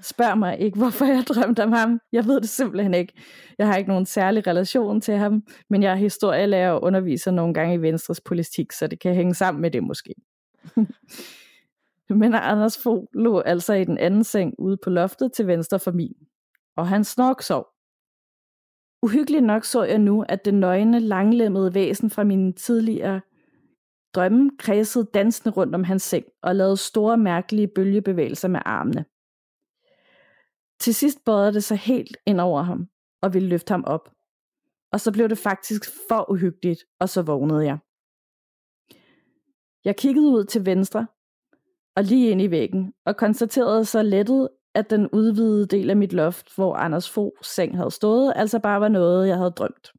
Spørg 0.00 0.38
mig 0.38 0.60
ikke, 0.60 0.78
hvorfor 0.78 1.04
jeg 1.04 1.24
drømte 1.28 1.62
om 1.62 1.72
ham. 1.72 2.00
Jeg 2.12 2.26
ved 2.26 2.40
det 2.40 2.48
simpelthen 2.48 2.94
ikke. 2.94 3.12
Jeg 3.58 3.66
har 3.66 3.76
ikke 3.76 3.90
nogen 3.90 4.06
særlig 4.06 4.46
relation 4.46 5.00
til 5.00 5.14
ham, 5.14 5.42
men 5.70 5.82
jeg 5.82 5.92
er 5.92 5.96
historielærer 5.96 6.72
og 6.72 6.82
underviser 6.82 7.30
nogle 7.30 7.54
gange 7.54 7.74
i 7.74 7.82
Venstres 7.82 8.20
politik, 8.20 8.72
så 8.72 8.86
det 8.86 9.00
kan 9.00 9.14
hænge 9.14 9.34
sammen 9.34 9.62
med 9.62 9.70
det 9.70 9.82
måske. 9.82 10.14
men 12.20 12.34
Anders 12.34 12.82
Fogh 12.82 13.04
lå 13.14 13.40
altså 13.40 13.72
i 13.72 13.84
den 13.84 13.98
anden 13.98 14.24
seng 14.24 14.54
ude 14.58 14.76
på 14.84 14.90
loftet 14.90 15.32
til 15.32 15.46
venstre 15.46 15.78
for 15.78 15.92
min, 15.92 16.14
og 16.76 16.88
han 16.88 17.04
snork 17.04 17.42
sov. 17.42 17.66
Uhyggeligt 19.02 19.44
nok 19.44 19.64
så 19.64 19.82
jeg 19.82 19.98
nu, 19.98 20.24
at 20.28 20.44
det 20.44 20.54
nøgne, 20.54 21.00
langlemmede 21.00 21.74
væsen 21.74 22.10
fra 22.10 22.24
mine 22.24 22.52
tidligere 22.52 23.20
drømme 24.14 24.50
kredsede 24.58 25.08
dansende 25.14 25.54
rundt 25.54 25.74
om 25.74 25.84
hans 25.84 26.02
seng 26.02 26.24
og 26.42 26.56
lavede 26.56 26.76
store 26.76 27.16
mærkelige 27.16 27.68
bølgebevægelser 27.68 28.48
med 28.48 28.60
armene. 28.64 29.04
Til 30.82 30.94
sidst 30.94 31.24
bøjede 31.24 31.54
det 31.54 31.64
sig 31.64 31.78
helt 31.78 32.16
ind 32.26 32.40
over 32.40 32.62
ham 32.62 32.88
og 33.22 33.34
ville 33.34 33.48
løfte 33.48 33.72
ham 33.72 33.84
op. 33.84 34.10
Og 34.92 35.00
så 35.00 35.12
blev 35.12 35.28
det 35.28 35.38
faktisk 35.38 35.82
for 36.08 36.30
uhyggeligt, 36.30 36.84
og 37.00 37.08
så 37.08 37.22
vågnede 37.22 37.64
jeg. 37.64 37.78
Jeg 39.84 39.96
kiggede 39.96 40.26
ud 40.26 40.44
til 40.44 40.66
venstre 40.66 41.06
og 41.96 42.04
lige 42.04 42.30
ind 42.30 42.42
i 42.42 42.50
væggen, 42.50 42.94
og 43.06 43.16
konstaterede 43.16 43.84
så 43.84 44.02
lettet, 44.02 44.48
at 44.74 44.90
den 44.90 45.08
udvidede 45.12 45.66
del 45.66 45.90
af 45.90 45.96
mit 45.96 46.12
loft, 46.12 46.54
hvor 46.54 46.74
Anders 46.74 47.10
Fo 47.10 47.36
seng 47.42 47.76
havde 47.76 47.90
stået, 47.90 48.32
altså 48.36 48.58
bare 48.58 48.80
var 48.80 48.88
noget, 48.88 49.28
jeg 49.28 49.36
havde 49.36 49.50
drømt. 49.50 49.92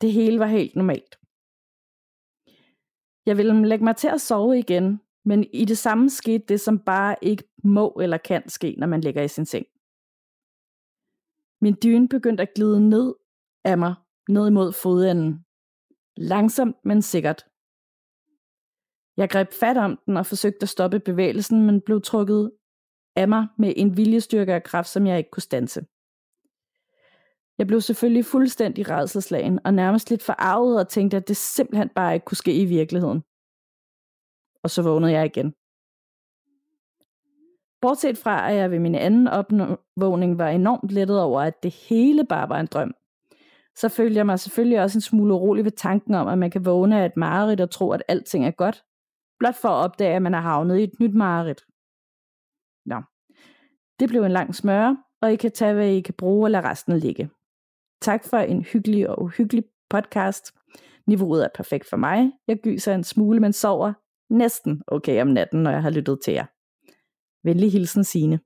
Det 0.00 0.12
hele 0.12 0.38
var 0.38 0.46
helt 0.46 0.76
normalt. 0.76 1.18
Jeg 3.26 3.36
ville 3.36 3.68
lægge 3.68 3.84
mig 3.84 3.96
til 3.96 4.08
at 4.08 4.20
sove 4.20 4.58
igen, 4.58 5.00
men 5.24 5.44
i 5.52 5.64
det 5.64 5.78
samme 5.78 6.10
skete 6.10 6.44
det, 6.48 6.60
som 6.60 6.78
bare 6.78 7.16
ikke 7.22 7.44
må 7.64 7.98
eller 8.00 8.16
kan 8.16 8.48
ske, 8.48 8.74
når 8.78 8.86
man 8.86 9.00
ligger 9.00 9.22
i 9.22 9.28
sin 9.28 9.46
seng. 9.46 9.66
Min 11.62 11.76
dyne 11.82 12.08
begyndte 12.08 12.42
at 12.42 12.54
glide 12.54 12.88
ned 12.88 13.14
af 13.64 13.78
mig, 13.78 13.94
ned 14.28 14.46
imod 14.46 14.72
fodenden. 14.72 15.44
Langsomt, 16.16 16.76
men 16.84 17.02
sikkert. 17.02 17.46
Jeg 19.16 19.30
greb 19.30 19.52
fat 19.52 19.76
om 19.76 19.98
den 20.06 20.16
og 20.16 20.26
forsøgte 20.26 20.62
at 20.62 20.68
stoppe 20.68 21.00
bevægelsen, 21.00 21.66
men 21.66 21.80
blev 21.80 22.00
trukket 22.02 22.52
af 23.16 23.28
mig 23.28 23.46
med 23.58 23.72
en 23.76 23.96
viljestyrke 23.96 24.54
og 24.54 24.62
kraft, 24.62 24.88
som 24.88 25.06
jeg 25.06 25.18
ikke 25.18 25.30
kunne 25.30 25.42
stanse. 25.42 25.80
Jeg 27.58 27.66
blev 27.66 27.80
selvfølgelig 27.80 28.24
fuldstændig 28.24 28.90
redselslagen 28.90 29.60
og 29.64 29.74
nærmest 29.74 30.10
lidt 30.10 30.22
forarvet 30.22 30.80
og 30.80 30.88
tænkte, 30.88 31.16
at 31.16 31.28
det 31.28 31.36
simpelthen 31.36 31.88
bare 31.88 32.14
ikke 32.14 32.24
kunne 32.24 32.36
ske 32.36 32.62
i 32.62 32.64
virkeligheden. 32.64 33.22
Og 34.62 34.70
så 34.70 34.82
vågnede 34.82 35.12
jeg 35.12 35.26
igen. 35.26 35.54
Bortset 37.82 38.18
fra, 38.18 38.50
at 38.50 38.56
jeg 38.56 38.70
ved 38.70 38.78
min 38.78 38.94
anden 38.94 39.28
opvågning 39.28 40.38
var 40.38 40.48
enormt 40.48 40.90
lettet 40.92 41.20
over, 41.20 41.40
at 41.40 41.62
det 41.62 41.74
hele 41.88 42.24
bare 42.24 42.48
var 42.48 42.60
en 42.60 42.66
drøm, 42.66 42.94
så 43.76 43.88
følte 43.88 44.16
jeg 44.16 44.26
mig 44.26 44.40
selvfølgelig 44.40 44.82
også 44.82 44.98
en 44.98 45.00
smule 45.02 45.34
urolig 45.34 45.64
ved 45.64 45.72
tanken 45.72 46.14
om, 46.14 46.28
at 46.28 46.38
man 46.38 46.50
kan 46.50 46.64
vågne 46.64 47.00
af 47.00 47.06
et 47.06 47.16
mareridt 47.16 47.60
og 47.60 47.70
tro, 47.70 47.90
at 47.90 48.02
alting 48.08 48.46
er 48.46 48.50
godt, 48.50 48.84
blot 49.38 49.54
for 49.54 49.68
at 49.68 49.84
opdage, 49.84 50.16
at 50.16 50.22
man 50.22 50.34
er 50.34 50.40
havnet 50.40 50.78
i 50.78 50.82
et 50.82 51.00
nyt 51.00 51.14
mareridt. 51.14 51.64
Nå, 52.86 53.02
det 54.00 54.08
blev 54.08 54.22
en 54.22 54.32
lang 54.32 54.54
smøre, 54.54 54.98
og 55.22 55.32
I 55.32 55.36
kan 55.36 55.52
tage, 55.52 55.74
hvad 55.74 55.88
I 55.88 56.00
kan 56.00 56.14
bruge, 56.14 56.46
og 56.46 56.50
lade 56.50 56.68
resten 56.68 56.98
ligge. 56.98 57.30
Tak 58.02 58.24
for 58.24 58.36
en 58.36 58.62
hyggelig 58.62 59.08
og 59.08 59.22
uhyggelig 59.22 59.64
podcast. 59.90 60.54
Niveauet 61.06 61.44
er 61.44 61.48
perfekt 61.54 61.88
for 61.88 61.96
mig. 61.96 62.32
Jeg 62.48 62.56
gyser 62.56 62.94
en 62.94 63.04
smule, 63.04 63.40
men 63.40 63.52
sover 63.52 63.92
næsten 64.30 64.82
okay 64.86 65.22
om 65.22 65.28
natten, 65.28 65.62
når 65.62 65.70
jeg 65.70 65.82
har 65.82 65.90
lyttet 65.90 66.20
til 66.24 66.34
jer. 66.34 66.46
Venlig 67.44 67.72
hilsen, 67.72 68.04
Signe. 68.04 68.40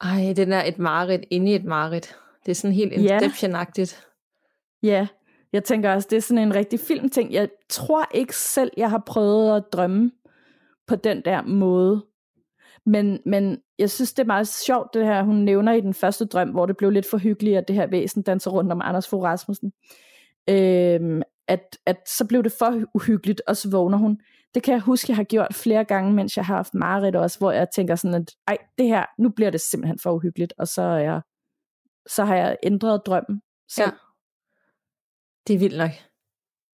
Ej, 0.00 0.32
den 0.36 0.52
er 0.52 0.64
et 0.64 0.78
mareridt 0.78 1.24
inde 1.30 1.52
i 1.52 1.54
et 1.54 1.64
mareridt. 1.64 2.16
Det 2.46 2.50
er 2.50 2.54
sådan 2.54 2.74
helt 2.74 2.92
Inception-agtigt. 2.92 4.06
Ja. 4.82 4.88
ja, 4.88 5.06
jeg 5.52 5.64
tænker 5.64 5.94
også, 5.94 6.08
det 6.10 6.16
er 6.16 6.20
sådan 6.20 6.42
en 6.42 6.54
rigtig 6.54 6.80
filmting. 6.80 7.32
Jeg 7.32 7.48
tror 7.68 8.06
ikke 8.14 8.36
selv, 8.36 8.70
jeg 8.76 8.90
har 8.90 9.02
prøvet 9.06 9.56
at 9.56 9.64
drømme 9.72 10.10
på 10.86 10.96
den 10.96 11.22
der 11.24 11.42
måde. 11.42 12.04
Men, 12.86 13.20
men 13.26 13.58
jeg 13.78 13.90
synes, 13.90 14.12
det 14.12 14.22
er 14.22 14.26
meget 14.26 14.48
sjovt, 14.48 14.94
det 14.94 15.04
her, 15.06 15.22
hun 15.22 15.36
nævner 15.36 15.72
i 15.72 15.80
den 15.80 15.94
første 15.94 16.24
drøm, 16.24 16.50
hvor 16.50 16.66
det 16.66 16.76
blev 16.76 16.90
lidt 16.90 17.10
for 17.10 17.18
hyggeligt, 17.18 17.58
at 17.58 17.68
det 17.68 17.76
her 17.76 17.86
væsen 17.86 18.22
danser 18.22 18.50
rundt 18.50 18.72
om 18.72 18.80
Anders 18.84 19.08
Fogh 19.08 19.22
Rasmussen. 19.22 19.72
Øhm, 20.50 21.22
at, 21.48 21.78
at 21.86 22.08
så 22.08 22.26
blev 22.26 22.42
det 22.42 22.52
for 22.52 22.82
uhyggeligt, 22.94 23.42
og 23.46 23.56
så 23.56 23.70
vågner 23.70 23.98
hun. 23.98 24.20
Det 24.54 24.62
kan 24.62 24.74
jeg 24.74 24.80
huske, 24.80 25.10
jeg 25.10 25.16
har 25.16 25.24
gjort 25.24 25.54
flere 25.54 25.84
gange, 25.84 26.12
mens 26.12 26.36
jeg 26.36 26.44
har 26.44 26.56
haft 26.56 26.74
mareridt 26.74 27.16
også, 27.16 27.38
hvor 27.38 27.52
jeg 27.52 27.68
tænker 27.74 27.96
sådan, 27.96 28.14
at 28.14 28.30
ej, 28.46 28.58
det 28.78 28.86
her, 28.86 29.06
nu 29.18 29.28
bliver 29.28 29.50
det 29.50 29.60
simpelthen 29.60 29.98
for 30.02 30.12
uhyggeligt, 30.12 30.54
og 30.58 30.68
så, 30.68 30.82
er 30.82 30.98
jeg, 30.98 31.20
så 32.06 32.24
har 32.24 32.36
jeg 32.36 32.56
ændret 32.62 33.02
drømmen. 33.06 33.42
Så. 33.68 33.82
Ja. 33.82 33.90
Det 35.46 35.54
er 35.54 35.58
vildt 35.58 35.78
nok. 35.78 35.90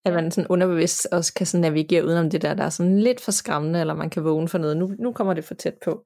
At 0.06 0.14
man 0.14 0.32
sådan 0.32 0.48
underbevidst 0.48 1.08
også 1.12 1.34
kan 1.34 1.46
sådan 1.46 1.62
navigere 1.62 2.06
udenom 2.06 2.30
det 2.30 2.42
der, 2.42 2.54
der 2.54 2.64
er 2.64 2.70
sådan 2.70 3.00
lidt 3.00 3.22
for 3.22 3.32
skræmmende, 3.32 3.80
eller 3.80 3.94
man 3.94 4.10
kan 4.10 4.24
vågne 4.24 4.48
for 4.48 4.58
noget. 4.58 4.78
Nu, 4.78 4.96
nu 5.00 5.14
kommer 5.14 5.34
det 5.34 5.44
for 5.44 5.54
tæt 5.54 5.76
på. 5.84 6.06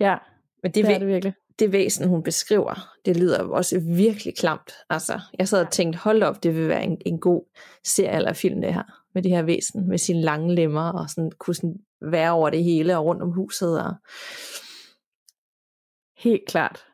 Ja, 0.00 0.16
Men 0.62 0.72
det, 0.72 0.84
det 0.84 0.94
er 0.94 0.98
det 0.98 1.08
virkelig. 1.08 1.34
Det 1.58 1.72
væsen, 1.72 2.08
hun 2.08 2.22
beskriver, 2.22 2.88
det 3.04 3.16
lyder 3.16 3.42
også 3.42 3.80
virkelig 3.80 4.36
klamt. 4.36 4.72
Altså, 4.90 5.20
jeg 5.38 5.48
sad 5.48 5.66
og 5.66 5.72
tænkte, 5.72 5.98
hold 5.98 6.22
op, 6.22 6.42
det 6.42 6.54
vil 6.54 6.68
være 6.68 6.84
en, 6.84 6.98
en 7.06 7.20
god 7.20 7.44
serie 7.84 8.16
eller 8.16 8.32
film, 8.32 8.60
det 8.60 8.74
her. 8.74 9.03
Med 9.14 9.22
det 9.22 9.30
her 9.30 9.42
væsen, 9.42 9.88
med 9.88 9.98
sine 9.98 10.20
lange 10.20 10.54
lemmer, 10.54 10.92
og 10.92 11.10
sådan, 11.10 11.32
kunne 11.38 11.54
sådan 11.54 11.76
være 12.10 12.32
over 12.32 12.50
det 12.50 12.64
hele, 12.64 12.98
og 12.98 13.04
rundt 13.04 13.22
om 13.22 13.30
huset. 13.32 13.82
Og... 13.82 13.94
Helt 16.18 16.46
klart. 16.48 16.84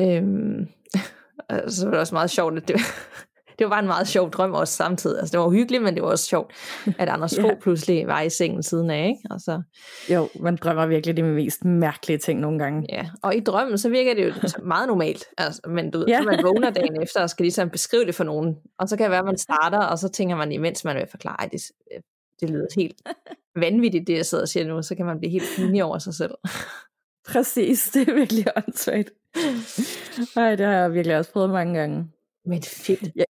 Øhm, 0.00 0.68
så 1.68 1.84
var 1.84 1.90
det 1.90 2.00
også 2.00 2.14
meget 2.14 2.30
sjovt, 2.30 2.56
at 2.56 2.68
det, 2.68 2.76
det 3.58 3.64
var 3.64 3.70
bare 3.70 3.80
en 3.80 3.86
meget 3.86 4.08
sjov 4.08 4.30
drøm 4.30 4.54
også 4.54 4.74
samtidig. 4.74 5.18
Altså, 5.18 5.32
det 5.32 5.40
var 5.40 5.50
hyggeligt, 5.50 5.82
men 5.82 5.94
det 5.94 6.02
var 6.02 6.08
også 6.08 6.24
sjovt, 6.24 6.52
at 6.98 7.08
Anders 7.08 7.34
Fogh 7.40 7.46
ja. 7.46 7.60
pludselig 7.60 8.06
var 8.06 8.20
i 8.20 8.30
sengen 8.30 8.62
siden 8.62 8.90
af. 8.90 9.06
Ikke? 9.08 9.20
Altså, 9.30 9.62
jo, 10.10 10.28
man 10.40 10.56
drømmer 10.56 10.86
virkelig 10.86 11.16
de 11.16 11.22
mest 11.22 11.64
mærkelige 11.64 12.18
ting 12.18 12.40
nogle 12.40 12.58
gange. 12.58 12.86
Ja, 12.88 13.08
og 13.22 13.36
i 13.36 13.40
drømmen, 13.40 13.78
så 13.78 13.88
virker 13.88 14.14
det 14.14 14.26
jo 14.26 14.32
meget 14.62 14.88
normalt. 14.88 15.24
Altså, 15.38 15.60
men 15.68 15.90
du, 15.90 16.04
ja. 16.08 16.22
man 16.22 16.42
vågner 16.42 16.70
dagen 16.70 17.02
efter 17.02 17.22
og 17.22 17.30
skal 17.30 17.44
ligesom 17.44 17.70
beskrive 17.70 18.04
det 18.04 18.14
for 18.14 18.24
nogen. 18.24 18.56
Og 18.78 18.88
så 18.88 18.96
kan 18.96 19.04
det 19.04 19.10
være, 19.10 19.20
at 19.20 19.26
man 19.26 19.38
starter, 19.38 19.78
og 19.78 19.98
så 19.98 20.08
tænker 20.08 20.36
man, 20.36 20.52
imens 20.52 20.84
man 20.84 20.96
vil 20.96 21.06
forklare, 21.10 21.48
det, 21.52 21.62
det 22.40 22.50
lyder 22.50 22.66
helt 22.76 23.02
vanvittigt, 23.64 24.06
det 24.06 24.16
jeg 24.16 24.26
sidder 24.26 24.44
og 24.44 24.48
siger 24.48 24.66
nu, 24.66 24.82
så 24.82 24.94
kan 24.94 25.06
man 25.06 25.18
blive 25.18 25.30
helt 25.30 25.44
pinlig 25.56 25.84
over 25.84 25.98
sig 25.98 26.14
selv. 26.14 26.34
Præcis, 27.28 27.90
det 27.90 28.08
er 28.08 28.14
virkelig 28.14 28.46
åndssvagt. 28.56 29.10
Nej, 30.36 30.54
det 30.54 30.66
har 30.66 30.72
jeg 30.72 30.94
virkelig 30.94 31.16
også 31.16 31.32
prøvet 31.32 31.50
mange 31.50 31.78
gange. 31.78 32.06
Men 32.44 32.62
fedt. 32.62 33.26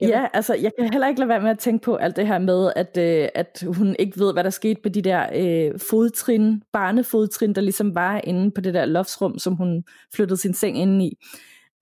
Ja, 0.00 0.06
Ja, 0.08 0.26
altså 0.32 0.54
jeg 0.54 0.72
kan 0.78 0.92
heller 0.92 1.08
ikke 1.08 1.20
lade 1.20 1.28
være 1.28 1.40
med 1.40 1.50
at 1.50 1.58
tænke 1.58 1.84
på 1.84 1.96
alt 1.96 2.16
det 2.16 2.26
her 2.26 2.38
med, 2.38 2.72
at, 2.76 2.98
øh, 2.98 3.28
at 3.34 3.64
hun 3.66 3.96
ikke 3.98 4.20
ved, 4.20 4.32
hvad 4.32 4.44
der 4.44 4.50
skete 4.50 4.80
på 4.82 4.88
de 4.88 5.02
der 5.02 5.26
øh, 5.34 5.80
fodtrin, 5.90 6.62
barnefodtrin, 6.72 7.52
der 7.52 7.60
ligesom 7.60 7.94
var 7.94 8.20
inde 8.24 8.50
på 8.50 8.60
det 8.60 8.74
der 8.74 8.84
loftsrum, 8.84 9.38
som 9.38 9.54
hun 9.54 9.84
flyttede 10.14 10.40
sin 10.40 10.54
seng 10.54 10.78
ind 10.78 11.02
i. 11.02 11.18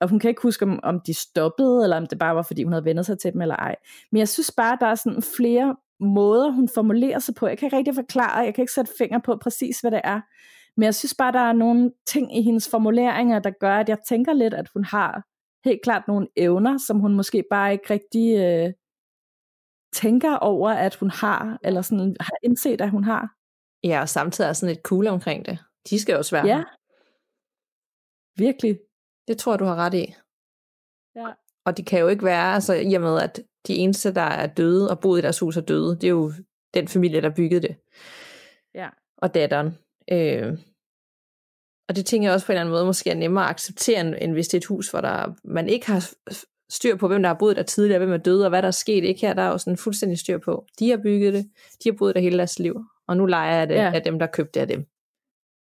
Og 0.01 0.09
hun 0.09 0.19
kan 0.19 0.29
ikke 0.29 0.41
huske, 0.41 0.65
om, 0.65 0.79
om 0.83 0.99
de 1.07 1.13
stoppede, 1.13 1.83
eller 1.83 1.97
om 1.97 2.05
det 2.05 2.19
bare 2.19 2.35
var, 2.35 2.41
fordi 2.41 2.63
hun 2.63 2.73
havde 2.73 2.85
vendt 2.85 3.05
sig 3.05 3.19
til 3.19 3.33
dem, 3.33 3.41
eller 3.41 3.55
ej. 3.55 3.75
Men 4.11 4.19
jeg 4.19 4.27
synes 4.27 4.51
bare, 4.57 4.77
der 4.79 4.87
er 4.87 4.95
sådan 4.95 5.21
flere 5.37 5.75
måder, 5.99 6.51
hun 6.51 6.69
formulerer 6.75 7.19
sig 7.19 7.35
på. 7.35 7.47
Jeg 7.47 7.57
kan 7.57 7.65
ikke 7.65 7.77
rigtig 7.77 7.95
forklare, 7.95 8.37
jeg 8.39 8.53
kan 8.53 8.61
ikke 8.61 8.73
sætte 8.73 8.91
finger 8.97 9.19
på 9.19 9.37
præcis, 9.41 9.79
hvad 9.79 9.91
det 9.91 10.01
er. 10.03 10.21
Men 10.77 10.83
jeg 10.83 10.95
synes 10.95 11.13
bare, 11.13 11.31
der 11.31 11.39
er 11.39 11.53
nogle 11.53 11.91
ting 12.07 12.37
i 12.37 12.41
hendes 12.41 12.69
formuleringer, 12.69 13.39
der 13.39 13.49
gør, 13.49 13.75
at 13.75 13.89
jeg 13.89 13.97
tænker 14.07 14.33
lidt, 14.33 14.53
at 14.53 14.69
hun 14.73 14.83
har 14.83 15.23
helt 15.67 15.81
klart 15.83 16.07
nogle 16.07 16.27
evner, 16.35 16.77
som 16.87 16.99
hun 16.99 17.15
måske 17.15 17.43
bare 17.51 17.71
ikke 17.71 17.89
rigtig 17.89 18.37
øh, 18.37 18.73
tænker 19.93 20.35
over, 20.35 20.69
at 20.69 20.95
hun 20.95 21.09
har, 21.09 21.59
eller 21.63 21.81
sådan 21.81 22.15
har 22.19 22.37
indset, 22.43 22.81
at 22.81 22.89
hun 22.89 23.03
har. 23.03 23.33
Ja, 23.83 24.01
og 24.01 24.09
samtidig 24.09 24.47
er 24.47 24.53
sådan 24.53 24.75
lidt 24.75 24.85
cool 24.85 25.07
omkring 25.07 25.45
det. 25.45 25.59
De 25.89 25.99
skal 25.99 26.17
også 26.17 26.35
være 26.35 26.47
Ja, 26.47 26.63
virkelig. 28.35 28.79
Det 29.27 29.37
tror 29.37 29.57
du 29.57 29.65
har 29.65 29.75
ret 29.75 29.93
i. 29.93 30.15
Ja. 31.15 31.33
Og 31.65 31.77
det 31.77 31.85
kan 31.85 31.99
jo 31.99 32.07
ikke 32.07 32.25
være, 32.25 32.53
altså 32.53 32.73
i 32.73 32.93
og 32.93 33.01
med, 33.01 33.21
at 33.21 33.39
de 33.67 33.75
eneste, 33.75 34.13
der 34.13 34.21
er 34.21 34.47
døde 34.47 34.89
og 34.89 34.99
boet 34.99 35.19
i 35.19 35.21
deres 35.21 35.39
hus 35.39 35.57
er 35.57 35.61
døde, 35.61 35.95
det 35.95 36.03
er 36.03 36.09
jo 36.09 36.31
den 36.73 36.87
familie, 36.87 37.21
der 37.21 37.35
byggede 37.35 37.67
det. 37.67 37.75
Ja. 38.73 38.89
Og 39.17 39.33
datteren. 39.33 39.77
Øh, 40.11 40.57
og 41.89 41.95
det 41.95 42.05
tænker 42.05 42.27
jeg 42.27 42.33
også 42.33 42.45
på 42.45 42.51
en 42.51 42.53
eller 42.53 42.61
anden 42.61 42.71
måde 42.71 42.85
måske 42.85 43.09
er 43.09 43.15
nemmere 43.15 43.43
at 43.43 43.49
acceptere, 43.49 44.23
end 44.23 44.33
hvis 44.33 44.47
det 44.47 44.53
er 44.53 44.61
et 44.61 44.65
hus, 44.65 44.89
hvor 44.89 45.01
der, 45.01 45.33
man 45.43 45.69
ikke 45.69 45.87
har 45.87 46.09
styr 46.69 46.95
på, 46.95 47.07
hvem 47.07 47.21
der 47.21 47.29
har 47.29 47.35
boet 47.35 47.55
der 47.55 47.63
tidligere, 47.63 47.99
hvem 47.99 48.13
er 48.13 48.17
døde, 48.17 48.45
og 48.45 48.49
hvad 48.49 48.61
der 48.61 48.67
er 48.67 48.71
sket. 48.71 49.03
Ikke 49.03 49.21
her, 49.21 49.33
der 49.33 49.41
er 49.41 49.47
jo 49.49 49.57
sådan 49.57 49.77
fuldstændig 49.77 50.19
styr 50.19 50.37
på. 50.37 50.65
De 50.79 50.89
har 50.89 50.97
bygget 50.97 51.33
det, 51.33 51.49
de 51.83 51.89
har 51.89 51.95
boet 51.97 52.15
der 52.15 52.21
hele 52.21 52.37
deres 52.37 52.59
liv, 52.59 52.85
og 53.07 53.17
nu 53.17 53.25
leger 53.25 53.55
jeg 53.55 53.69
det 53.69 53.75
ja. 53.75 53.91
af 53.93 54.01
dem, 54.01 54.19
der 54.19 54.27
købte 54.27 54.51
det 54.53 54.61
af 54.61 54.67
dem. 54.67 54.85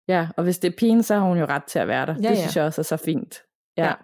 Ja, 0.09 0.29
og 0.37 0.45
hvis 0.45 0.59
det 0.59 0.73
er 0.73 0.77
pigen, 0.79 1.03
så 1.03 1.15
har 1.15 1.23
hun 1.23 1.39
jo 1.39 1.45
ret 1.45 1.65
til 1.65 1.79
at 1.79 1.89
være 1.89 2.07
der. 2.07 2.15
Ja, 2.15 2.19
det 2.19 2.25
ja. 2.25 2.41
synes 2.41 2.57
jeg 2.57 2.65
også 2.65 2.81
er 2.81 2.85
så 2.85 2.97
fint. 2.97 3.43
Ja. 3.77 3.87
ja. 3.87 3.95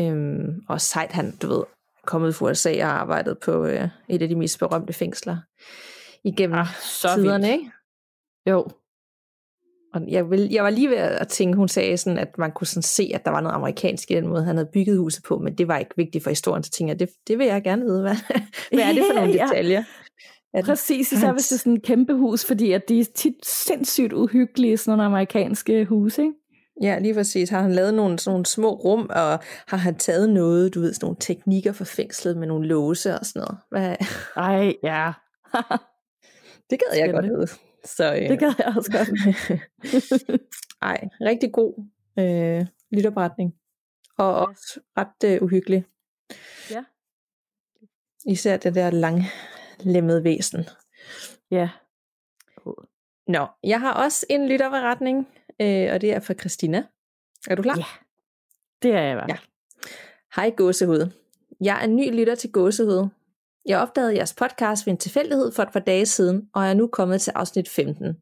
Øhm, 0.00 0.64
og 0.68 0.80
sejt 0.80 1.12
han, 1.12 1.36
du 1.36 1.48
ved, 1.48 1.64
kommet 2.06 2.34
fra 2.34 2.46
USA 2.46 2.84
og 2.84 2.90
arbejdet 2.90 3.38
på 3.38 3.64
øh, 3.64 3.88
et 4.08 4.22
af 4.22 4.28
de 4.28 4.36
mest 4.36 4.58
berømte 4.58 4.92
fængsler 4.92 5.36
igennem 6.24 6.58
ah, 6.58 6.66
så 6.80 7.08
tiderne, 7.14 7.46
vildt. 7.46 7.60
ikke? 7.60 7.70
Jo, 8.50 8.68
og 9.94 10.02
jeg, 10.08 10.30
vil, 10.30 10.48
jeg 10.50 10.64
var 10.64 10.70
lige 10.70 10.88
ved 10.88 10.96
at 10.96 11.28
tænke, 11.28 11.56
hun 11.56 11.68
sagde 11.68 11.96
sådan, 11.96 12.18
at 12.18 12.38
man 12.38 12.52
kunne 12.52 12.66
sådan 12.66 12.82
se, 12.82 13.10
at 13.14 13.24
der 13.24 13.30
var 13.30 13.40
noget 13.40 13.54
amerikansk 13.54 14.10
i 14.10 14.14
den 14.14 14.26
måde, 14.26 14.44
han 14.44 14.56
havde 14.56 14.68
bygget 14.72 14.98
huset 14.98 15.24
på, 15.24 15.38
men 15.38 15.58
det 15.58 15.68
var 15.68 15.78
ikke 15.78 15.96
vigtigt 15.96 16.24
for 16.24 16.30
historien, 16.30 16.62
så 16.62 16.70
tænkte 16.70 16.92
jeg, 16.92 17.00
det, 17.00 17.08
det 17.28 17.38
vil 17.38 17.46
jeg 17.46 17.62
gerne 17.62 17.84
vide, 17.84 18.00
hvad, 18.00 18.16
hvad 18.72 18.84
er 18.84 18.92
det 18.92 19.02
for 19.10 19.14
nogle 19.14 19.32
ja. 19.38 19.44
detaljer? 19.44 19.84
At, 20.54 20.64
Præcis, 20.64 21.12
især 21.12 21.32
hvis 21.32 21.48
det 21.48 21.56
er 21.56 21.58
sådan 21.58 21.72
et 21.72 21.82
kæmpe 21.82 22.14
hus, 22.14 22.44
fordi 22.44 22.72
at 22.72 22.88
de 22.88 23.00
er 23.00 23.04
tit 23.14 23.46
sindssygt 23.46 24.12
uhyggelige, 24.12 24.76
sådan 24.76 24.90
nogle 24.90 25.04
amerikanske 25.04 25.84
huse, 25.84 26.22
ikke? 26.22 26.32
Ja, 26.82 26.98
lige 26.98 27.14
præcis. 27.14 27.50
Har 27.50 27.62
han 27.62 27.72
lavet 27.72 27.94
nogle, 27.94 28.18
sådan 28.18 28.32
nogle 28.32 28.46
små 28.46 28.74
rum, 28.74 29.06
og 29.10 29.40
har 29.66 29.76
han 29.76 29.94
taget 29.94 30.30
noget, 30.30 30.74
du 30.74 30.80
ved, 30.80 30.94
sådan 30.94 31.06
nogle 31.06 31.16
teknikker 31.20 31.72
for 31.72 31.84
fængslet 31.84 32.36
med 32.36 32.46
nogle 32.46 32.68
låse 32.68 33.18
og 33.18 33.26
sådan 33.26 33.40
noget? 33.40 33.58
Hvad? 33.70 33.96
Ej, 34.36 34.74
ja. 34.82 35.12
det 36.70 36.78
gad 36.80 36.98
jeg 36.98 37.12
godt 37.12 37.24
vide. 37.24 37.48
Så, 37.84 38.14
øh, 38.14 38.28
det 38.28 38.38
gad 38.38 38.54
jeg 38.58 38.74
også 38.76 38.92
godt. 38.92 39.08
Ej, 40.82 41.08
rigtig 41.20 41.52
god 41.52 41.84
øh, 42.18 42.66
lytopretning. 42.92 43.54
Og 44.18 44.34
også 44.34 44.80
ret 44.98 45.30
øh, 45.30 45.42
uhyggelig. 45.42 45.84
Ja. 46.70 46.84
Især 48.26 48.56
det 48.56 48.74
der 48.74 48.90
langlemmede 48.90 50.24
væsen. 50.24 50.64
Ja. 51.50 51.70
Nå, 53.26 53.46
jeg 53.62 53.80
har 53.80 53.92
også 53.92 54.26
en 54.30 54.48
lytterberetning, 54.48 55.28
øh, 55.60 55.92
og 55.92 56.00
det 56.00 56.12
er 56.12 56.20
fra 56.20 56.34
Christina. 56.34 56.84
Er 57.48 57.54
du 57.54 57.62
klar? 57.62 57.76
Ja, 57.76 57.84
det 58.82 58.94
er 58.94 59.02
jeg. 59.02 59.24
Ja. 59.28 59.36
Hej 60.36 60.50
Gåsehud. 60.50 61.10
Jeg 61.60 61.82
er 61.82 61.86
ny 61.86 62.16
lytter 62.16 62.34
til 62.34 62.52
Gåsehud. 62.52 63.08
Jeg 63.66 63.78
opdagede 63.78 64.16
jeres 64.16 64.34
podcast 64.34 64.86
ved 64.86 64.92
en 64.92 64.98
tilfældighed 64.98 65.52
for 65.52 65.62
et 65.62 65.72
par 65.72 65.80
dage 65.80 66.06
siden, 66.06 66.48
og 66.54 66.66
er 66.66 66.74
nu 66.74 66.86
kommet 66.86 67.20
til 67.20 67.30
afsnit 67.30 67.68
15. 67.68 68.16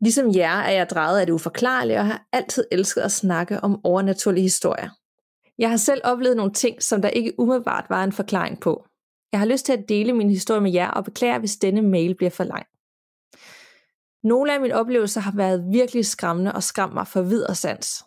Ligesom 0.00 0.34
jer 0.34 0.58
er 0.58 0.70
jeg 0.70 0.90
drejet 0.90 1.20
af 1.20 1.26
det 1.26 1.32
uforklarlige, 1.32 1.98
og 1.98 2.06
har 2.06 2.26
altid 2.32 2.64
elsket 2.72 3.00
at 3.00 3.12
snakke 3.12 3.60
om 3.60 3.80
overnaturlige 3.84 4.42
historier. 4.42 4.90
Jeg 5.58 5.70
har 5.70 5.76
selv 5.76 6.00
oplevet 6.04 6.36
nogle 6.36 6.52
ting, 6.52 6.82
som 6.82 7.02
der 7.02 7.08
ikke 7.08 7.40
umiddelbart 7.40 7.86
var 7.88 8.04
en 8.04 8.12
forklaring 8.12 8.60
på. 8.60 8.84
Jeg 9.32 9.40
har 9.40 9.46
lyst 9.46 9.66
til 9.66 9.72
at 9.72 9.88
dele 9.88 10.12
min 10.12 10.30
historie 10.30 10.60
med 10.60 10.72
jer, 10.72 10.90
og 10.90 11.04
beklager, 11.04 11.38
hvis 11.38 11.56
denne 11.56 11.82
mail 11.82 12.14
bliver 12.14 12.30
for 12.30 12.44
lang. 12.44 12.66
Nogle 14.22 14.54
af 14.54 14.60
mine 14.60 14.74
oplevelser 14.74 15.20
har 15.20 15.32
været 15.36 15.64
virkelig 15.72 16.06
skræmmende 16.06 16.52
og 16.52 16.62
skræmt 16.62 16.94
mig 16.94 17.06
for 17.06 17.22
vid 17.22 17.42
og 17.42 17.56
sans. 17.56 18.04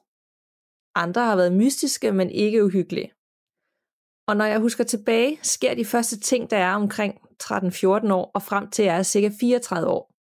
Andre 0.95 1.25
har 1.25 1.35
været 1.35 1.53
mystiske, 1.53 2.11
men 2.11 2.29
ikke 2.29 2.65
uhyggelige. 2.65 3.11
Og 4.28 4.38
når 4.38 4.45
jeg 4.45 4.59
husker 4.59 4.84
tilbage, 4.84 5.39
sker 5.41 5.74
de 5.74 5.86
første 5.86 6.19
ting, 6.19 6.49
der 6.49 6.57
er 6.57 6.76
omkring 6.76 7.15
13-14 7.43 8.13
år 8.13 8.32
og 8.34 8.41
frem 8.41 8.69
til 8.69 8.86
jeg 8.86 8.97
er 8.97 9.03
cirka 9.03 9.30
34 9.39 9.88
år. 9.88 10.13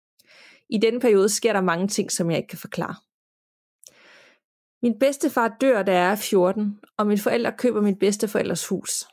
I 0.70 0.78
denne 0.78 1.00
periode 1.00 1.30
sker 1.30 1.54
der 1.54 1.62
mange 1.62 1.88
ting, 1.88 2.12
som 2.12 2.32
jeg 2.32 2.38
ikke 2.38 2.48
kan 2.48 2.60
forklare. 2.60 2.96
Min 4.84 5.00
bedstefar 5.00 5.58
dør, 5.62 5.84
da 5.84 5.94
jeg 5.94 6.12
er 6.12 6.16
14, 6.16 6.80
og 6.98 7.08
mine 7.08 7.20
forældre 7.20 7.52
køber 7.58 7.82
min 7.82 8.00
bedsteforældres 8.00 8.68
hus. 8.68 9.08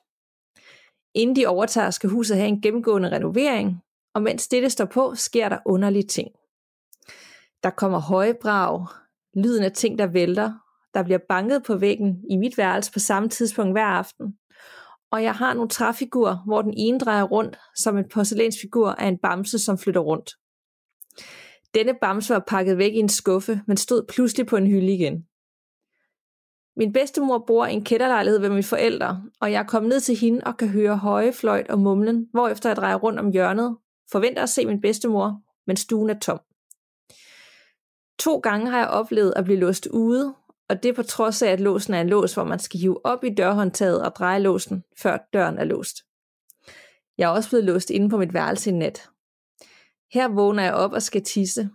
Inden 1.15 1.37
de 1.37 1.47
overtager, 1.47 1.91
skal 1.91 2.11
huset 2.11 2.37
have 2.37 2.49
en 2.49 2.63
gennemgående 2.63 3.11
renovering, 3.11 3.83
og 4.15 4.23
mens 4.23 4.49
dette 4.49 4.71
står 4.71 4.85
på, 4.85 5.15
sker 5.15 5.49
der 5.49 5.59
underlige 5.67 6.07
ting. 6.07 6.29
Der 7.63 7.71
kommer 7.71 7.99
høje 7.99 8.35
brag, 8.43 8.87
lyden 9.35 9.65
af 9.65 9.73
ting, 9.73 9.99
der 9.99 10.07
vælter, 10.07 10.53
der 10.95 11.03
bliver 11.03 11.19
banket 11.29 11.63
på 11.63 11.77
væggen 11.77 12.25
i 12.31 12.37
mit 12.37 12.59
værelse 12.59 12.93
på 12.93 12.99
samme 12.99 13.29
tidspunkt 13.29 13.75
hver 13.75 13.87
aften. 13.87 14.39
Og 15.11 15.23
jeg 15.23 15.35
har 15.35 15.55
nogle 15.55 15.69
træfigurer, 15.69 16.37
hvor 16.47 16.63
den 16.63 16.75
ene 16.77 16.99
drejer 16.99 17.23
rundt 17.23 17.59
som 17.77 17.99
en 17.99 18.09
porcelænsfigur 18.09 18.89
af 18.89 19.09
en 19.09 19.19
bamse, 19.19 19.59
som 19.59 19.79
flytter 19.79 20.01
rundt. 20.01 20.31
Denne 21.75 21.95
bamse 22.01 22.35
var 22.35 22.45
pakket 22.47 22.79
væk 22.79 22.93
i 22.95 22.99
en 22.99 23.09
skuffe, 23.09 23.61
men 23.67 23.77
stod 23.77 24.07
pludselig 24.09 24.47
på 24.47 24.57
en 24.57 24.67
hylde 24.67 24.95
igen. 24.95 25.25
Min 26.77 26.93
bedstemor 26.93 27.45
bor 27.47 27.67
i 27.67 27.73
en 27.73 27.85
kætterlejlighed 27.85 28.41
ved 28.41 28.49
mine 28.49 28.63
forældre, 28.63 29.23
og 29.41 29.53
jeg 29.53 29.59
er 29.59 29.67
kommet 29.67 29.89
ned 29.89 30.01
til 30.01 30.17
hende 30.17 30.41
og 30.47 30.57
kan 30.57 30.69
høre 30.69 30.97
høje 30.97 31.33
fløjt 31.33 31.71
og 31.71 31.79
mumlen, 31.79 32.29
hvorefter 32.33 32.69
jeg 32.69 32.77
drejer 32.77 32.97
rundt 32.97 33.19
om 33.19 33.33
hjørnet, 33.33 33.77
forventer 34.13 34.43
at 34.43 34.49
se 34.49 34.67
min 34.67 34.81
bedstemor, 34.81 35.43
men 35.67 35.77
stuen 35.77 36.11
er 36.11 36.19
tom. 36.19 36.41
To 38.19 38.39
gange 38.39 38.71
har 38.71 38.79
jeg 38.79 38.89
oplevet 38.89 39.33
at 39.37 39.45
blive 39.45 39.59
låst 39.59 39.87
ude, 39.87 40.35
og 40.69 40.83
det 40.83 40.95
på 40.95 41.03
trods 41.03 41.43
af, 41.43 41.51
at 41.51 41.61
låsen 41.61 41.95
er 41.95 42.01
en 42.01 42.09
lås, 42.09 42.35
hvor 42.35 42.45
man 42.45 42.59
skal 42.59 42.81
hive 42.81 43.07
op 43.07 43.25
i 43.25 43.35
dørhåndtaget 43.35 44.03
og 44.03 44.17
dreje 44.17 44.41
låsen, 44.41 44.85
før 44.99 45.19
døren 45.33 45.59
er 45.59 45.65
låst. 45.65 45.97
Jeg 47.19 47.25
er 47.25 47.29
også 47.35 47.49
blevet 47.49 47.65
låst 47.65 47.91
inde 47.91 48.11
på 48.11 48.17
mit 48.17 48.35
værelse 48.35 48.71
i 48.71 48.73
nat. 48.73 49.09
Her 50.13 50.29
vågner 50.29 50.63
jeg 50.63 50.75
op 50.75 50.93
og 50.93 51.03
skal 51.03 51.25
tisse, 51.25 51.71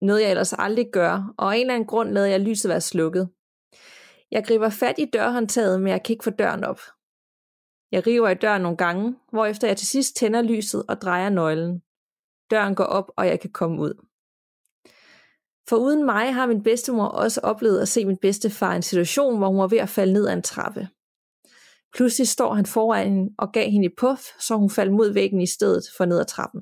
noget 0.00 0.22
jeg 0.22 0.30
ellers 0.30 0.52
aldrig 0.52 0.86
gør, 0.92 1.34
og 1.38 1.52
af 1.52 1.56
en 1.56 1.60
eller 1.60 1.74
anden 1.74 1.86
grund 1.86 2.10
lader 2.10 2.26
jeg 2.26 2.40
lyset 2.40 2.68
være 2.68 2.80
slukket. 2.80 3.28
Jeg 4.30 4.44
griber 4.44 4.68
fat 4.68 4.94
i 4.98 5.04
dørhåndtaget, 5.04 5.80
men 5.80 5.88
jeg 5.88 6.02
kan 6.02 6.12
ikke 6.12 6.24
få 6.24 6.30
døren 6.30 6.64
op. 6.64 6.80
Jeg 7.92 8.06
river 8.06 8.28
i 8.28 8.34
døren 8.34 8.62
nogle 8.62 8.76
gange, 8.76 9.16
hvorefter 9.30 9.66
jeg 9.68 9.76
til 9.76 9.86
sidst 9.86 10.16
tænder 10.16 10.42
lyset 10.42 10.84
og 10.88 11.00
drejer 11.00 11.28
nøglen. 11.28 11.82
Døren 12.50 12.74
går 12.74 12.84
op, 12.84 13.10
og 13.16 13.26
jeg 13.26 13.40
kan 13.40 13.50
komme 13.50 13.80
ud. 13.80 14.06
For 15.68 15.76
uden 15.76 16.04
mig 16.04 16.34
har 16.34 16.46
min 16.46 16.62
bedstemor 16.62 17.06
også 17.06 17.40
oplevet 17.40 17.80
at 17.80 17.88
se 17.88 18.04
min 18.04 18.16
bedstefar 18.16 18.72
i 18.72 18.76
en 18.76 18.82
situation, 18.82 19.38
hvor 19.38 19.48
hun 19.48 19.58
var 19.58 19.68
ved 19.68 19.78
at 19.78 19.88
falde 19.88 20.12
ned 20.12 20.28
ad 20.28 20.32
en 20.32 20.42
trappe. 20.42 20.88
Pludselig 21.94 22.28
står 22.28 22.54
han 22.54 22.66
foran 22.66 23.12
hende 23.12 23.34
og 23.38 23.52
gav 23.52 23.70
hende 23.70 23.86
et 23.86 23.94
puff, 23.98 24.22
så 24.40 24.56
hun 24.56 24.70
faldt 24.70 24.92
mod 24.92 25.12
væggen 25.12 25.40
i 25.40 25.46
stedet 25.46 25.84
for 25.96 26.04
ned 26.04 26.18
ad 26.18 26.24
trappen. 26.24 26.60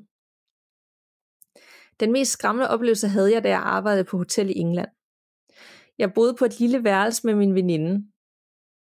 Den 1.99 2.11
mest 2.11 2.31
skræmmende 2.31 2.69
oplevelse 2.69 3.07
havde 3.07 3.33
jeg, 3.33 3.43
da 3.43 3.49
jeg 3.49 3.59
arbejdede 3.59 4.03
på 4.03 4.17
hotel 4.17 4.49
i 4.49 4.57
England. 4.57 4.89
Jeg 5.97 6.13
boede 6.13 6.35
på 6.39 6.45
et 6.45 6.59
lille 6.59 6.83
værelse 6.83 7.27
med 7.27 7.35
min 7.35 7.55
veninde. 7.55 8.07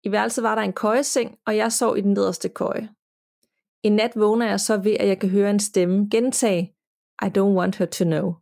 I 0.04 0.12
værelset 0.12 0.44
var 0.44 0.56
der 0.56 0.62
en 0.62 0.74
køjeseng, 0.74 1.38
og 1.46 1.58
jeg 1.58 1.72
sov 1.72 1.98
i 1.98 2.02
den 2.02 2.14
nederste 2.14 2.50
køje. 2.50 2.90
En 3.84 3.96
nat 3.96 4.12
vågner 4.16 4.48
jeg 4.50 4.60
så 4.60 4.78
ved, 4.78 4.96
at 5.00 5.08
jeg 5.08 5.20
kan 5.20 5.30
høre 5.30 5.50
en 5.50 5.60
stemme 5.60 6.10
gentage, 6.12 6.76
I 7.22 7.26
don't 7.38 7.56
want 7.58 7.76
her 7.76 7.86
to 7.86 8.06
know. 8.06 8.41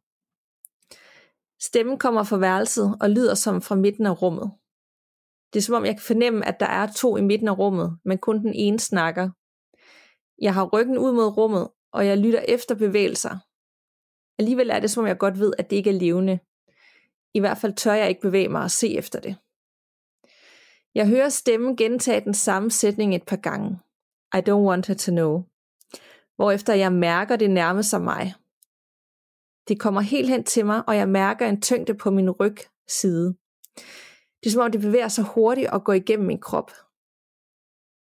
Stemmen 1.61 1.97
kommer 1.97 2.23
fra 2.23 2.37
værelset 2.37 2.97
og 3.01 3.09
lyder 3.09 3.35
som 3.35 3.61
fra 3.61 3.75
midten 3.75 4.05
af 4.05 4.21
rummet. 4.21 4.51
Det 5.53 5.59
er 5.59 5.63
som 5.63 5.75
om 5.75 5.85
jeg 5.85 5.95
kan 5.95 6.03
fornemme, 6.03 6.45
at 6.45 6.59
der 6.59 6.65
er 6.65 6.87
to 6.91 7.17
i 7.17 7.21
midten 7.21 7.47
af 7.47 7.57
rummet, 7.57 7.99
men 8.05 8.17
kun 8.17 8.39
den 8.39 8.53
ene 8.53 8.79
snakker. 8.79 9.29
Jeg 10.41 10.53
har 10.53 10.69
ryggen 10.73 10.97
ud 10.97 11.11
mod 11.11 11.37
rummet, 11.37 11.67
og 11.91 12.07
jeg 12.07 12.17
lytter 12.17 12.39
efter 12.47 12.75
bevægelser. 12.75 13.37
Alligevel 14.39 14.69
er 14.69 14.79
det 14.79 14.91
som 14.91 15.01
om 15.01 15.07
jeg 15.07 15.17
godt 15.17 15.39
ved, 15.39 15.53
at 15.57 15.69
det 15.69 15.75
ikke 15.75 15.89
er 15.89 15.99
levende. 15.99 16.39
I 17.33 17.39
hvert 17.39 17.57
fald 17.57 17.73
tør 17.73 17.93
jeg 17.93 18.09
ikke 18.09 18.21
bevæge 18.21 18.49
mig 18.49 18.63
og 18.63 18.71
se 18.71 18.97
efter 18.97 19.19
det. 19.19 19.35
Jeg 20.95 21.07
hører 21.07 21.29
stemmen 21.29 21.75
gentage 21.75 22.21
den 22.21 22.33
samme 22.33 22.71
sætning 22.71 23.15
et 23.15 23.23
par 23.23 23.35
gange. 23.35 23.79
I 24.35 24.37
don't 24.49 24.67
want 24.69 24.87
her 24.87 24.95
to 24.95 25.11
know. 25.11 25.43
Hvorefter 26.35 26.73
jeg 26.73 26.93
mærker 26.93 27.35
det 27.35 27.49
nærme 27.49 27.83
sig 27.83 28.01
mig. 28.01 28.33
Det 29.69 29.79
kommer 29.79 30.01
helt 30.01 30.29
hen 30.29 30.43
til 30.43 30.65
mig, 30.65 30.83
og 30.87 30.95
jeg 30.95 31.09
mærker 31.09 31.47
en 31.47 31.61
tyngde 31.61 31.93
på 31.93 32.11
min 32.11 32.29
rygside. 32.29 33.35
Det 34.39 34.45
er 34.45 34.49
som 34.49 34.61
om 34.61 34.71
det 34.71 34.81
bevæger 34.81 35.07
sig 35.07 35.23
hurtigt 35.23 35.69
og 35.69 35.83
går 35.83 35.93
igennem 35.93 36.27
min 36.27 36.39
krop. 36.39 36.71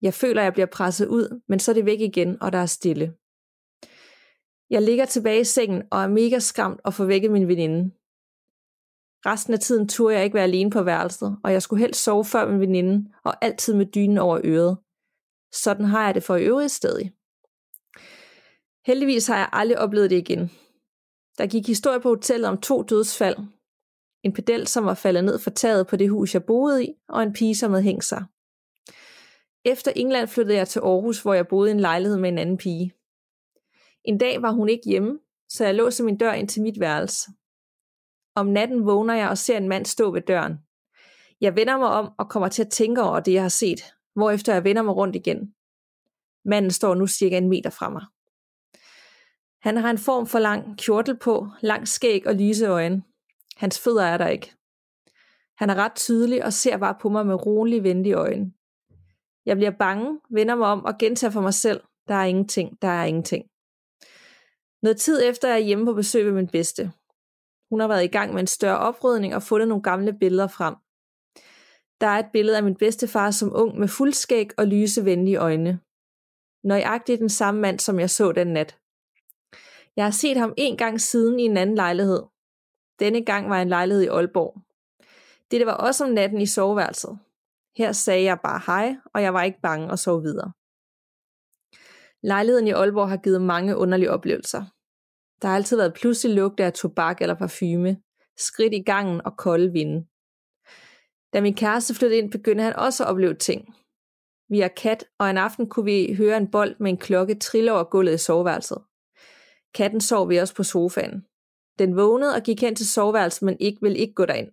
Jeg 0.01 0.13
føler, 0.13 0.41
at 0.41 0.45
jeg 0.45 0.53
bliver 0.53 0.65
presset 0.65 1.07
ud, 1.07 1.41
men 1.47 1.59
så 1.59 1.71
er 1.71 1.73
det 1.73 1.85
væk 1.85 1.99
igen, 2.01 2.41
og 2.41 2.51
der 2.51 2.59
er 2.59 2.65
stille. 2.65 3.13
Jeg 4.69 4.81
ligger 4.81 5.05
tilbage 5.05 5.41
i 5.41 5.43
sengen 5.43 5.83
og 5.91 6.03
er 6.03 6.07
mega 6.07 6.39
skræmt 6.39 6.81
og 6.83 6.93
får 6.93 7.05
vækket 7.05 7.31
min 7.31 7.47
veninde. 7.47 7.91
Resten 9.25 9.53
af 9.53 9.59
tiden 9.59 9.87
turde 9.87 10.15
jeg 10.15 10.23
ikke 10.23 10.33
være 10.33 10.43
alene 10.43 10.71
på 10.71 10.83
værelset, 10.83 11.37
og 11.43 11.51
jeg 11.51 11.61
skulle 11.61 11.79
helst 11.79 12.03
sove 12.03 12.25
før 12.25 12.51
min 12.51 12.59
veninde, 12.59 13.11
og 13.25 13.45
altid 13.45 13.73
med 13.73 13.85
dynen 13.85 14.17
over 14.17 14.41
øret. 14.43 14.77
Sådan 15.53 15.85
har 15.85 16.05
jeg 16.05 16.15
det 16.15 16.23
for 16.23 16.35
i 16.35 16.45
øvrigt 16.45 16.71
stadig. 16.71 17.13
Heldigvis 18.85 19.27
har 19.27 19.37
jeg 19.37 19.49
aldrig 19.51 19.79
oplevet 19.79 20.09
det 20.09 20.17
igen. 20.17 20.51
Der 21.37 21.47
gik 21.47 21.67
historie 21.67 21.99
på 21.99 22.09
hotellet 22.09 22.49
om 22.49 22.61
to 22.61 22.83
dødsfald. 22.83 23.37
En 24.23 24.33
pedel, 24.33 24.67
som 24.67 24.85
var 24.85 24.93
faldet 24.93 25.23
ned 25.23 25.39
fra 25.39 25.51
taget 25.51 25.87
på 25.87 25.95
det 25.95 26.09
hus, 26.09 26.33
jeg 26.33 26.43
boede 26.43 26.85
i, 26.85 26.93
og 27.09 27.23
en 27.23 27.33
pige, 27.33 27.55
som 27.55 27.71
havde 27.71 27.83
hængt 27.83 28.05
sig. 28.05 28.25
Efter 29.65 29.91
England 29.95 30.27
flyttede 30.27 30.57
jeg 30.57 30.67
til 30.67 30.79
Aarhus, 30.79 31.21
hvor 31.21 31.33
jeg 31.33 31.47
boede 31.47 31.69
i 31.69 31.73
en 31.73 31.79
lejlighed 31.79 32.17
med 32.17 32.29
en 32.29 32.37
anden 32.37 32.57
pige. 32.57 32.93
En 34.05 34.17
dag 34.17 34.41
var 34.41 34.51
hun 34.51 34.69
ikke 34.69 34.89
hjemme, 34.89 35.19
så 35.49 35.65
jeg 35.65 35.75
låste 35.75 36.03
min 36.03 36.17
dør 36.17 36.33
ind 36.33 36.47
til 36.47 36.61
mit 36.61 36.79
værelse. 36.79 37.31
Om 38.35 38.47
natten 38.47 38.85
vågner 38.85 39.13
jeg 39.13 39.29
og 39.29 39.37
ser 39.37 39.57
en 39.57 39.69
mand 39.69 39.85
stå 39.85 40.11
ved 40.11 40.21
døren. 40.21 40.53
Jeg 41.41 41.55
vender 41.55 41.77
mig 41.77 41.87
om 41.87 42.11
og 42.17 42.29
kommer 42.29 42.49
til 42.49 42.63
at 42.63 42.71
tænke 42.71 43.01
over 43.01 43.19
det, 43.19 43.33
jeg 43.33 43.41
har 43.41 43.49
set, 43.49 43.81
hvorefter 44.15 44.53
jeg 44.53 44.63
vender 44.63 44.81
mig 44.81 44.95
rundt 44.95 45.15
igen. 45.15 45.53
Manden 46.45 46.71
står 46.71 46.95
nu 46.95 47.07
cirka 47.07 47.37
en 47.37 47.49
meter 47.49 47.69
fra 47.69 47.89
mig. 47.89 48.05
Han 49.63 49.77
har 49.77 49.89
en 49.89 49.97
form 49.97 50.27
for 50.27 50.39
lang 50.39 50.77
kjortel 50.77 51.17
på, 51.17 51.47
lang 51.61 51.87
skæg 51.87 52.27
og 52.27 52.35
lyse 52.35 52.65
øjne. 52.65 53.03
Hans 53.57 53.79
fødder 53.79 54.03
er 54.03 54.17
der 54.17 54.27
ikke. 54.27 54.53
Han 55.57 55.69
er 55.69 55.75
ret 55.75 55.95
tydelig 55.95 56.45
og 56.45 56.53
ser 56.53 56.77
bare 56.77 56.95
på 57.01 57.09
mig 57.09 57.25
med 57.25 57.45
rolig, 57.45 57.83
venlige 57.83 58.15
øjne. 58.15 58.53
Jeg 59.45 59.55
bliver 59.57 59.71
bange, 59.71 60.19
vender 60.29 60.55
mig 60.55 60.67
om 60.67 60.85
og 60.85 60.97
gentager 60.99 61.31
for 61.31 61.41
mig 61.41 61.53
selv. 61.53 61.81
Der 62.07 62.15
er 62.15 62.23
ingenting, 62.23 62.81
der 62.81 62.87
er 62.87 63.03
ingenting. 63.03 63.45
Noget 64.81 64.97
tid 64.97 65.23
efter 65.29 65.47
er 65.47 65.53
jeg 65.53 65.65
hjemme 65.65 65.85
på 65.85 65.93
besøg 65.93 66.25
ved 66.25 66.33
min 66.33 66.47
bedste. 66.47 66.91
Hun 67.69 67.79
har 67.79 67.87
været 67.87 68.03
i 68.03 68.13
gang 68.17 68.33
med 68.33 68.41
en 68.41 68.47
større 68.47 68.77
oprydning 68.77 69.35
og 69.35 69.43
fundet 69.43 69.67
nogle 69.67 69.83
gamle 69.83 70.13
billeder 70.13 70.47
frem. 70.47 70.75
Der 72.01 72.07
er 72.07 72.19
et 72.19 72.31
billede 72.33 72.57
af 72.57 72.63
min 72.63 72.75
bedstefar 72.75 73.31
som 73.31 73.51
ung 73.53 73.79
med 73.79 73.87
fuldskæg 73.87 74.49
og 74.57 74.67
lyse 74.67 75.05
venlige 75.05 75.37
øjne. 75.37 75.79
Nøjagtigt 76.63 77.19
den 77.19 77.29
samme 77.29 77.61
mand, 77.61 77.79
som 77.79 77.99
jeg 77.99 78.09
så 78.09 78.31
den 78.31 78.47
nat. 78.47 78.77
Jeg 79.95 80.05
har 80.05 80.11
set 80.11 80.37
ham 80.37 80.53
en 80.57 80.77
gang 80.77 81.01
siden 81.01 81.39
i 81.39 81.43
en 81.43 81.57
anden 81.57 81.75
lejlighed. 81.75 82.23
Denne 82.99 83.25
gang 83.25 83.49
var 83.49 83.61
en 83.61 83.69
lejlighed 83.69 84.03
i 84.03 84.07
Aalborg. 84.07 84.61
Det 85.51 85.65
var 85.65 85.73
også 85.73 86.03
om 86.03 86.09
natten 86.09 86.41
i 86.41 86.45
soveværelset. 86.45 87.19
Her 87.77 87.91
sagde 87.91 88.23
jeg 88.23 88.39
bare 88.43 88.61
hej, 88.65 88.95
og 89.13 89.21
jeg 89.21 89.33
var 89.33 89.43
ikke 89.43 89.61
bange 89.61 89.91
og 89.91 89.99
sov 89.99 90.23
videre. 90.23 90.51
Lejligheden 92.23 92.67
i 92.67 92.71
Aalborg 92.71 93.09
har 93.09 93.17
givet 93.17 93.41
mange 93.41 93.77
underlige 93.77 94.11
oplevelser. 94.11 94.63
Der 95.41 95.47
har 95.47 95.55
altid 95.55 95.77
været 95.77 95.93
pludselig 95.93 96.35
lugte 96.35 96.63
af 96.63 96.73
tobak 96.73 97.21
eller 97.21 97.35
parfume, 97.35 98.01
skridt 98.37 98.73
i 98.73 98.83
gangen 98.83 99.21
og 99.25 99.37
kolde 99.37 99.71
vinde. 99.71 100.05
Da 101.33 101.41
min 101.41 101.55
kæreste 101.55 101.95
flyttede 101.95 102.21
ind, 102.21 102.31
begyndte 102.31 102.63
han 102.63 102.75
også 102.75 103.03
at 103.03 103.09
opleve 103.09 103.33
ting. 103.33 103.75
Vi 104.49 104.61
er 104.61 104.67
kat, 104.67 105.05
og 105.19 105.29
en 105.29 105.37
aften 105.37 105.69
kunne 105.69 105.85
vi 105.85 106.15
høre 106.15 106.37
en 106.37 106.51
bold 106.51 106.75
med 106.79 106.91
en 106.91 106.97
klokke 106.97 107.35
trille 107.39 107.73
over 107.73 107.83
gulvet 107.83 108.13
i 108.13 108.17
soveværelset. 108.17 108.81
Katten 109.73 110.01
sov 110.01 110.29
vi 110.29 110.37
også 110.37 110.55
på 110.55 110.63
sofaen. 110.63 111.25
Den 111.79 111.95
vågnede 111.95 112.35
og 112.35 112.43
gik 112.43 112.61
hen 112.61 112.75
til 112.75 112.89
soveværelset, 112.89 113.41
men 113.41 113.57
ikke 113.59 113.81
vil 113.81 113.99
ikke 113.99 114.13
gå 114.13 114.25
derind. 114.25 114.51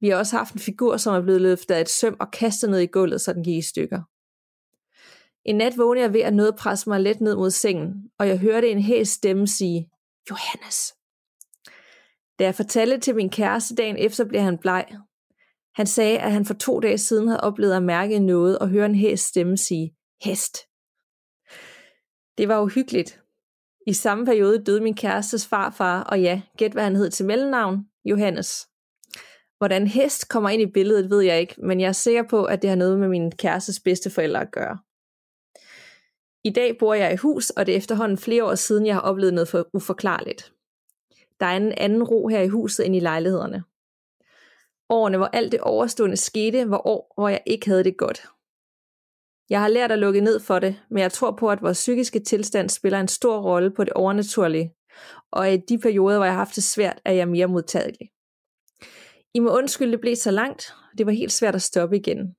Vi 0.00 0.08
har 0.08 0.16
også 0.16 0.36
haft 0.36 0.54
en 0.54 0.60
figur, 0.60 0.96
som 0.96 1.14
er 1.14 1.20
blevet 1.20 1.40
løftet 1.40 1.74
af 1.74 1.80
et 1.80 1.88
søm 1.88 2.16
og 2.20 2.30
kastet 2.30 2.70
ned 2.70 2.78
i 2.78 2.86
gulvet, 2.86 3.20
så 3.20 3.32
den 3.32 3.44
gik 3.44 3.56
i 3.56 3.62
stykker. 3.62 4.02
En 5.44 5.56
nat 5.56 5.78
vågnede 5.78 6.04
jeg 6.04 6.12
ved 6.12 6.20
at 6.20 6.34
noget 6.34 6.56
presse 6.56 6.88
mig 6.88 7.00
let 7.00 7.20
ned 7.20 7.36
mod 7.36 7.50
sengen, 7.50 8.10
og 8.18 8.28
jeg 8.28 8.38
hørte 8.38 8.70
en 8.70 8.82
hæs 8.82 9.08
stemme 9.08 9.46
sige, 9.46 9.90
Johannes. 10.30 10.94
Da 12.38 12.44
jeg 12.44 12.54
fortalte 12.54 12.98
til 12.98 13.14
min 13.14 13.30
kæreste 13.30 13.74
dagen 13.74 13.96
efter, 13.96 14.24
blev 14.24 14.40
han 14.40 14.58
bleg. 14.58 14.86
Han 15.74 15.86
sagde, 15.86 16.18
at 16.18 16.32
han 16.32 16.44
for 16.44 16.54
to 16.54 16.80
dage 16.80 16.98
siden 16.98 17.28
havde 17.28 17.40
oplevet 17.40 17.76
at 17.76 17.82
mærke 17.82 18.18
noget 18.18 18.58
og 18.58 18.68
høre 18.68 18.86
en 18.86 18.94
hæs 18.94 19.20
stemme 19.20 19.56
sige, 19.56 19.94
hest. 20.22 20.58
Det 22.38 22.48
var 22.48 22.60
uhyggeligt. 22.60 23.23
I 23.86 23.92
samme 23.92 24.26
periode 24.26 24.64
døde 24.64 24.80
min 24.80 24.94
kærestes 24.94 25.46
farfar, 25.46 26.02
og 26.02 26.20
ja, 26.20 26.42
gæt 26.56 26.72
hvad 26.72 26.82
han 26.84 26.96
hed 26.96 27.10
til 27.10 27.26
mellemnavn, 27.26 27.86
Johannes. 28.04 28.68
Hvordan 29.58 29.86
hest 29.86 30.28
kommer 30.28 30.50
ind 30.50 30.62
i 30.62 30.72
billedet, 30.72 31.10
ved 31.10 31.20
jeg 31.20 31.40
ikke, 31.40 31.54
men 31.58 31.80
jeg 31.80 31.88
er 31.88 31.92
sikker 31.92 32.22
på, 32.22 32.44
at 32.44 32.62
det 32.62 32.70
har 32.70 32.76
noget 32.76 32.98
med 32.98 33.08
min 33.08 33.32
kærestes 33.32 33.80
bedsteforældre 33.80 34.40
at 34.40 34.52
gøre. 34.52 34.78
I 36.44 36.50
dag 36.50 36.78
bor 36.78 36.94
jeg 36.94 37.12
i 37.12 37.16
hus, 37.16 37.50
og 37.50 37.66
det 37.66 37.72
er 37.72 37.76
efterhånden 37.76 38.18
flere 38.18 38.44
år 38.44 38.54
siden, 38.54 38.86
jeg 38.86 38.94
har 38.94 39.00
oplevet 39.00 39.34
noget 39.34 39.48
for 39.48 39.68
uforklarligt. 39.72 40.52
Der 41.40 41.46
er 41.46 41.56
en 41.56 41.72
anden 41.72 42.02
ro 42.02 42.28
her 42.28 42.40
i 42.40 42.48
huset 42.48 42.86
end 42.86 42.96
i 42.96 43.00
lejlighederne. 43.00 43.64
Årene, 44.88 45.16
hvor 45.16 45.26
alt 45.32 45.52
det 45.52 45.60
overstående 45.60 46.16
skete, 46.16 46.70
var 46.70 46.86
år, 46.86 47.12
hvor 47.16 47.28
jeg 47.28 47.42
ikke 47.46 47.66
havde 47.68 47.84
det 47.84 47.96
godt. 47.96 48.28
Jeg 49.50 49.60
har 49.60 49.68
lært 49.68 49.92
at 49.92 49.98
lukke 49.98 50.20
ned 50.20 50.40
for 50.40 50.58
det, 50.58 50.76
men 50.90 50.98
jeg 50.98 51.12
tror 51.12 51.30
på, 51.30 51.50
at 51.50 51.62
vores 51.62 51.78
psykiske 51.78 52.20
tilstand 52.20 52.68
spiller 52.68 53.00
en 53.00 53.08
stor 53.08 53.40
rolle 53.40 53.70
på 53.70 53.84
det 53.84 53.92
overnaturlige, 53.92 54.72
og 55.32 55.52
i 55.52 55.56
de 55.56 55.78
perioder, 55.78 56.16
hvor 56.16 56.24
jeg 56.24 56.34
har 56.34 56.38
haft 56.38 56.56
det 56.56 56.64
svært, 56.64 57.00
er 57.04 57.12
jeg 57.12 57.28
mere 57.28 57.46
modtagelig. 57.46 58.10
I 59.34 59.38
må 59.38 59.56
undskylde, 59.56 59.92
det 59.92 60.00
blev 60.00 60.16
så 60.16 60.30
langt, 60.30 60.74
og 60.92 60.98
det 60.98 61.06
var 61.06 61.12
helt 61.12 61.32
svært 61.32 61.54
at 61.54 61.62
stoppe 61.62 61.96
igen. 61.96 62.34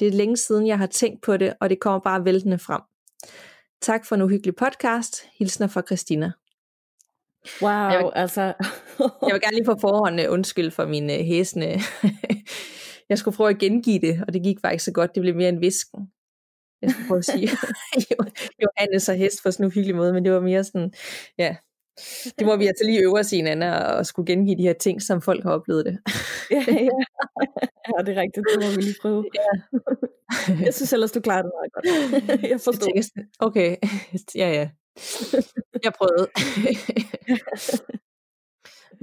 Det 0.00 0.08
er 0.08 0.12
længe 0.12 0.36
siden, 0.36 0.66
jeg 0.66 0.78
har 0.78 0.86
tænkt 0.86 1.22
på 1.22 1.36
det, 1.36 1.54
og 1.60 1.70
det 1.70 1.80
kommer 1.80 2.00
bare 2.00 2.24
væltende 2.24 2.58
frem. 2.58 2.80
Tak 3.80 4.06
for 4.06 4.14
en 4.14 4.22
uhyggelig 4.22 4.56
podcast. 4.56 5.22
Hilsner 5.38 5.66
fra 5.66 5.82
Christina. 5.82 6.32
Wow, 7.62 7.70
jeg 7.70 7.98
vil, 7.98 8.10
altså... 8.14 8.40
jeg 9.26 9.32
vil 9.32 9.40
gerne 9.40 9.54
lige 9.54 9.64
på 9.64 9.76
forhånd 9.80 10.20
uh, 10.20 10.32
undskylde 10.32 10.70
for 10.70 10.86
mine 10.86 11.12
uh, 11.12 11.24
hæsene. 11.24 11.66
jeg 13.10 13.18
skulle 13.18 13.36
prøve 13.36 13.50
at 13.50 13.58
gengive 13.58 13.98
det, 13.98 14.24
og 14.26 14.32
det 14.32 14.42
gik 14.42 14.56
faktisk 14.60 14.84
så 14.84 14.92
godt, 14.92 15.14
det 15.14 15.20
blev 15.20 15.34
mere 15.34 15.48
en 15.48 15.60
visken. 15.60 16.00
Jeg 16.82 16.90
skulle 16.90 17.08
prøve 17.08 17.18
at 17.18 17.24
sige 17.24 17.48
Johannes 18.62 19.08
og 19.08 19.14
hest 19.14 19.38
på 19.42 19.50
sådan 19.50 19.64
en 19.64 19.66
uhyggelig 19.66 19.96
måde, 19.96 20.12
men 20.12 20.24
det 20.24 20.32
var 20.32 20.40
mere 20.40 20.64
sådan, 20.64 20.92
ja, 21.38 21.56
det 22.38 22.46
må 22.46 22.56
vi 22.56 22.66
altså 22.66 22.84
lige 22.84 23.02
øve 23.02 23.18
os 23.18 23.32
i 23.32 23.36
hinanden 23.36 23.72
og 23.72 24.06
skulle 24.06 24.26
gengive 24.26 24.56
de 24.56 24.62
her 24.62 24.72
ting, 24.72 25.02
som 25.02 25.22
folk 25.22 25.42
har 25.42 25.50
oplevet 25.50 25.84
det. 25.84 25.98
ja, 26.50 26.64
ja. 26.68 26.74
ja, 27.88 28.02
det 28.02 28.16
er 28.16 28.20
rigtigt. 28.20 28.46
Det 28.52 28.62
må 28.62 28.76
vi 28.76 28.82
lige 28.82 28.96
prøve. 29.02 29.24
Ja. 29.34 29.48
jeg 30.64 30.74
synes 30.74 30.92
ellers, 30.92 31.12
du 31.12 31.20
klarer 31.20 31.42
det 31.42 31.52
meget 31.58 31.72
godt. 31.72 31.84
jeg 32.50 32.60
forstår. 32.60 32.92
Jeg 32.94 33.04
tænker, 33.04 33.30
okay, 33.38 33.76
ja 34.34 34.48
ja. 34.58 34.70
Jeg 35.84 35.92
prøvede. 35.92 36.28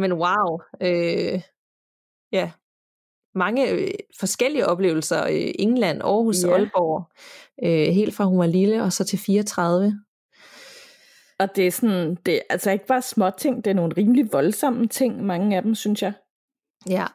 Men 0.02 0.14
wow. 0.14 0.60
Øh, 0.82 1.42
ja. 2.32 2.52
Mange 3.36 3.70
øh, 3.70 3.88
forskellige 4.20 4.68
oplevelser. 4.68 5.24
Øh, 5.24 5.52
England, 5.60 6.02
Aarhus, 6.02 6.44
ja. 6.44 6.54
Aalborg. 6.54 7.04
Øh, 7.64 7.94
helt 7.94 8.16
fra 8.16 8.26
hun 8.26 8.40
var 8.40 8.46
lille 8.46 8.84
og 8.84 8.94
så 8.94 9.04
til 9.04 9.20
34. 9.20 10.02
Og 11.40 11.56
det 11.56 11.68
er 11.68 11.72
sådan, 11.72 12.16
det 12.26 12.36
er 12.36 12.40
altså 12.50 12.72
ikke 12.72 12.86
bare 12.86 13.02
små 13.02 13.30
ting, 13.38 13.66
det 13.66 13.72
er 13.72 13.76
nogle 13.76 13.94
rimelig 13.98 14.34
voldsomme 14.34 14.88
ting, 14.88 15.24
mange 15.26 15.56
af 15.56 15.64
dem, 15.64 15.76
synes 15.76 16.02
jeg. 16.02 16.14
Ja, 16.90 17.06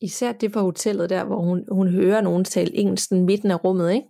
især 0.00 0.32
det 0.32 0.52
på 0.52 0.60
hotellet 0.60 1.10
der, 1.10 1.24
hvor 1.24 1.40
hun, 1.40 1.64
hun 1.70 1.88
hører 1.88 2.20
nogen 2.20 2.44
tale 2.44 2.76
engelsk 2.76 3.10
midten 3.10 3.50
af 3.50 3.64
rummet, 3.64 3.92
ikke? 3.92 4.06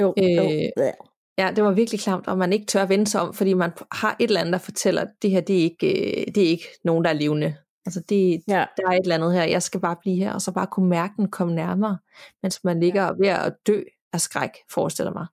Jo, 0.00 0.14
øh, 0.18 0.36
jo. 0.36 0.92
Ja, 1.38 1.52
det 1.56 1.64
var 1.64 1.72
virkelig 1.72 2.00
klamt, 2.00 2.28
og 2.28 2.38
man 2.38 2.52
ikke 2.52 2.66
tør 2.66 2.86
vende 2.86 3.06
sig 3.06 3.20
om, 3.20 3.34
fordi 3.34 3.54
man 3.54 3.70
har 3.92 4.16
et 4.20 4.28
eller 4.28 4.40
andet, 4.40 4.52
der 4.52 4.58
fortæller, 4.58 5.02
at 5.02 5.08
det 5.22 5.30
her, 5.30 5.40
det 5.40 5.58
er 5.58 5.62
ikke, 5.62 6.20
øh, 6.20 6.34
det 6.34 6.42
er 6.42 6.48
ikke 6.48 6.68
nogen, 6.84 7.04
der 7.04 7.10
er 7.10 7.14
levende. 7.14 7.54
Altså, 7.86 8.00
det, 8.00 8.42
ja. 8.48 8.64
der 8.76 8.86
er 8.86 8.92
et 8.92 9.00
eller 9.02 9.14
andet 9.14 9.32
her, 9.32 9.44
jeg 9.44 9.62
skal 9.62 9.80
bare 9.80 9.96
blive 9.96 10.16
her, 10.16 10.32
og 10.32 10.42
så 10.42 10.52
bare 10.52 10.66
kunne 10.66 10.88
mærke 10.88 11.14
den 11.16 11.30
komme 11.30 11.54
nærmere, 11.54 11.98
mens 12.42 12.64
man 12.64 12.80
ligger 12.80 13.04
ja. 13.04 13.12
ved 13.18 13.28
at 13.28 13.54
dø 13.66 13.82
af 14.12 14.20
skræk, 14.20 14.50
forestiller 14.70 15.12
mig. 15.12 15.26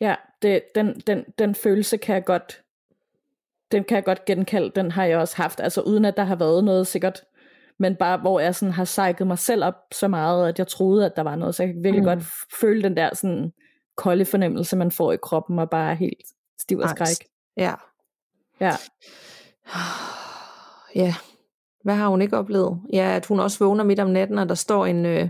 Ja, 0.00 0.14
det, 0.42 0.62
den, 0.74 1.00
den, 1.06 1.24
den 1.38 1.54
følelse 1.54 1.96
kan 1.96 2.14
jeg 2.14 2.24
godt, 2.24 2.62
den 3.72 3.84
kan 3.84 3.94
jeg 3.94 4.04
godt 4.04 4.24
genkalde, 4.24 4.72
den 4.76 4.90
har 4.90 5.04
jeg 5.04 5.18
også 5.18 5.36
haft, 5.36 5.60
altså 5.60 5.80
uden 5.80 6.04
at 6.04 6.16
der 6.16 6.24
har 6.24 6.36
været 6.36 6.64
noget 6.64 6.86
sikkert, 6.86 7.20
men 7.78 7.96
bare 7.96 8.18
hvor 8.18 8.40
jeg 8.40 8.54
sådan 8.54 8.72
har 8.72 8.84
sejket 8.84 9.26
mig 9.26 9.38
selv 9.38 9.64
op 9.64 9.74
så 9.92 10.08
meget, 10.08 10.48
at 10.48 10.58
jeg 10.58 10.66
troede, 10.66 11.06
at 11.06 11.16
der 11.16 11.22
var 11.22 11.36
noget, 11.36 11.54
så 11.54 11.62
jeg 11.62 11.72
kan 11.72 11.84
virkelig 11.84 12.02
mm. 12.02 12.08
godt 12.08 12.24
føle 12.60 12.82
den 12.82 12.96
der 12.96 13.14
sådan 13.14 13.52
kolde 13.96 14.24
fornemmelse, 14.24 14.76
man 14.76 14.90
får 14.90 15.12
i 15.12 15.16
kroppen, 15.16 15.58
og 15.58 15.70
bare 15.70 15.94
helt 15.94 16.26
stiv 16.58 16.80
af 16.82 16.88
skræk. 16.88 17.28
Ja. 17.56 17.74
Ja. 18.60 18.76
Ja. 20.94 21.14
Hvad 21.84 21.94
har 21.94 22.08
hun 22.08 22.22
ikke 22.22 22.36
oplevet? 22.36 22.80
Ja, 22.92 23.16
at 23.16 23.26
hun 23.26 23.40
også 23.40 23.64
vågner 23.64 23.84
midt 23.84 24.00
om 24.00 24.10
natten, 24.10 24.38
og 24.38 24.48
der 24.48 24.54
står 24.54 24.86
en, 24.86 25.06
øh, 25.06 25.28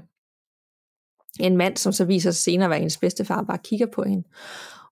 en 1.40 1.56
mand, 1.56 1.76
som 1.76 1.92
så 1.92 2.04
viser 2.04 2.30
sig 2.30 2.42
senere 2.42 2.66
at 2.66 2.70
være 2.70 2.78
hendes 2.78 2.98
bedstefar, 2.98 3.42
bare 3.42 3.58
kigger 3.64 3.86
på 3.86 4.02
hende. 4.02 4.28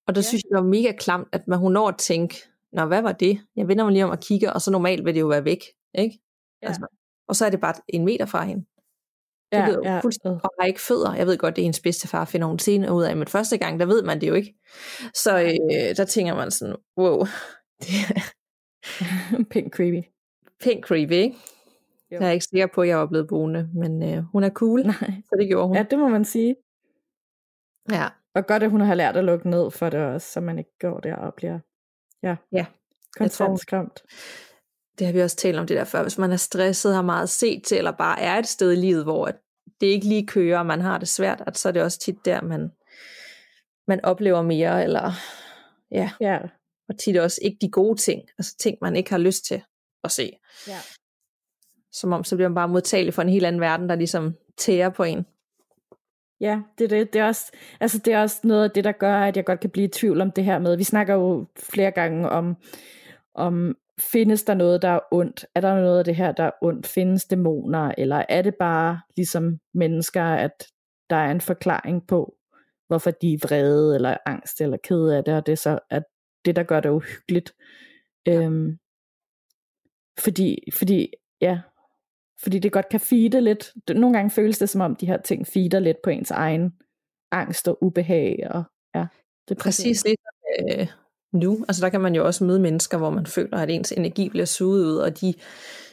Og 0.07 0.15
der 0.15 0.19
ja. 0.19 0.23
synes 0.23 0.43
jeg, 0.43 0.49
det 0.51 0.65
var 0.65 0.71
mega 0.71 0.93
klamt, 0.93 1.29
at 1.33 1.49
man, 1.49 1.59
hun 1.59 1.73
når 1.73 1.89
at 1.89 1.97
tænke, 1.99 2.43
Nå, 2.73 2.85
hvad 2.85 3.03
var 3.03 3.13
det? 3.13 3.41
Jeg 3.57 3.69
vender 3.69 3.85
mig 3.85 3.93
lige 3.93 4.05
om 4.05 4.11
og 4.11 4.21
kigger, 4.21 4.51
og 4.51 4.63
så 4.63 4.71
normalt 4.71 5.05
vil 5.05 5.15
det 5.15 5.21
jo 5.21 5.27
være 5.27 5.45
væk, 5.45 5.65
ikke? 5.95 6.21
Ja. 6.63 6.67
Altså, 6.67 6.87
og 7.29 7.37
så 7.37 7.47
er 7.47 7.51
det 7.51 7.61
bare 7.61 7.75
en 7.89 8.05
meter 8.05 8.27
fra 8.27 8.45
hende. 8.45 8.65
Det 9.53 9.59
ja, 9.59 9.69
lyder 9.69 9.81
ja. 9.85 10.01
fuldstændig, 10.01 10.41
og 10.45 10.51
har 10.61 10.67
ikke 10.67 10.81
fødder. 10.81 11.15
Jeg 11.15 11.27
ved 11.27 11.39
godt, 11.39 11.57
det 11.57 11.63
er 11.63 11.65
hendes 11.65 11.81
bedstefar, 11.81 12.25
finder 12.25 12.47
hun 12.47 12.59
senere 12.59 12.93
ud 12.93 13.03
af, 13.05 13.17
men 13.17 13.27
første 13.27 13.59
gang, 13.59 13.81
der 13.81 13.87
ved 13.87 14.03
man 14.03 14.21
det 14.21 14.29
jo 14.29 14.35
ikke. 14.35 14.55
Så 15.15 15.39
øh, 15.39 15.97
der 15.97 16.05
tænker 16.05 16.35
man 16.35 16.51
sådan, 16.51 16.77
wow. 16.99 17.27
Pink 19.51 19.75
creepy. 19.75 20.18
Pink 20.61 20.85
creepy, 20.85 21.13
ikke? 21.13 21.37
Jo. 22.13 22.19
Jeg 22.21 22.29
er 22.29 22.33
ikke 22.33 22.45
sikker 22.45 22.67
på, 22.75 22.83
at 22.83 22.89
jeg 22.89 23.01
er 23.01 23.07
blevet 23.07 23.29
boende, 23.29 23.71
men 23.75 24.03
øh, 24.03 24.25
hun 24.33 24.45
er 24.45 24.51
cool, 24.51 24.83
Nej. 24.87 25.13
så 25.25 25.37
det 25.39 25.49
gjorde 25.49 25.67
hun. 25.67 25.77
Ja, 25.77 25.83
det 25.91 25.99
må 25.99 26.09
man 26.09 26.25
sige. 26.25 26.57
Ja. 27.91 28.09
Og 28.35 28.47
godt, 28.47 28.63
at 28.63 28.71
hun 28.71 28.81
har 28.81 28.95
lært 28.95 29.17
at 29.17 29.25
lukke 29.25 29.51
ned 29.51 29.71
for 29.71 29.91
det 29.91 30.01
også, 30.01 30.33
så 30.33 30.41
man 30.41 30.59
ikke 30.59 30.79
går 30.81 31.01
der 31.01 31.17
og 31.17 31.35
bliver 31.35 31.59
ja, 32.23 32.37
ja. 32.53 32.67
konstant 33.17 33.61
skræmt. 33.61 34.03
Det 34.99 35.07
har 35.07 35.15
vi 35.15 35.23
også 35.23 35.37
talt 35.37 35.59
om 35.59 35.67
det 35.67 35.77
der 35.77 35.85
før. 35.85 36.03
Hvis 36.03 36.19
man 36.19 36.33
er 36.33 36.37
stresset, 36.37 36.95
har 36.95 37.03
meget 37.03 37.29
set 37.29 37.65
til, 37.65 37.79
eller 37.79 37.93
bare 37.93 38.21
er 38.21 38.39
et 38.39 38.47
sted 38.47 38.73
i 38.73 38.77
livet, 38.77 39.05
hvor 39.05 39.31
det 39.81 39.87
ikke 39.87 40.07
lige 40.07 40.27
kører, 40.27 40.59
og 40.59 40.67
man 40.67 40.81
har 40.81 40.99
det 40.99 41.09
svært, 41.09 41.43
at 41.47 41.59
så 41.59 41.69
er 41.69 41.73
det 41.73 41.83
også 41.83 41.99
tit 41.99 42.25
der, 42.25 42.43
man, 42.43 42.71
man 43.89 44.05
oplever 44.05 44.43
mere, 44.43 44.85
eller 44.85 45.13
ja. 45.91 46.11
ja. 46.21 46.39
Og 46.89 46.99
tit 46.99 47.17
også 47.17 47.41
ikke 47.43 47.59
de 47.61 47.71
gode 47.71 47.97
ting, 48.01 48.23
altså 48.39 48.57
ting, 48.57 48.79
man 48.83 48.97
ikke 48.97 49.11
har 49.11 49.19
lyst 49.19 49.45
til 49.45 49.63
at 50.09 50.13
se. 50.13 50.33
Ja 50.69 50.79
som 51.93 52.13
om 52.13 52.25
så 52.25 52.37
bliver 52.37 52.49
man 52.49 52.55
bare 52.55 52.69
modtagelig 52.69 53.15
for 53.15 53.23
en 53.23 53.29
helt 53.29 53.47
anden 53.47 53.61
verden, 53.61 53.89
der 53.89 53.95
ligesom 53.95 54.35
tærer 54.57 54.89
på 54.89 55.03
en. 55.03 55.27
Ja, 56.41 56.61
det 56.79 56.85
er 56.85 56.89
det. 56.89 57.13
Det 57.13 57.21
er, 57.21 57.27
også, 57.27 57.53
altså 57.81 57.99
det 57.99 58.13
er 58.13 58.21
også 58.21 58.41
noget 58.45 58.65
af 58.65 58.71
det, 58.71 58.85
der 58.85 58.93
gør, 58.93 59.17
at 59.17 59.37
jeg 59.37 59.45
godt 59.45 59.61
kan 59.61 59.71
blive 59.71 59.87
i 59.87 59.91
tvivl 59.91 60.21
om 60.21 60.31
det 60.31 60.45
her 60.45 60.59
med. 60.59 60.77
Vi 60.77 60.85
snakker 60.85 61.15
jo 61.15 61.47
flere 61.57 61.91
gange 61.91 62.29
om, 62.29 62.57
om 63.35 63.77
findes 64.01 64.45
der 64.45 64.55
noget, 64.55 64.83
der 64.83 64.89
er 64.89 65.01
ondt? 65.13 65.47
Er 65.55 65.61
der 65.61 65.75
noget 65.75 65.99
af 65.99 66.05
det 66.05 66.17
her, 66.17 66.33
der 66.33 66.45
er 66.45 66.51
ondt? 66.63 66.87
Findes 66.87 67.25
dæmoner? 67.25 67.93
Eller 67.99 68.25
er 68.29 68.43
det 68.43 68.55
bare 68.55 69.01
ligesom 69.17 69.59
mennesker, 69.75 70.25
at 70.25 70.67
der 71.11 71.17
er 71.17 71.31
en 71.31 71.41
forklaring 71.41 72.07
på, 72.07 72.35
hvorfor 72.89 73.11
de 73.11 73.33
er 73.33 73.39
vrede, 73.43 73.95
eller 73.95 74.17
angst, 74.27 74.61
eller 74.61 74.77
kede 74.77 75.17
af 75.17 75.25
det, 75.25 75.35
og 75.35 75.47
det 75.47 75.53
er 75.53 75.57
så 75.57 75.79
at 75.91 76.03
det, 76.45 76.57
der 76.57 76.63
gør 76.63 76.81
det 76.81 76.89
uhyggeligt. 76.89 77.55
Ja. 78.27 78.43
Øhm, 78.43 78.79
fordi, 80.19 80.59
fordi, 80.73 81.13
ja, 81.41 81.61
fordi 82.43 82.59
det 82.59 82.73
godt 82.73 82.89
kan 82.89 83.01
feede 83.01 83.41
lidt. 83.41 83.73
Nogle 83.89 84.17
gange 84.17 84.31
føles 84.31 84.59
det 84.59 84.69
som 84.69 84.81
om, 84.81 84.97
de 84.97 85.07
her 85.07 85.23
ting 85.23 85.47
feeder 85.47 85.79
lidt 85.79 85.97
på 86.05 86.11
ens 86.11 86.31
egen 86.31 86.73
angst 87.31 87.69
og 87.69 87.83
ubehag. 87.83 88.47
Og, 88.51 88.63
ja, 88.95 89.07
det 89.49 89.59
er 89.59 89.63
præcis 89.63 90.03
det 90.03 90.15
øh, 90.61 90.87
nu. 91.33 91.65
Altså 91.69 91.85
der 91.85 91.89
kan 91.89 92.01
man 92.01 92.15
jo 92.15 92.27
også 92.27 92.45
møde 92.45 92.61
mennesker, 92.61 92.99
hvor 92.99 93.11
man 93.11 93.27
føler, 93.27 93.59
at 93.59 93.71
ens 93.71 93.93
energi 93.93 94.29
bliver 94.29 94.45
suget 94.45 94.85
ud, 94.85 94.97
og 94.97 95.21
de 95.21 95.35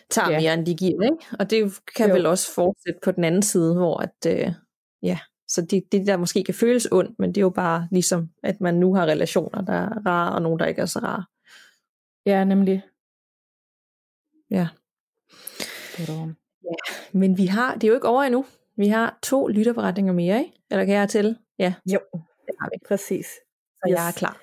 tager 0.10 0.32
ja. 0.32 0.40
mere, 0.40 0.54
end 0.54 0.66
de 0.66 0.76
giver. 0.76 1.04
Ikke? 1.04 1.26
Og 1.40 1.50
det 1.50 1.80
kan 1.96 2.10
jo. 2.10 2.16
vel 2.16 2.26
også 2.26 2.54
fortsætte 2.54 3.00
på 3.04 3.12
den 3.12 3.24
anden 3.24 3.42
side, 3.42 3.76
hvor 3.76 3.98
at, 3.98 4.16
øh, 4.28 4.52
ja, 5.04 5.20
så 5.48 5.62
det, 5.62 5.84
det 5.92 6.08
der 6.08 6.18
måske 6.18 6.44
kan 6.44 6.54
føles 6.54 6.88
ondt, 6.92 7.20
men 7.20 7.30
det 7.30 7.38
er 7.38 7.42
jo 7.42 7.50
bare 7.50 7.88
ligesom, 7.92 8.30
at 8.44 8.62
man 8.62 8.76
nu 8.76 8.96
har 8.96 9.06
relationer, 9.06 9.62
der 9.62 9.74
er 9.74 9.90
rare, 10.06 10.36
og 10.36 10.42
nogle, 10.42 10.60
der 10.60 10.66
ikke 10.66 10.82
er 10.82 10.86
så 10.86 11.00
rare. 11.00 11.24
Ja, 12.26 12.44
nemlig. 12.44 12.82
Ja. 14.52 14.68
Ja, 16.64 16.94
men 17.12 17.38
vi 17.38 17.46
har, 17.46 17.74
det 17.74 17.84
er 17.84 17.88
jo 17.88 17.94
ikke 17.94 18.08
over 18.08 18.24
endnu. 18.24 18.46
Vi 18.78 18.88
har 18.88 19.20
to 19.24 19.48
lytterberetninger 19.48 20.14
mere, 20.14 20.40
ikke? 20.40 20.52
Eller 20.72 20.86
kan 20.86 20.96
jeg 20.96 21.10
til? 21.10 21.38
Ja. 21.60 21.74
Jo, 21.86 22.00
det 22.46 22.56
har 22.60 22.70
vi. 22.70 22.78
Præcis. 22.88 23.26
Så 23.26 23.90
yes. 23.90 23.96
jeg 23.96 24.08
er 24.08 24.12
klar. 24.12 24.42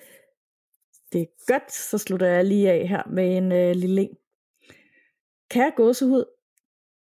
Det 1.13 1.21
er 1.21 1.53
godt, 1.53 1.73
så 1.73 1.99
slutter 1.99 2.27
jeg 2.27 2.45
lige 2.45 2.71
af 2.71 2.89
her 2.89 3.03
med 3.11 3.37
en 3.37 3.53
øh, 3.53 3.75
lille 3.77 4.03
en. 4.03 4.17
Kære 5.51 5.73
gåsehud, 5.77 6.25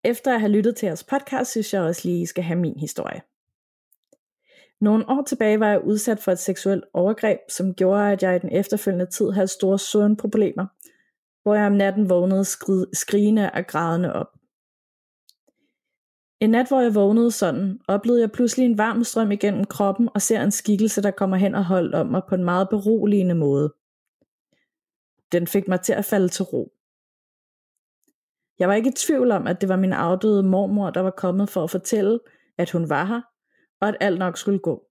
efter 0.04 0.34
at 0.34 0.40
have 0.40 0.52
lyttet 0.52 0.76
til 0.76 0.86
jeres 0.86 1.04
podcast, 1.04 1.52
synes 1.52 1.74
jeg 1.74 1.82
også 1.82 2.02
lige, 2.06 2.22
I 2.22 2.26
skal 2.26 2.44
have 2.44 2.60
min 2.60 2.80
historie. 2.80 3.22
Nogle 4.82 5.10
år 5.10 5.24
tilbage 5.28 5.60
var 5.60 5.70
jeg 5.70 5.84
udsat 5.84 6.20
for 6.20 6.32
et 6.32 6.40
seksuelt 6.40 6.84
overgreb, 6.94 7.40
som 7.50 7.74
gjorde, 7.74 8.12
at 8.12 8.24
jeg 8.24 8.36
i 8.36 8.40
den 8.40 8.52
efterfølgende 8.52 9.06
tid 9.06 9.32
havde 9.32 9.48
store 9.48 9.80
søvnproblemer, 9.80 10.66
hvor 11.46 11.56
jeg 11.56 11.68
om 11.68 11.74
natten 11.74 12.10
vågnede 12.10 12.46
skrigende 12.94 13.52
og 13.54 13.68
grædende 13.68 14.14
op. 14.14 14.28
En 16.40 16.50
nat, 16.50 16.68
hvor 16.68 16.82
jeg 16.82 16.96
vågnede 16.96 17.32
sådan, 17.32 17.80
oplevede 17.88 18.22
jeg 18.22 18.32
pludselig 18.32 18.66
en 18.66 18.78
varm 18.78 19.04
strøm 19.04 19.32
igennem 19.32 19.64
kroppen 19.64 20.10
og 20.16 20.22
ser 20.22 20.42
en 20.42 20.52
skikkelse, 20.52 21.02
der 21.02 21.12
kommer 21.12 21.38
hen 21.38 21.56
og 21.56 21.66
holdt 21.66 21.96
om 21.96 22.08
mig 22.08 22.22
på 22.30 22.36
en 22.36 22.44
meget 22.44 22.70
beroligende 22.70 23.36
måde. 23.36 23.74
Den 25.32 25.48
fik 25.48 25.68
mig 25.68 25.82
til 25.82 25.94
at 25.94 26.06
falde 26.06 26.30
til 26.30 26.44
ro. 26.44 26.74
Jeg 28.60 28.70
var 28.70 28.74
ikke 28.74 28.90
i 28.90 28.94
tvivl 28.98 29.32
om, 29.32 29.48
at 29.48 29.62
det 29.62 29.70
var 29.70 29.76
min 29.76 29.94
afdøde 29.94 30.44
mormor, 30.44 30.90
der 30.90 31.02
var 31.02 31.12
kommet 31.12 31.50
for 31.50 31.64
at 31.64 31.72
fortælle, 31.72 32.20
at 32.58 32.72
hun 32.72 32.90
var 32.90 33.06
her, 33.06 33.22
og 33.82 33.88
at 33.88 33.98
alt 34.00 34.20
nok 34.20 34.38
skulle 34.38 34.60
gå. 34.60 34.88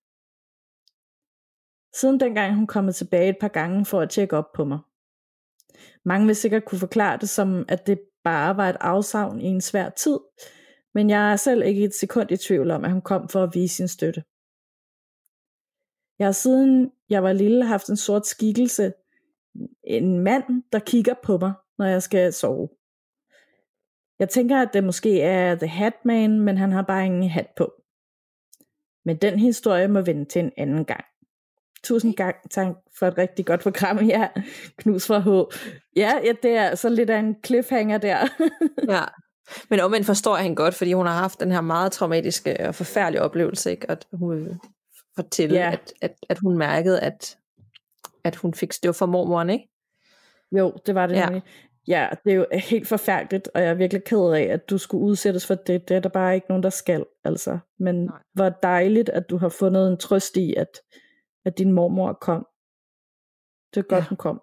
Siden 1.94 2.20
dengang 2.20 2.54
hun 2.54 2.66
kommet 2.66 2.94
tilbage 2.94 3.28
et 3.28 3.38
par 3.40 3.48
gange 3.48 3.84
for 3.84 4.00
at 4.00 4.10
tjekke 4.10 4.36
op 4.36 4.52
på 4.52 4.64
mig. 4.64 4.78
Mange 6.04 6.26
vil 6.26 6.36
sikkert 6.36 6.64
kunne 6.64 6.78
forklare 6.78 7.18
det 7.18 7.28
som, 7.28 7.64
at 7.68 7.86
det 7.86 8.00
bare 8.24 8.56
var 8.56 8.68
et 8.68 8.76
afsavn 8.80 9.40
i 9.40 9.46
en 9.46 9.60
svær 9.60 9.90
tid, 9.90 10.18
men 10.94 11.10
jeg 11.10 11.32
er 11.32 11.36
selv 11.36 11.62
ikke 11.62 11.84
et 11.84 11.94
sekund 11.94 12.30
i 12.30 12.36
tvivl 12.36 12.70
om, 12.70 12.84
at 12.84 12.92
hun 12.92 13.02
kom 13.02 13.28
for 13.28 13.42
at 13.42 13.54
vise 13.54 13.76
sin 13.76 13.88
støtte. 13.88 14.24
Jeg 16.18 16.26
har 16.26 16.32
siden 16.32 16.92
jeg 17.10 17.22
var 17.22 17.32
lille 17.32 17.64
haft 17.64 17.88
en 17.88 17.96
sort 17.96 18.26
skikkelse, 18.26 18.92
en 19.84 20.18
mand, 20.18 20.62
der 20.72 20.78
kigger 20.78 21.14
på 21.22 21.38
mig, 21.38 21.52
når 21.78 21.86
jeg 21.86 22.02
skal 22.02 22.32
sove. 22.32 22.68
Jeg 24.18 24.28
tænker, 24.28 24.62
at 24.62 24.70
det 24.72 24.84
måske 24.84 25.20
er 25.20 25.54
The 25.54 25.66
Hatman, 25.66 26.40
men 26.40 26.58
han 26.58 26.72
har 26.72 26.82
bare 26.82 27.06
ingen 27.06 27.30
hat 27.30 27.48
på. 27.56 27.72
Men 29.04 29.16
den 29.16 29.38
historie 29.38 29.88
må 29.88 30.00
vende 30.00 30.24
til 30.24 30.44
en 30.44 30.52
anden 30.56 30.84
gang. 30.84 31.04
Tusind 31.84 32.14
gang 32.14 32.36
tak 32.50 32.66
for 32.98 33.06
et 33.06 33.18
rigtig 33.18 33.46
godt 33.46 33.60
program. 33.60 33.98
Ja, 33.98 34.28
knus 34.76 35.06
fra 35.06 35.18
H. 35.18 35.28
Ja, 35.96 36.12
ja 36.24 36.32
det 36.42 36.50
er 36.50 36.74
så 36.74 36.88
lidt 36.88 37.10
af 37.10 37.18
en 37.18 37.36
cliffhanger 37.46 37.98
der. 37.98 38.18
ja, 38.94 39.02
men 39.70 39.80
omvendt 39.80 40.06
forstår 40.06 40.36
jeg 40.36 40.42
hende 40.42 40.56
godt, 40.56 40.74
fordi 40.74 40.92
hun 40.92 41.06
har 41.06 41.14
haft 41.14 41.40
den 41.40 41.52
her 41.52 41.60
meget 41.60 41.92
traumatiske 41.92 42.68
og 42.68 42.74
forfærdelige 42.74 43.22
oplevelse, 43.22 43.70
ikke? 43.70 43.90
at 43.90 44.06
hun 44.12 44.30
vil 44.30 44.58
fortælle, 45.16 45.56
ja. 45.56 45.72
at, 45.72 45.92
at, 46.00 46.14
at 46.28 46.38
hun 46.38 46.58
mærkede, 46.58 47.00
at, 47.00 47.36
at 48.24 48.36
hun 48.36 48.54
fik 48.54 48.72
støv 48.72 48.94
for 48.94 49.06
mormoren, 49.06 49.50
ikke? 49.50 49.68
Jo, 50.52 50.76
det 50.86 50.94
var 50.94 51.06
det 51.06 51.14
ja. 51.14 51.40
Ja, 51.88 52.08
det 52.24 52.32
er 52.32 52.36
jo 52.36 52.46
helt 52.52 52.88
forfærdeligt, 52.88 53.48
og 53.54 53.62
jeg 53.62 53.70
er 53.70 53.74
virkelig 53.74 54.04
ked 54.04 54.32
af, 54.32 54.42
at 54.42 54.70
du 54.70 54.78
skulle 54.78 55.04
udsættes 55.04 55.46
for 55.46 55.54
det. 55.54 55.88
Det 55.88 55.96
er 55.96 56.00
der 56.00 56.08
bare 56.08 56.34
ikke 56.34 56.46
nogen, 56.48 56.62
der 56.62 56.70
skal, 56.70 57.04
altså. 57.24 57.58
Men 57.78 57.94
Nej. 57.94 58.18
hvor 58.32 58.48
dejligt, 58.48 59.08
at 59.08 59.30
du 59.30 59.36
har 59.36 59.48
fundet 59.48 59.88
en 59.88 59.96
trøst 59.96 60.36
i, 60.36 60.54
at, 60.54 60.68
at 61.44 61.58
din 61.58 61.72
mormor 61.72 62.12
kom. 62.12 62.46
Det 63.74 63.80
er 63.80 63.88
godt, 63.88 64.04
ja. 64.04 64.08
hun 64.08 64.16
kom. 64.16 64.42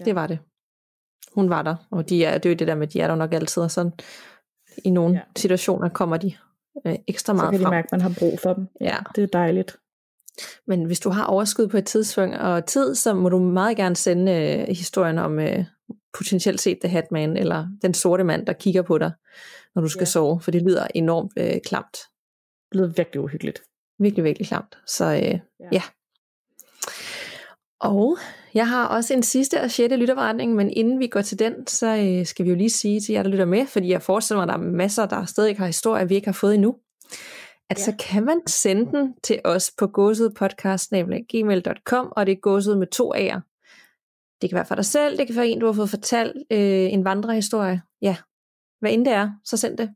Ja. 0.00 0.04
Det 0.04 0.14
var 0.14 0.26
det. 0.26 0.38
Hun 1.34 1.50
var 1.50 1.62
der, 1.62 1.76
og 1.90 2.08
de 2.08 2.24
er, 2.24 2.38
det 2.38 2.48
er 2.48 2.50
jo 2.50 2.56
det 2.56 2.68
der 2.68 2.74
med, 2.74 2.86
de 2.86 3.00
er 3.00 3.06
der 3.06 3.14
nok 3.14 3.32
altid, 3.32 3.62
og 3.62 3.70
sådan 3.70 3.92
i 4.84 4.90
nogle 4.90 5.14
ja. 5.14 5.20
situationer 5.36 5.88
kommer 5.88 6.16
de 6.16 6.32
øh, 6.86 6.96
ekstra 7.08 7.32
meget 7.32 7.46
frem. 7.46 7.54
Så 7.54 7.58
kan 7.58 7.66
de 7.66 7.70
mærke, 7.70 7.86
at 7.86 7.92
man 7.92 8.00
har 8.00 8.14
brug 8.18 8.40
for 8.40 8.54
dem. 8.54 8.68
Ja. 8.80 8.86
ja. 8.86 8.98
Det 9.14 9.22
er 9.22 9.26
dejligt. 9.26 9.76
Men 10.66 10.84
hvis 10.84 11.00
du 11.00 11.10
har 11.10 11.24
overskud 11.24 11.68
på 11.68 11.76
et 11.76 11.86
tidspunkt 11.86 12.36
og 12.36 12.66
tid, 12.66 12.94
så 12.94 13.14
må 13.14 13.28
du 13.28 13.38
meget 13.38 13.76
gerne 13.76 13.96
sende 13.96 14.32
øh, 14.32 14.68
historien 14.68 15.18
om 15.18 15.38
øh, 15.38 15.64
potentielt 16.18 16.60
set 16.60 16.78
The 16.80 16.88
Hatman, 16.88 17.36
eller 17.36 17.68
den 17.82 17.94
sorte 17.94 18.24
mand, 18.24 18.46
der 18.46 18.52
kigger 18.52 18.82
på 18.82 18.98
dig, 18.98 19.12
når 19.74 19.82
du 19.82 19.88
skal 19.88 20.00
ja. 20.00 20.04
sove, 20.04 20.40
for 20.40 20.50
det 20.50 20.62
lyder 20.62 20.86
enormt 20.94 21.32
øh, 21.36 21.60
klamt. 21.64 21.96
Det 22.72 22.80
lyder 22.80 22.92
virkelig 22.96 23.20
uhyggeligt. 23.20 23.62
Virkelig, 23.98 24.24
virkelig 24.24 24.48
klamt. 24.48 24.78
Så 24.86 25.04
øh, 25.04 25.20
ja. 25.20 25.38
ja. 25.72 25.82
Og 27.80 28.18
jeg 28.54 28.68
har 28.68 28.86
også 28.86 29.14
en 29.14 29.22
sidste 29.22 29.60
og 29.60 29.70
sjette 29.70 29.96
lytterberetning, 29.96 30.54
men 30.54 30.70
inden 30.70 30.98
vi 30.98 31.06
går 31.06 31.22
til 31.22 31.38
den, 31.38 31.66
så 31.66 31.96
øh, 31.96 32.26
skal 32.26 32.44
vi 32.44 32.50
jo 32.50 32.56
lige 32.56 32.70
sige 32.70 33.00
til 33.00 33.12
jer, 33.12 33.22
der 33.22 33.30
lytter 33.30 33.44
med, 33.44 33.66
fordi 33.66 33.88
jeg 33.88 34.02
forestiller 34.02 34.46
mig, 34.46 34.54
at 34.54 34.58
der 34.58 34.66
er 34.66 34.70
masser, 34.70 35.06
der 35.06 35.24
stadig 35.24 35.56
har 35.56 35.66
historier, 35.66 36.04
vi 36.04 36.14
ikke 36.14 36.26
har 36.26 36.32
fået 36.32 36.54
endnu, 36.54 36.76
at 37.70 37.78
ja. 37.78 37.84
så 37.84 37.94
kan 37.98 38.24
man 38.24 38.40
sende 38.46 38.98
den 38.98 39.14
til 39.22 39.40
os 39.44 39.72
på 39.78 39.86
gåsudpodcast.gmail.com, 39.86 42.12
og 42.16 42.26
det 42.26 42.32
er 42.32 42.36
gåsud 42.36 42.76
med 42.76 42.86
to 42.86 43.14
A'er. 43.14 43.40
Det 44.42 44.50
kan 44.50 44.56
være 44.56 44.66
for 44.66 44.74
dig 44.74 44.84
selv, 44.84 45.18
det 45.18 45.26
kan 45.26 45.36
være 45.36 45.48
en, 45.48 45.60
du 45.60 45.66
har 45.66 45.72
fået 45.72 45.90
fortalt 45.90 46.36
øh, 46.50 46.92
en 46.92 47.04
vandrehistorie. 47.04 47.82
Ja, 48.02 48.16
hvad 48.80 48.92
end 48.92 49.04
det 49.04 49.12
er, 49.12 49.30
så 49.44 49.56
send 49.56 49.78
det. 49.78 49.94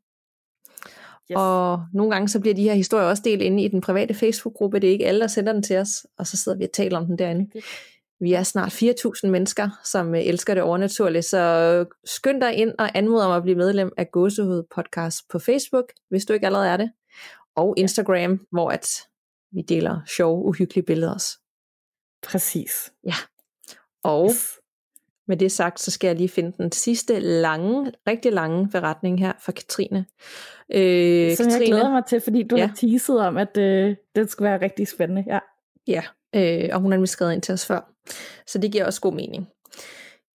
Yes. 1.31 1.37
Og 1.37 1.81
nogle 1.93 2.13
gange 2.13 2.29
så 2.29 2.41
bliver 2.41 2.55
de 2.55 2.63
her 2.63 2.75
historier 2.75 3.07
også 3.07 3.23
delt 3.23 3.43
inde 3.43 3.63
i 3.63 3.69
den 3.69 3.81
private 3.81 4.15
Facebook-gruppe. 4.15 4.81
Det 4.81 4.89
er 4.89 4.93
ikke 4.93 5.07
alle, 5.07 5.21
der 5.21 5.27
sender 5.27 5.53
den 5.53 5.63
til 5.63 5.77
os, 5.77 6.07
og 6.19 6.27
så 6.27 6.37
sidder 6.37 6.59
vi 6.59 6.65
og 6.65 6.73
taler 6.73 6.99
om 6.99 7.07
den 7.07 7.19
derinde. 7.19 7.61
Vi 8.21 8.33
er 8.33 8.43
snart 8.43 8.83
4.000 8.83 9.29
mennesker, 9.29 9.69
som 9.85 10.15
øh, 10.15 10.21
elsker 10.21 10.55
det 10.55 10.63
overnaturlige, 10.63 11.23
så 11.23 11.85
skynd 12.05 12.41
dig 12.41 12.55
ind 12.55 12.73
og 12.79 12.99
anmod 12.99 13.21
om 13.21 13.33
at 13.33 13.43
blive 13.43 13.57
medlem 13.57 13.93
af 13.97 14.11
Gåsehud 14.11 14.63
Podcast 14.75 15.29
på 15.29 15.39
Facebook, 15.39 15.85
hvis 16.11 16.25
du 16.25 16.33
ikke 16.33 16.47
allerede 16.47 16.69
er 16.69 16.77
det, 16.77 16.91
og 17.57 17.75
Instagram, 17.77 18.47
hvor 18.51 18.71
at 18.71 18.87
vi 19.53 19.63
deler 19.63 20.01
sjove, 20.17 20.45
uhyggelige 20.45 20.85
billeder 20.85 21.15
også. 21.15 21.39
Præcis. 22.23 22.93
Ja. 23.05 23.15
Og 24.03 24.31
yes. 24.31 24.59
Med 25.29 25.37
det 25.37 25.53
sagt, 25.53 25.81
så 25.81 25.91
skal 25.91 26.09
jeg 26.09 26.17
lige 26.17 26.29
finde 26.29 26.53
den 26.59 26.73
sidste 26.73 27.21
lange, 27.21 27.93
rigtig 28.09 28.33
lange 28.33 28.69
beretning 28.69 29.21
her 29.21 29.33
fra 29.41 29.53
Katrine. 29.53 30.07
Øh, 30.75 31.37
Som 31.37 31.47
Katrine, 31.47 31.61
jeg 31.61 31.67
glæder 31.67 31.91
mig 31.91 32.03
til, 32.09 32.21
fordi 32.21 32.43
du 32.43 32.57
ja. 32.57 32.67
har 32.67 32.75
teaset 32.75 33.21
om, 33.21 33.37
at 33.37 33.57
øh, 33.57 33.97
det 34.15 34.31
skal 34.31 34.45
være 34.45 34.61
rigtig 34.61 34.89
spændende. 34.89 35.25
Ja, 35.27 35.39
ja 35.87 36.03
øh, 36.35 36.71
og 36.73 36.81
hun 36.81 36.93
har 36.93 36.97
nemlig 36.97 37.09
skrevet 37.09 37.33
ind 37.33 37.43
til 37.43 37.53
os 37.53 37.67
før. 37.67 37.91
Så 38.47 38.59
det 38.59 38.73
giver 38.73 38.85
også 38.85 39.01
god 39.01 39.13
mening. 39.13 39.49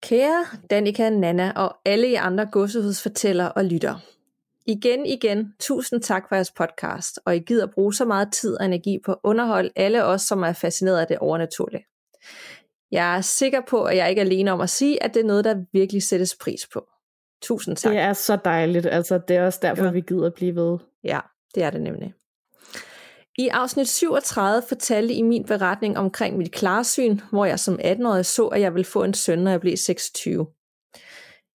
Kære 0.03 0.45
Danika, 0.69 1.09
Nana 1.09 1.51
og 1.55 1.75
alle 1.85 2.07
I 2.07 2.13
andre 2.13 2.45
godsehudsfortæller 2.45 3.45
og 3.45 3.65
lytter. 3.65 3.99
Igen, 4.67 5.05
igen, 5.05 5.53
tusind 5.59 6.01
tak 6.01 6.29
for 6.29 6.35
jeres 6.35 6.51
podcast, 6.51 7.19
og 7.25 7.35
I 7.35 7.39
gider 7.39 7.67
bruge 7.67 7.93
så 7.93 8.05
meget 8.05 8.33
tid 8.33 8.55
og 8.59 8.65
energi 8.65 8.99
på 9.05 9.11
at 9.11 9.17
underholde 9.23 9.69
alle 9.75 10.03
os, 10.03 10.21
som 10.21 10.43
er 10.43 10.53
fascineret 10.53 10.99
af 10.99 11.07
det 11.07 11.17
overnaturlige. 11.17 11.85
Jeg 12.91 13.17
er 13.17 13.21
sikker 13.21 13.61
på, 13.67 13.83
at 13.83 13.97
jeg 13.97 14.09
ikke 14.09 14.19
er 14.19 14.25
alene 14.25 14.51
om 14.51 14.61
at 14.61 14.69
sige, 14.69 15.03
at 15.03 15.13
det 15.13 15.19
er 15.19 15.25
noget, 15.25 15.45
der 15.45 15.65
virkelig 15.73 16.03
sættes 16.03 16.35
pris 16.35 16.67
på. 16.73 16.87
Tusind 17.41 17.75
tak. 17.75 17.91
Det 17.91 17.99
er 17.99 18.13
så 18.13 18.37
dejligt. 18.45 18.85
Altså, 18.85 19.19
det 19.27 19.37
er 19.37 19.45
også 19.45 19.59
derfor, 19.61 19.83
ja. 19.83 19.91
vi 19.91 20.01
gider 20.01 20.29
blive 20.29 20.55
ved. 20.55 20.77
Ja, 21.03 21.19
det 21.55 21.63
er 21.63 21.69
det 21.69 21.81
nemlig. 21.81 22.13
I 23.37 23.47
afsnit 23.47 23.87
37 23.87 24.61
fortalte 24.67 25.13
I 25.13 25.21
min 25.21 25.45
beretning 25.45 25.97
omkring 25.97 26.37
mit 26.37 26.51
klarsyn, 26.51 27.19
hvor 27.31 27.45
jeg 27.45 27.59
som 27.59 27.79
18-årig 27.83 28.25
så, 28.25 28.47
at 28.47 28.61
jeg 28.61 28.73
ville 28.73 28.85
få 28.85 29.03
en 29.03 29.13
søn, 29.13 29.39
når 29.39 29.51
jeg 29.51 29.61
blev 29.61 29.77
26. 29.77 30.47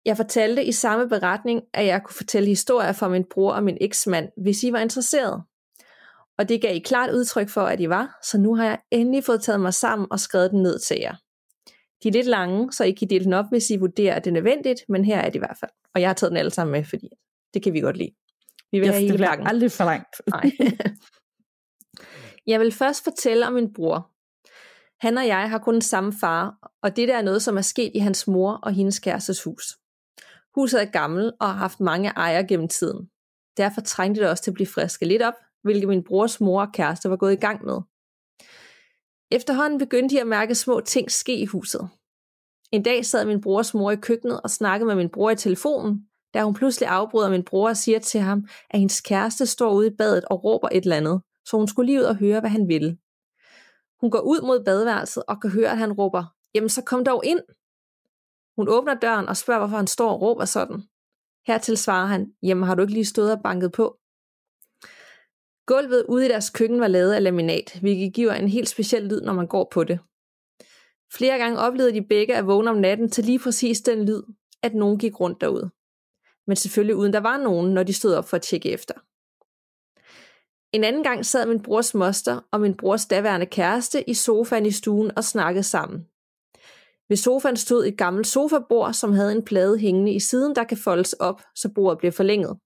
Jeg 0.05 0.16
fortalte 0.16 0.64
i 0.64 0.72
samme 0.72 1.09
beretning, 1.09 1.62
at 1.74 1.87
jeg 1.87 2.03
kunne 2.03 2.14
fortælle 2.14 2.49
historier 2.49 2.93
fra 2.93 3.09
min 3.09 3.24
bror 3.24 3.53
og 3.53 3.62
min 3.62 3.79
eksmand, 3.81 4.29
hvis 4.37 4.62
I 4.62 4.72
var 4.72 4.79
interesseret. 4.79 5.43
Og 6.39 6.49
det 6.49 6.62
gav 6.62 6.76
I 6.76 6.78
klart 6.78 7.11
udtryk 7.11 7.49
for, 7.49 7.62
at 7.62 7.80
I 7.80 7.89
var, 7.89 8.18
så 8.22 8.39
nu 8.39 8.55
har 8.55 8.64
jeg 8.64 8.78
endelig 8.91 9.24
fået 9.24 9.43
taget 9.43 9.61
mig 9.61 9.74
sammen 9.74 10.09
og 10.11 10.20
skrevet 10.20 10.51
den 10.51 10.62
ned 10.62 10.78
til 10.78 10.97
jer. 11.01 11.14
De 12.03 12.09
er 12.09 12.12
lidt 12.12 12.26
lange, 12.26 12.72
så 12.72 12.84
I 12.84 12.93
kan 12.93 13.11
dele 13.11 13.24
den 13.24 13.32
op, 13.32 13.45
hvis 13.51 13.70
I 13.70 13.76
vurderer, 13.76 14.14
at 14.14 14.24
det 14.24 14.30
er 14.30 14.34
nødvendigt, 14.34 14.80
men 14.89 15.05
her 15.05 15.18
er 15.18 15.26
det 15.26 15.34
i 15.34 15.39
hvert 15.39 15.57
fald. 15.61 15.70
Og 15.95 16.01
jeg 16.01 16.09
har 16.09 16.14
taget 16.14 16.30
den 16.30 16.37
alle 16.37 16.51
sammen 16.51 16.72
med, 16.72 16.84
fordi 16.84 17.09
det 17.55 17.62
kan 17.62 17.72
vi 17.72 17.80
godt 17.80 17.97
lide. 17.97 18.11
Vi 18.72 18.78
vil 18.78 18.87
yes, 18.87 18.95
have 18.95 19.01
hele 19.01 19.12
det 19.12 19.18
bliver 19.18 19.49
aldrig 19.49 19.72
for 19.72 19.84
langt. 19.84 20.20
Nej. 20.34 20.51
jeg 22.47 22.61
vil 22.61 22.72
først 22.72 23.05
fortælle 23.05 23.47
om 23.47 23.53
min 23.53 23.72
bror. 23.72 24.11
Han 25.07 25.18
og 25.18 25.26
jeg 25.26 25.51
har 25.51 25.59
kun 25.59 25.74
den 25.74 25.82
samme 25.82 26.12
far, 26.20 26.70
og 26.82 26.97
det 26.97 27.09
der 27.09 27.16
er 27.16 27.22
noget, 27.22 27.43
som 27.43 27.57
er 27.57 27.62
sket 27.62 27.93
i 27.95 27.99
hans 27.99 28.26
mor 28.26 28.53
og 28.53 28.72
hendes 28.72 28.99
kærestes 28.99 29.43
hus. 29.43 29.64
Huset 30.55 30.82
er 30.82 30.91
gammelt 30.91 31.34
og 31.41 31.47
har 31.47 31.59
haft 31.59 31.80
mange 31.80 32.09
ejere 32.09 32.47
gennem 32.47 32.68
tiden. 32.68 33.11
Derfor 33.57 33.80
trængte 33.80 34.20
det 34.20 34.30
også 34.30 34.43
til 34.43 34.51
at 34.51 34.55
blive 34.55 34.66
frisket 34.66 35.09
lidt 35.09 35.22
op, 35.22 35.34
hvilket 35.67 35.89
min 35.89 36.05
brors 36.05 36.41
mor 36.41 36.61
og 36.61 36.73
kæreste 36.73 37.11
var 37.11 37.17
gået 37.17 37.33
i 37.33 37.37
gang 37.37 37.64
med. 37.64 37.81
Efterhånden 39.31 39.79
begyndte 39.79 40.14
de 40.14 40.21
at 40.21 40.27
mærke 40.27 40.55
små 40.55 40.81
ting 40.81 41.11
ske 41.11 41.39
i 41.39 41.47
huset. 41.47 41.89
En 42.73 42.83
dag 42.83 43.05
sad 43.05 43.25
min 43.25 43.41
brors 43.41 43.75
mor 43.75 43.91
i 43.91 43.97
køkkenet 43.97 44.41
og 44.41 44.51
snakkede 44.51 44.87
med 44.87 44.95
min 44.95 45.09
bror 45.09 45.31
i 45.31 45.37
telefonen, 45.37 46.09
da 46.35 46.43
hun 46.43 46.55
pludselig 46.55 46.89
afbryder 46.89 47.31
min 47.31 47.45
bror 47.45 47.69
og 47.69 47.77
siger 47.77 47.99
til 47.99 48.21
ham, 48.21 48.49
at 48.71 48.79
hendes 48.79 49.01
kæreste 49.01 49.47
står 49.47 49.73
ude 49.73 49.87
i 49.87 49.97
badet 49.99 50.25
og 50.25 50.45
råber 50.45 50.69
et 50.73 50.83
eller 50.83 50.97
andet, 50.97 51.23
så 51.45 51.57
hun 51.57 51.69
skulle 51.69 51.87
lige 51.87 52.01
ud 52.01 52.05
og 52.05 52.17
høre, 52.17 52.41
hvad 52.41 52.51
han 52.51 52.69
ville. 52.69 52.99
Hun 54.01 54.11
går 54.11 54.21
ud 54.21 54.41
mod 54.41 54.64
badeværelset 54.64 55.23
og 55.29 55.41
kan 55.41 55.51
høre, 55.51 55.71
at 55.71 55.79
han 55.79 55.93
råber, 55.93 56.25
jamen 56.55 56.69
så 56.69 56.83
kom 56.83 57.05
dog 57.05 57.25
ind. 57.25 57.41
Hun 58.57 58.69
åbner 58.69 58.95
døren 58.95 59.29
og 59.29 59.37
spørger, 59.37 59.61
hvorfor 59.61 59.77
han 59.77 59.87
står 59.87 60.11
og 60.11 60.21
råber 60.23 60.45
sådan. 60.45 60.83
Hertil 61.47 61.77
svarer 61.77 62.07
han, 62.07 62.33
jamen 62.43 62.64
har 62.64 62.75
du 62.75 62.83
ikke 62.83 62.95
lige 62.95 63.05
stået 63.05 63.33
og 63.33 63.43
banket 63.43 63.73
på? 63.73 63.99
Gulvet 65.67 66.05
ude 66.09 66.27
i 66.27 66.29
deres 66.29 66.51
køkken 66.51 66.81
var 66.81 66.89
lavet 66.89 67.12
af 67.12 67.23
laminat, 67.23 67.79
hvilket 67.81 68.12
giver 68.14 68.33
en 68.33 68.49
helt 68.49 68.69
speciel 68.69 69.03
lyd, 69.03 69.21
når 69.21 69.33
man 69.33 69.47
går 69.47 69.69
på 69.73 69.85
det. 69.85 69.99
Flere 71.12 71.39
gange 71.39 71.59
oplevede 71.59 71.95
de 71.95 72.07
begge 72.07 72.37
at 72.37 72.47
vågne 72.47 72.71
om 72.71 72.77
natten 72.77 73.11
til 73.11 73.25
lige 73.25 73.39
præcis 73.39 73.81
den 73.81 74.05
lyd, 74.05 74.23
at 74.62 74.75
nogen 74.75 74.99
gik 74.99 75.21
rundt 75.21 75.41
derude. 75.41 75.71
Men 76.47 76.57
selvfølgelig 76.57 76.97
uden 76.97 77.12
der 77.12 77.21
var 77.21 77.37
nogen, 77.37 77.75
når 77.75 77.83
de 77.83 77.93
stod 77.93 78.14
op 78.14 78.29
for 78.29 78.37
at 78.37 78.43
tjekke 78.43 78.71
efter. 78.71 78.95
En 80.73 80.85
anden 80.85 81.03
gang 81.03 81.27
sad 81.27 81.47
min 81.47 81.62
brors 81.62 81.95
moster 81.95 82.41
og 82.51 82.61
min 82.61 82.77
brors 82.77 83.07
daværende 83.07 83.47
kæreste 83.47 84.11
i 84.11 84.14
sofaen 84.14 84.67
i 84.67 84.71
stuen 84.71 85.11
og 85.17 85.25
snakkede 85.25 85.62
sammen. 85.62 86.07
Ved 87.09 87.17
sofaen 87.17 87.57
stod 87.57 87.87
et 87.87 87.99
gammelt 87.99 88.27
sofabord, 88.27 88.93
som 88.93 89.12
havde 89.12 89.33
en 89.33 89.45
plade 89.45 89.79
hængende 89.79 90.12
i 90.12 90.21
siden, 90.21 90.57
der 90.57 90.64
kan 90.64 90.77
foldes 90.77 91.12
op, 91.12 91.43
så 91.55 91.69
bordet 91.75 91.99
bliver 91.99 92.12
forlænget. 92.12 92.59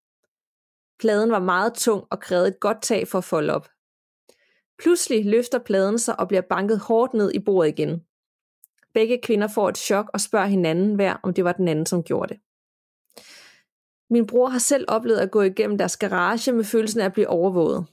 Pladen 1.01 1.31
var 1.31 1.39
meget 1.39 1.75
tung 1.75 2.05
og 2.11 2.21
krævede 2.21 2.49
et 2.49 2.61
godt 2.61 2.83
tag 2.83 3.09
for 3.09 3.19
at 3.19 3.25
folde 3.25 3.55
op. 3.55 3.69
Pludselig 4.79 5.27
løfter 5.27 5.59
pladen 5.59 5.99
sig 5.99 6.21
og 6.21 6.29
bliver 6.29 6.41
banket 6.41 6.79
hårdt 6.79 7.15
ned 7.15 7.35
i 7.35 7.39
bordet 7.39 7.69
igen. 7.69 8.03
Begge 8.95 9.21
kvinder 9.23 9.49
får 9.49 9.69
et 9.69 9.79
chok 9.79 10.11
og 10.15 10.21
spørger 10.21 10.47
hinanden 10.47 10.95
hver, 10.95 11.17
om 11.23 11.35
det 11.35 11.45
var 11.45 11.53
den 11.53 11.69
anden, 11.69 11.87
som 11.87 12.03
gjorde 12.03 12.35
det. 12.35 12.41
Min 14.11 14.27
bror 14.27 14.49
har 14.49 14.59
selv 14.59 14.85
oplevet 14.89 15.19
at 15.19 15.31
gå 15.31 15.43
igennem 15.43 15.79
deres 15.79 15.97
garage 15.97 16.53
med 16.53 16.65
følelsen 16.65 17.01
af 17.01 17.05
at 17.05 17.13
blive 17.13 17.29
overvåget. 17.29 17.87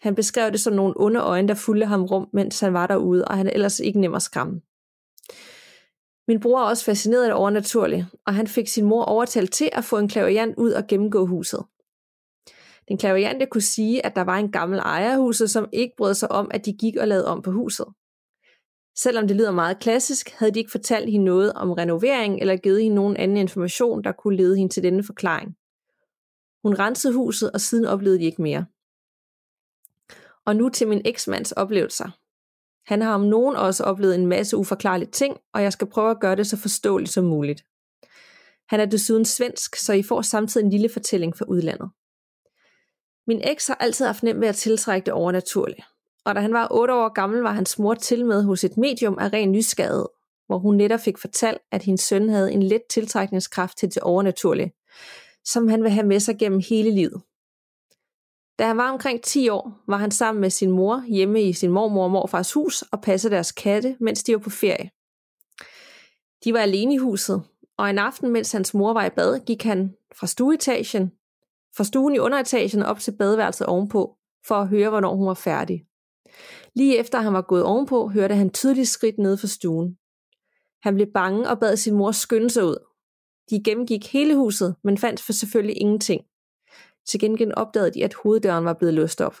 Han 0.00 0.14
beskrev 0.14 0.50
det 0.50 0.60
som 0.60 0.72
nogle 0.72 0.94
onde 0.96 1.20
øjne, 1.20 1.48
der 1.48 1.54
fulgte 1.54 1.86
ham 1.86 2.04
rum, 2.04 2.28
mens 2.32 2.60
han 2.60 2.72
var 2.72 2.86
derude, 2.86 3.24
og 3.24 3.36
han 3.36 3.46
er 3.46 3.50
ellers 3.50 3.80
ikke 3.80 4.00
nem 4.00 4.14
at 4.14 4.22
skræmme. 4.22 4.60
Min 6.28 6.40
bror 6.40 6.60
er 6.60 6.64
også 6.64 6.84
fascineret 6.84 7.22
af 7.22 7.28
det 7.28 7.34
overnaturlige, 7.34 8.06
og 8.26 8.34
han 8.34 8.46
fik 8.46 8.68
sin 8.68 8.84
mor 8.84 9.04
overtalt 9.04 9.52
til 9.52 9.68
at 9.72 9.84
få 9.84 9.98
en 9.98 10.08
klaverjant 10.08 10.54
ud 10.58 10.72
og 10.72 10.86
gennemgå 10.86 11.26
huset. 11.26 11.64
Den 12.88 12.98
klaviante 12.98 13.46
kunne 13.46 13.60
sige, 13.62 14.06
at 14.06 14.16
der 14.16 14.22
var 14.22 14.36
en 14.36 14.52
gammel 14.52 14.78
ejer 14.78 15.18
huset, 15.18 15.50
som 15.50 15.68
ikke 15.72 15.94
brød 15.96 16.14
sig 16.14 16.32
om, 16.32 16.50
at 16.54 16.66
de 16.66 16.72
gik 16.72 16.96
og 16.96 17.08
lavede 17.08 17.26
om 17.26 17.42
på 17.42 17.50
huset. 17.50 17.86
Selvom 18.96 19.28
det 19.28 19.36
lyder 19.36 19.50
meget 19.50 19.78
klassisk, 19.78 20.30
havde 20.30 20.54
de 20.54 20.58
ikke 20.58 20.70
fortalt 20.70 21.10
hende 21.10 21.24
noget 21.24 21.52
om 21.52 21.72
renovering 21.72 22.40
eller 22.40 22.56
givet 22.56 22.82
hende 22.82 22.94
nogen 22.94 23.16
anden 23.16 23.36
information, 23.36 24.04
der 24.04 24.12
kunne 24.12 24.36
lede 24.36 24.56
hende 24.56 24.72
til 24.72 24.82
denne 24.82 25.04
forklaring. 25.04 25.56
Hun 26.64 26.74
rensede 26.78 27.14
huset, 27.14 27.50
og 27.50 27.60
siden 27.60 27.86
oplevede 27.86 28.18
de 28.18 28.24
ikke 28.24 28.42
mere. 28.42 28.66
Og 30.46 30.56
nu 30.56 30.68
til 30.68 30.88
min 30.88 31.02
eksmands 31.04 31.52
oplevelser. 31.52 32.18
Han 32.86 33.02
har 33.02 33.14
om 33.14 33.20
nogen 33.20 33.56
også 33.56 33.84
oplevet 33.84 34.14
en 34.14 34.26
masse 34.26 34.56
uforklarlige 34.56 35.10
ting, 35.10 35.36
og 35.54 35.62
jeg 35.62 35.72
skal 35.72 35.86
prøve 35.86 36.10
at 36.10 36.20
gøre 36.20 36.36
det 36.36 36.46
så 36.46 36.56
forståeligt 36.56 37.12
som 37.12 37.24
muligt. 37.24 37.64
Han 38.68 38.80
er 38.80 38.86
desuden 38.86 39.24
svensk, 39.24 39.76
så 39.76 39.92
I 39.92 40.02
får 40.02 40.22
samtidig 40.22 40.64
en 40.64 40.70
lille 40.70 40.88
fortælling 40.88 41.36
fra 41.36 41.44
udlandet. 41.44 41.90
Min 43.26 43.40
eks 43.44 43.66
har 43.66 43.74
altid 43.74 44.06
haft 44.06 44.22
nemt 44.22 44.40
ved 44.40 44.48
at 44.48 44.56
tiltrække 44.56 45.06
det 45.06 45.14
overnaturlige. 45.14 45.84
Og 46.24 46.34
da 46.34 46.40
han 46.40 46.52
var 46.52 46.68
8 46.70 46.94
år 46.94 47.08
gammel, 47.08 47.40
var 47.40 47.52
hans 47.52 47.78
mor 47.78 47.94
til 47.94 48.26
med 48.26 48.42
hos 48.42 48.64
et 48.64 48.76
medium 48.76 49.18
af 49.18 49.32
ren 49.32 49.52
nysgerrighed, 49.52 50.06
hvor 50.46 50.58
hun 50.58 50.76
netop 50.76 51.00
fik 51.00 51.18
fortalt, 51.18 51.58
at 51.70 51.82
hendes 51.82 52.00
søn 52.00 52.28
havde 52.28 52.52
en 52.52 52.62
let 52.62 52.82
tiltrækningskraft 52.90 53.78
til 53.78 53.88
det 53.88 54.02
overnaturlige, 54.02 54.72
som 55.44 55.68
han 55.68 55.82
vil 55.82 55.90
have 55.90 56.06
med 56.06 56.20
sig 56.20 56.38
gennem 56.38 56.60
hele 56.68 56.90
livet. 56.90 57.22
Da 58.58 58.66
han 58.66 58.76
var 58.76 58.90
omkring 58.90 59.22
10 59.22 59.48
år, 59.48 59.82
var 59.86 59.96
han 59.96 60.10
sammen 60.10 60.40
med 60.40 60.50
sin 60.50 60.70
mor 60.70 61.04
hjemme 61.08 61.42
i 61.42 61.52
sin 61.52 61.70
mormor 61.70 62.04
og 62.04 62.10
morfars 62.10 62.52
hus 62.52 62.82
og 62.82 63.02
passede 63.02 63.34
deres 63.34 63.52
katte, 63.52 63.96
mens 64.00 64.22
de 64.22 64.32
var 64.32 64.38
på 64.38 64.50
ferie. 64.50 64.90
De 66.44 66.52
var 66.52 66.58
alene 66.58 66.94
i 66.94 66.96
huset, 66.96 67.42
og 67.76 67.90
en 67.90 67.98
aften, 67.98 68.30
mens 68.30 68.52
hans 68.52 68.74
mor 68.74 68.92
var 68.92 69.04
i 69.04 69.10
bad, 69.10 69.40
gik 69.46 69.62
han 69.62 69.94
fra 70.14 70.26
stueetagen, 70.26 71.12
fra 71.76 71.84
stuen 71.84 72.14
i 72.14 72.18
underetagen 72.18 72.82
op 72.82 72.98
til 72.98 73.16
badeværelset 73.18 73.66
ovenpå, 73.66 74.16
for 74.46 74.54
at 74.54 74.68
høre, 74.68 74.90
hvornår 74.90 75.14
hun 75.16 75.26
var 75.26 75.34
færdig. 75.34 75.84
Lige 76.74 76.98
efter 76.98 77.20
han 77.20 77.32
var 77.32 77.42
gået 77.42 77.64
ovenpå, 77.64 78.08
hørte 78.08 78.34
han 78.34 78.50
tydeligt 78.50 78.88
skridt 78.88 79.18
ned 79.18 79.36
for 79.36 79.46
stuen. 79.46 79.96
Han 80.82 80.94
blev 80.94 81.06
bange 81.14 81.48
og 81.48 81.60
bad 81.60 81.76
sin 81.76 81.94
mor 81.94 82.12
skynde 82.12 82.50
sig 82.50 82.64
ud. 82.64 82.76
De 83.50 83.62
gennemgik 83.64 84.12
hele 84.12 84.36
huset, 84.36 84.76
men 84.84 84.98
fandt 84.98 85.22
for 85.22 85.32
selvfølgelig 85.32 85.80
ingenting. 85.80 86.24
Til 87.06 87.20
gengæld 87.20 87.52
opdagede 87.52 87.90
de, 87.90 88.04
at 88.04 88.14
hoveddøren 88.14 88.64
var 88.64 88.72
blevet 88.74 88.94
låst 88.94 89.20
op. 89.20 89.36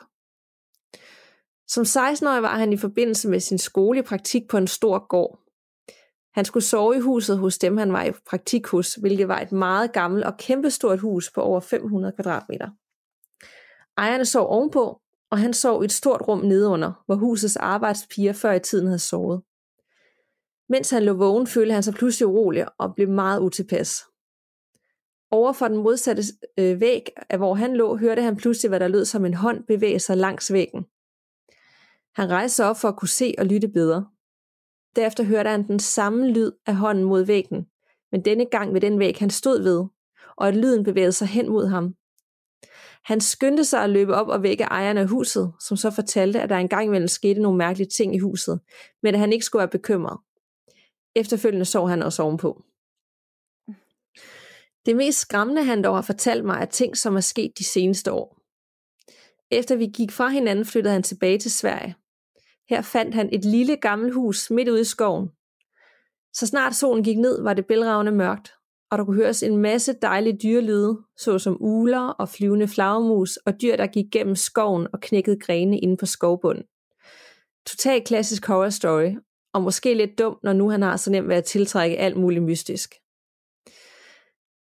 Som 1.68 1.82
16-årig 1.82 2.42
var 2.42 2.58
han 2.58 2.72
i 2.72 2.76
forbindelse 2.76 3.28
med 3.28 3.40
sin 3.40 3.58
skole 3.58 3.98
i 3.98 4.02
praktik 4.02 4.42
på 4.48 4.56
en 4.56 4.66
stor 4.66 5.06
gård. 5.08 5.41
Han 6.34 6.44
skulle 6.44 6.64
sove 6.64 6.96
i 6.96 7.00
huset 7.00 7.38
hos 7.38 7.58
dem, 7.58 7.76
han 7.76 7.92
var 7.92 8.04
i 8.04 8.12
praktik 8.26 8.66
hos, 8.66 8.94
hvilket 8.94 9.28
var 9.28 9.40
et 9.40 9.52
meget 9.52 9.92
gammelt 9.92 10.24
og 10.24 10.36
kæmpestort 10.36 11.00
hus 11.00 11.30
på 11.34 11.40
over 11.40 11.60
500 11.60 12.12
kvadratmeter. 12.12 12.68
Ejerne 13.98 14.24
sov 14.24 14.46
ovenpå, 14.46 15.00
og 15.30 15.38
han 15.38 15.54
sov 15.54 15.82
i 15.82 15.84
et 15.84 15.92
stort 15.92 16.20
rum 16.28 16.38
nedenunder, 16.38 17.02
hvor 17.06 17.14
husets 17.14 17.56
arbejdspiger 17.56 18.32
før 18.32 18.52
i 18.52 18.60
tiden 18.60 18.86
havde 18.86 18.98
sovet. 18.98 19.42
Mens 20.68 20.90
han 20.90 21.02
lå 21.02 21.12
vågen, 21.12 21.46
følte 21.46 21.74
han 21.74 21.82
sig 21.82 21.94
pludselig 21.94 22.26
urolig 22.26 22.66
og 22.78 22.94
blev 22.94 23.08
meget 23.08 23.40
utilpas. 23.40 24.04
Over 25.30 25.52
for 25.52 25.68
den 25.68 25.76
modsatte 25.76 26.22
øh, 26.58 26.80
væg, 26.80 27.08
af 27.30 27.38
hvor 27.38 27.54
han 27.54 27.76
lå, 27.76 27.96
hørte 27.96 28.22
han 28.22 28.36
pludselig, 28.36 28.68
hvad 28.68 28.80
der 28.80 28.88
lød 28.88 29.04
som 29.04 29.24
en 29.24 29.34
hånd 29.34 29.64
bevæge 29.64 29.98
sig 29.98 30.16
langs 30.16 30.52
væggen. 30.52 30.84
Han 32.14 32.30
rejste 32.30 32.56
sig 32.56 32.66
op 32.66 32.76
for 32.76 32.88
at 32.88 32.96
kunne 32.96 33.08
se 33.08 33.34
og 33.38 33.46
lytte 33.46 33.68
bedre. 33.68 34.06
Derefter 34.96 35.24
hørte 35.24 35.50
han 35.50 35.66
den 35.66 35.78
samme 35.78 36.30
lyd 36.30 36.52
af 36.66 36.76
hånden 36.76 37.04
mod 37.04 37.24
væggen, 37.24 37.66
men 38.12 38.24
denne 38.24 38.46
gang 38.46 38.74
ved 38.74 38.80
den 38.80 38.98
væg, 38.98 39.16
han 39.18 39.30
stod 39.30 39.62
ved, 39.62 39.84
og 40.36 40.48
at 40.48 40.56
lyden 40.56 40.84
bevægede 40.84 41.12
sig 41.12 41.28
hen 41.28 41.48
mod 41.48 41.66
ham. 41.66 41.94
Han 43.04 43.20
skyndte 43.20 43.64
sig 43.64 43.82
at 43.82 43.90
løbe 43.90 44.14
op 44.14 44.28
og 44.28 44.42
vække 44.42 44.64
ejeren 44.64 44.98
af 44.98 45.08
huset, 45.08 45.52
som 45.60 45.76
så 45.76 45.90
fortalte, 45.90 46.40
at 46.40 46.48
der 46.50 46.56
engang 46.56 46.86
imellem 46.86 47.08
skete 47.08 47.40
nogle 47.40 47.58
mærkelige 47.58 47.88
ting 47.88 48.14
i 48.14 48.18
huset, 48.18 48.60
men 49.02 49.14
at 49.14 49.20
han 49.20 49.32
ikke 49.32 49.44
skulle 49.44 49.60
være 49.60 49.68
bekymret. 49.68 50.18
Efterfølgende 51.14 51.64
sov 51.64 51.88
han 51.88 52.02
også 52.02 52.22
ovenpå. 52.22 52.62
Det 54.86 54.96
mest 54.96 55.18
skræmmende, 55.18 55.64
han 55.64 55.84
dog 55.84 55.94
har 55.94 56.02
fortalt 56.02 56.44
mig, 56.44 56.58
er 56.60 56.64
ting, 56.64 56.96
som 56.96 57.16
er 57.16 57.20
sket 57.20 57.58
de 57.58 57.64
seneste 57.64 58.12
år. 58.12 58.38
Efter 59.50 59.76
vi 59.76 59.86
gik 59.86 60.10
fra 60.10 60.28
hinanden, 60.28 60.64
flyttede 60.64 60.92
han 60.92 61.02
tilbage 61.02 61.38
til 61.38 61.50
Sverige. 61.50 61.94
Her 62.68 62.82
fandt 62.82 63.14
han 63.14 63.28
et 63.32 63.44
lille 63.44 63.76
gammelt 63.76 64.14
hus 64.14 64.50
midt 64.50 64.68
ude 64.68 64.80
i 64.80 64.84
skoven. 64.84 65.28
Så 66.32 66.46
snart 66.46 66.74
solen 66.74 67.04
gik 67.04 67.18
ned, 67.18 67.42
var 67.42 67.54
det 67.54 67.66
bælragende 67.66 68.12
mørkt, 68.12 68.52
og 68.90 68.98
der 68.98 69.04
kunne 69.04 69.16
høres 69.16 69.42
en 69.42 69.56
masse 69.56 69.92
dejlige 70.02 70.38
dyrelyde, 70.42 70.98
såsom 71.16 71.56
uler 71.60 72.00
og 72.08 72.28
flyvende 72.28 72.68
flagermus 72.68 73.36
og 73.36 73.62
dyr, 73.62 73.76
der 73.76 73.86
gik 73.86 74.04
gennem 74.12 74.36
skoven 74.36 74.86
og 74.92 75.00
knækkede 75.00 75.40
grene 75.40 75.78
inde 75.78 75.96
på 75.96 76.06
skovbunden. 76.06 76.64
Total 77.66 78.04
klassisk 78.04 78.46
horror 78.46 78.68
story, 78.68 79.16
og 79.52 79.62
måske 79.62 79.94
lidt 79.94 80.18
dum, 80.18 80.38
når 80.42 80.52
nu 80.52 80.70
han 80.70 80.82
har 80.82 80.96
så 80.96 81.10
nemt 81.10 81.28
ved 81.28 81.36
at 81.36 81.44
tiltrække 81.44 81.98
alt 81.98 82.16
muligt 82.16 82.44
mystisk. 82.44 82.94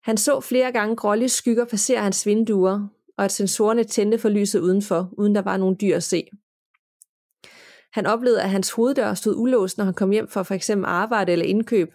Han 0.02 0.16
så 0.16 0.40
flere 0.40 0.72
gange 0.72 0.96
grålige 0.96 1.28
skygger 1.28 1.64
passere 1.64 2.02
hans 2.02 2.26
vinduer, 2.26 2.88
og 3.16 3.24
at 3.24 3.32
sensorerne 3.32 3.84
tændte 3.84 4.18
for 4.18 4.28
lyset 4.28 4.60
udenfor, 4.60 5.10
uden 5.12 5.34
der 5.34 5.42
var 5.42 5.56
nogen 5.56 5.76
dyr 5.80 5.96
at 5.96 6.02
se. 6.02 6.28
Han 7.98 8.06
oplevede, 8.06 8.42
at 8.42 8.50
hans 8.50 8.70
hoveddør 8.70 9.14
stod 9.14 9.34
ulåst, 9.36 9.78
når 9.78 9.84
han 9.84 9.94
kom 9.94 10.10
hjem 10.10 10.28
for 10.28 10.42
for 10.42 10.54
eksempel 10.54 10.86
arbejde 10.86 11.32
eller 11.32 11.46
indkøb. 11.46 11.88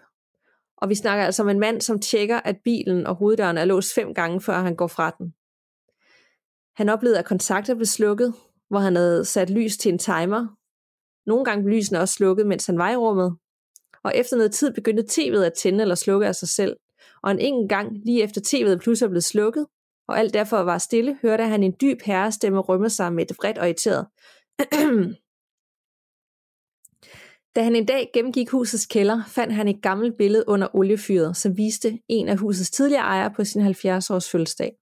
Og 0.78 0.90
vi 0.90 0.96
snakker 0.96 1.26
altså 1.26 1.44
om 1.44 1.50
en 1.50 1.60
mand, 1.60 1.82
som 1.82 2.00
tjekker, 2.00 2.40
at 2.40 2.56
bilen 2.64 3.08
og 3.08 3.16
hoveddøren 3.16 3.58
er 3.58 3.66
låst 3.66 3.96
fem 3.96 4.14
gange, 4.14 4.42
før 4.42 4.60
han 4.60 4.76
går 4.76 4.88
fra 4.88 5.16
den. 5.18 5.34
Han 6.76 6.90
oplevede, 6.90 7.20
at 7.20 7.26
kontakter 7.26 7.76
blev 7.76 7.86
slukket, 7.86 8.34
hvor 8.70 8.80
han 8.80 8.96
havde 8.96 9.26
sat 9.26 9.50
lys 9.50 9.78
til 9.78 9.92
en 9.92 10.00
timer. 10.00 10.48
Nogle 11.26 11.46
gange 11.46 11.64
blev 11.64 11.76
lysene 11.76 12.00
også 12.00 12.14
slukket, 12.14 12.48
mens 12.48 12.66
han 12.66 12.78
var 12.78 12.92
i 12.92 12.96
rummet. 12.96 13.36
Og 14.04 14.12
efter 14.16 14.38
noget 14.38 14.52
tid 14.52 14.74
begyndte 14.74 15.04
tv'et 15.12 15.44
at 15.44 15.54
tænde 15.54 15.82
eller 15.82 15.96
slukke 15.96 16.28
af 16.28 16.36
sig 16.36 16.48
selv. 16.48 16.78
Og 17.24 17.32
en 17.32 17.40
enkelt 17.40 17.70
gang, 17.70 17.98
lige 18.06 18.24
efter 18.24 18.42
tv'et 18.42 18.78
pludselig 18.78 19.10
blev 19.10 19.22
slukket, 19.22 19.66
og 20.08 20.20
alt 20.20 20.34
derfor 20.34 20.58
var 20.58 20.78
stille, 20.78 21.18
hørte 21.22 21.44
han 21.44 21.64
en 21.64 21.76
dyb 21.82 22.02
herrestemme 22.02 22.60
rømme 22.60 22.90
sig 22.90 23.14
med 23.14 23.32
et 23.32 23.38
vredt 23.38 23.58
og 23.58 23.66
irriteret. 23.66 24.08
Da 27.56 27.64
han 27.64 27.76
en 27.76 27.86
dag 27.86 28.10
gennemgik 28.14 28.50
husets 28.50 28.86
kælder, 28.86 29.24
fandt 29.28 29.54
han 29.54 29.68
et 29.68 29.82
gammelt 29.82 30.18
billede 30.18 30.44
under 30.48 30.76
oliefyret, 30.76 31.38
som 31.38 31.58
viste 31.58 32.00
en 32.08 32.30
af 32.30 32.38
husets 32.38 32.72
tidligere 32.72 33.04
ejere 33.04 33.34
på 33.36 33.44
sin 33.44 33.62
70-års 33.62 34.30
fødselsdag. 34.30 34.76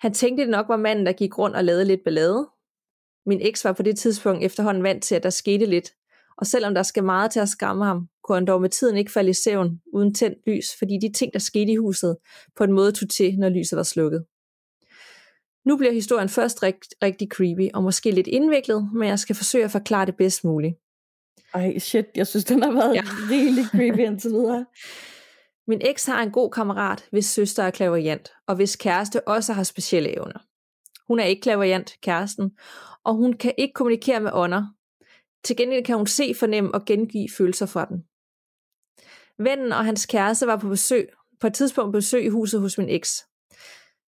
Han 0.00 0.14
tænkte 0.14 0.42
det 0.42 0.50
nok 0.50 0.68
var 0.68 0.76
manden, 0.76 1.06
der 1.06 1.12
gik 1.12 1.38
rundt 1.38 1.56
og 1.56 1.64
lavede 1.64 1.84
lidt 1.84 2.04
ballade. 2.04 2.48
Min 3.26 3.40
eks 3.42 3.64
var 3.64 3.72
på 3.72 3.82
det 3.82 3.98
tidspunkt 3.98 4.44
efterhånden 4.44 4.82
vant 4.82 5.02
til, 5.02 5.14
at 5.14 5.22
der 5.22 5.30
skete 5.30 5.66
lidt, 5.66 5.94
og 6.38 6.46
selvom 6.46 6.74
der 6.74 6.82
skal 6.82 7.04
meget 7.04 7.30
til 7.30 7.40
at 7.40 7.48
skamme 7.48 7.84
ham, 7.84 8.08
kunne 8.24 8.36
han 8.36 8.46
dog 8.46 8.60
med 8.60 8.70
tiden 8.70 8.96
ikke 8.96 9.12
falde 9.12 9.30
i 9.30 9.34
søvn 9.34 9.80
uden 9.92 10.14
tændt 10.14 10.38
lys, 10.46 10.66
fordi 10.78 10.98
de 11.02 11.12
ting, 11.12 11.32
der 11.32 11.38
skete 11.38 11.72
i 11.72 11.76
huset, 11.76 12.16
på 12.56 12.64
en 12.64 12.72
måde 12.72 12.92
tog 12.92 13.08
til, 13.08 13.38
når 13.38 13.48
lyset 13.48 13.76
var 13.76 13.82
slukket. 13.82 14.24
Nu 15.64 15.76
bliver 15.76 15.92
historien 15.92 16.28
først 16.28 16.62
rigt, 16.62 16.94
rigtig 17.02 17.28
creepy 17.28 17.70
og 17.74 17.82
måske 17.82 18.10
lidt 18.10 18.26
indviklet, 18.26 18.90
men 18.94 19.08
jeg 19.08 19.18
skal 19.18 19.36
forsøge 19.36 19.64
at 19.64 19.70
forklare 19.70 20.06
det 20.06 20.16
bedst 20.16 20.44
muligt. 20.44 20.74
Ej, 21.56 21.78
shit, 21.78 22.06
jeg 22.16 22.26
synes, 22.26 22.44
den 22.44 22.62
har 22.62 22.72
været 22.72 22.94
ja. 22.94 23.02
rigtig 23.30 23.66
creepy 23.66 23.98
indtil 24.10 24.30
videre. 24.30 24.66
Min 25.68 25.80
eks 25.84 26.06
har 26.06 26.22
en 26.22 26.30
god 26.30 26.50
kammerat, 26.50 27.08
hvis 27.10 27.26
søster 27.26 27.62
er 27.62 27.70
klaverjant, 27.70 28.32
og 28.46 28.56
hvis 28.56 28.76
kæreste 28.76 29.28
også 29.28 29.52
har 29.52 29.62
specielle 29.62 30.16
evner. 30.16 30.38
Hun 31.08 31.20
er 31.20 31.24
ikke 31.24 31.42
klaverjant, 31.42 31.96
kæresten, 32.02 32.50
og 33.04 33.14
hun 33.14 33.32
kan 33.32 33.54
ikke 33.58 33.74
kommunikere 33.74 34.20
med 34.20 34.30
ånder. 34.34 34.66
Til 35.44 35.56
gengæld 35.56 35.84
kan 35.84 35.96
hun 35.96 36.06
se, 36.06 36.34
fornemme 36.34 36.74
og 36.74 36.84
gengive 36.84 37.28
følelser 37.38 37.66
for 37.66 37.84
den. 37.84 38.04
Vennen 39.38 39.72
og 39.72 39.84
hans 39.84 40.06
kæreste 40.06 40.46
var 40.46 40.56
på 40.56 40.68
besøg, 40.68 41.08
på 41.40 41.46
et 41.46 41.54
tidspunkt 41.54 41.92
besøg 41.92 42.24
i 42.24 42.28
huset 42.28 42.60
hos 42.60 42.78
min 42.78 42.88
eks. 42.88 43.24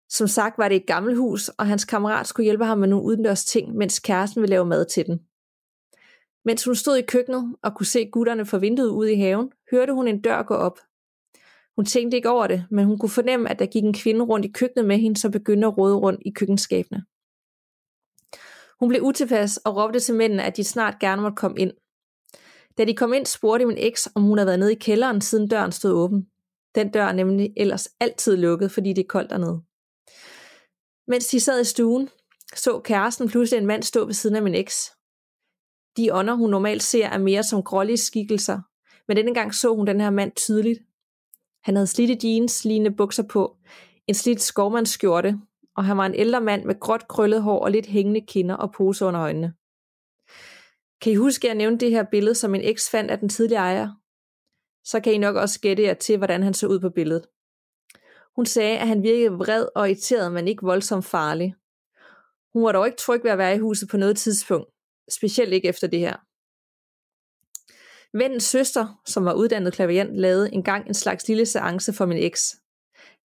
Som 0.09 0.27
sagt 0.27 0.57
var 0.57 0.67
det 0.67 0.75
et 0.75 0.87
gammelt 0.87 1.17
hus, 1.17 1.49
og 1.49 1.67
hans 1.67 1.85
kammerat 1.85 2.27
skulle 2.27 2.45
hjælpe 2.45 2.65
ham 2.65 2.77
med 2.77 2.87
nogle 2.87 3.05
udendørs 3.05 3.45
ting, 3.45 3.75
mens 3.75 3.99
kæresten 3.99 4.41
ville 4.41 4.53
lave 4.55 4.65
mad 4.65 4.85
til 4.85 5.05
den. 5.05 5.19
Mens 6.45 6.63
hun 6.63 6.75
stod 6.75 6.97
i 6.97 7.01
køkkenet 7.01 7.55
og 7.61 7.75
kunne 7.75 7.85
se 7.85 8.09
gutterne 8.11 8.45
fra 8.45 8.57
vinduet 8.57 8.89
ude 8.89 9.13
i 9.13 9.15
haven, 9.15 9.51
hørte 9.71 9.93
hun 9.93 10.07
en 10.07 10.21
dør 10.21 10.43
gå 10.43 10.53
op. 10.53 10.79
Hun 11.75 11.85
tænkte 11.85 12.17
ikke 12.17 12.29
over 12.29 12.47
det, 12.47 12.65
men 12.71 12.85
hun 12.85 12.99
kunne 12.99 13.09
fornemme, 13.09 13.49
at 13.49 13.59
der 13.59 13.65
gik 13.65 13.83
en 13.83 13.93
kvinde 13.93 14.25
rundt 14.25 14.45
i 14.45 14.51
køkkenet 14.51 14.85
med 14.85 14.97
hende, 14.97 15.19
som 15.19 15.31
begyndte 15.31 15.67
at 15.67 15.77
råde 15.77 15.95
rundt 15.95 16.21
i 16.25 16.31
køkkenskabene. 16.31 17.05
Hun 18.79 18.89
blev 18.89 19.01
utilpas 19.01 19.57
og 19.57 19.75
råbte 19.75 19.99
til 19.99 20.15
mændene, 20.15 20.43
at 20.43 20.57
de 20.57 20.63
snart 20.63 20.99
gerne 20.99 21.21
måtte 21.21 21.35
komme 21.35 21.59
ind. 21.59 21.71
Da 22.77 22.85
de 22.85 22.95
kom 22.95 23.13
ind, 23.13 23.25
spurgte 23.25 23.65
min 23.65 23.77
eks, 23.77 24.09
om 24.15 24.23
hun 24.23 24.37
havde 24.37 24.47
været 24.47 24.59
nede 24.59 24.71
i 24.71 24.79
kælderen, 24.79 25.21
siden 25.21 25.47
døren 25.47 25.71
stod 25.71 25.91
åben. 25.91 26.27
Den 26.75 26.91
dør 26.91 27.05
er 27.05 27.13
nemlig 27.13 27.53
ellers 27.57 27.87
altid 27.99 28.37
lukket, 28.37 28.71
fordi 28.71 28.93
det 28.93 29.01
er 29.01 29.07
koldt 29.09 29.29
dernede. 29.29 29.61
Mens 31.07 31.27
de 31.27 31.39
sad 31.39 31.61
i 31.61 31.63
stuen, 31.63 32.09
så 32.55 32.79
kæresten 32.79 33.29
pludselig 33.29 33.57
en 33.57 33.65
mand 33.65 33.83
stå 33.83 34.05
ved 34.05 34.13
siden 34.13 34.35
af 34.35 34.43
min 34.43 34.55
eks. 34.55 34.91
De 35.97 36.13
ånder, 36.13 36.33
hun 36.33 36.49
normalt 36.49 36.83
ser, 36.83 37.07
er 37.07 37.17
mere 37.17 37.43
som 37.43 37.63
grålige 37.63 37.97
skikkelser, 37.97 38.61
men 39.07 39.17
denne 39.17 39.33
gang 39.33 39.55
så 39.55 39.75
hun 39.75 39.87
den 39.87 40.01
her 40.01 40.09
mand 40.09 40.31
tydeligt. 40.35 40.79
Han 41.63 41.75
havde 41.75 41.87
slidte 41.87 42.27
jeans, 42.27 42.65
lignende 42.65 42.97
bukser 42.97 43.23
på, 43.23 43.57
en 44.07 44.13
slidt 44.13 44.41
skovmandsskjorte, 44.41 45.39
og 45.75 45.85
han 45.85 45.97
var 45.97 46.05
en 46.05 46.15
ældre 46.15 46.41
mand 46.41 46.65
med 46.65 46.79
gråt 46.79 47.07
krøllet 47.07 47.41
hår 47.41 47.59
og 47.59 47.71
lidt 47.71 47.85
hængende 47.85 48.21
kinder 48.21 48.55
og 48.55 48.71
pose 48.71 49.05
under 49.05 49.21
øjnene. 49.21 49.53
Kan 51.01 51.11
I 51.11 51.15
huske, 51.15 51.47
at 51.47 51.49
jeg 51.49 51.55
nævnte 51.57 51.85
det 51.85 51.93
her 51.93 52.03
billede, 52.11 52.35
som 52.35 52.51
min 52.51 52.61
eks 52.63 52.89
fandt 52.89 53.11
af 53.11 53.19
den 53.19 53.29
tidligere 53.29 53.61
ejer? 53.61 53.89
Så 54.83 54.99
kan 54.99 55.13
I 55.13 55.17
nok 55.17 55.35
også 55.35 55.59
gætte 55.59 55.83
jer 55.83 55.93
til, 55.93 56.17
hvordan 56.17 56.43
han 56.43 56.53
så 56.53 56.67
ud 56.67 56.79
på 56.79 56.89
billedet. 56.89 57.25
Hun 58.35 58.45
sagde, 58.45 58.77
at 58.77 58.87
han 58.87 59.03
virkede 59.03 59.31
vred 59.31 59.67
og 59.75 59.89
irriteret, 59.89 60.31
men 60.31 60.47
ikke 60.47 60.65
voldsomt 60.65 61.05
farlig. 61.05 61.55
Hun 62.53 62.63
var 62.63 62.71
dog 62.71 62.85
ikke 62.85 62.97
tryg 62.97 63.23
ved 63.23 63.31
at 63.31 63.37
være 63.37 63.55
i 63.55 63.59
huset 63.59 63.89
på 63.89 63.97
noget 63.97 64.17
tidspunkt, 64.17 64.69
specielt 65.09 65.53
ikke 65.53 65.67
efter 65.67 65.87
det 65.87 65.99
her. 65.99 66.15
Vendens 68.17 68.43
søster, 68.43 69.01
som 69.05 69.25
var 69.25 69.33
uddannet 69.33 69.73
klaviant, 69.73 70.17
lavede 70.17 70.53
engang 70.53 70.87
en 70.87 70.93
slags 70.93 71.27
lille 71.27 71.45
seance 71.45 71.93
for 71.93 72.05
min 72.05 72.17
eks. 72.17 72.55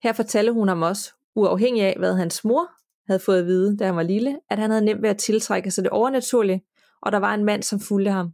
Her 0.04 0.14
fortalte 0.14 0.52
hun 0.52 0.68
ham 0.68 0.82
også, 0.82 1.14
uafhængig 1.36 1.84
af 1.84 1.96
hvad 1.98 2.16
hans 2.16 2.44
mor 2.44 2.70
havde 3.08 3.20
fået 3.20 3.40
at 3.40 3.46
vide, 3.46 3.78
da 3.78 3.86
han 3.86 3.96
var 3.96 4.04
lille, 4.04 4.40
at 4.50 4.60
han 4.60 4.70
havde 4.70 4.86
nemt 4.86 5.02
ved 5.02 5.10
at 5.10 5.18
tiltrække 5.18 5.72
sig 5.72 5.84
det 5.84 5.92
overnaturlige, 5.92 6.64
og 7.02 7.12
der 7.12 7.18
var 7.18 7.34
en 7.34 7.46
mand, 7.46 7.64
som 7.64 7.80
fulgte 7.80 8.12
ham. 8.12 8.34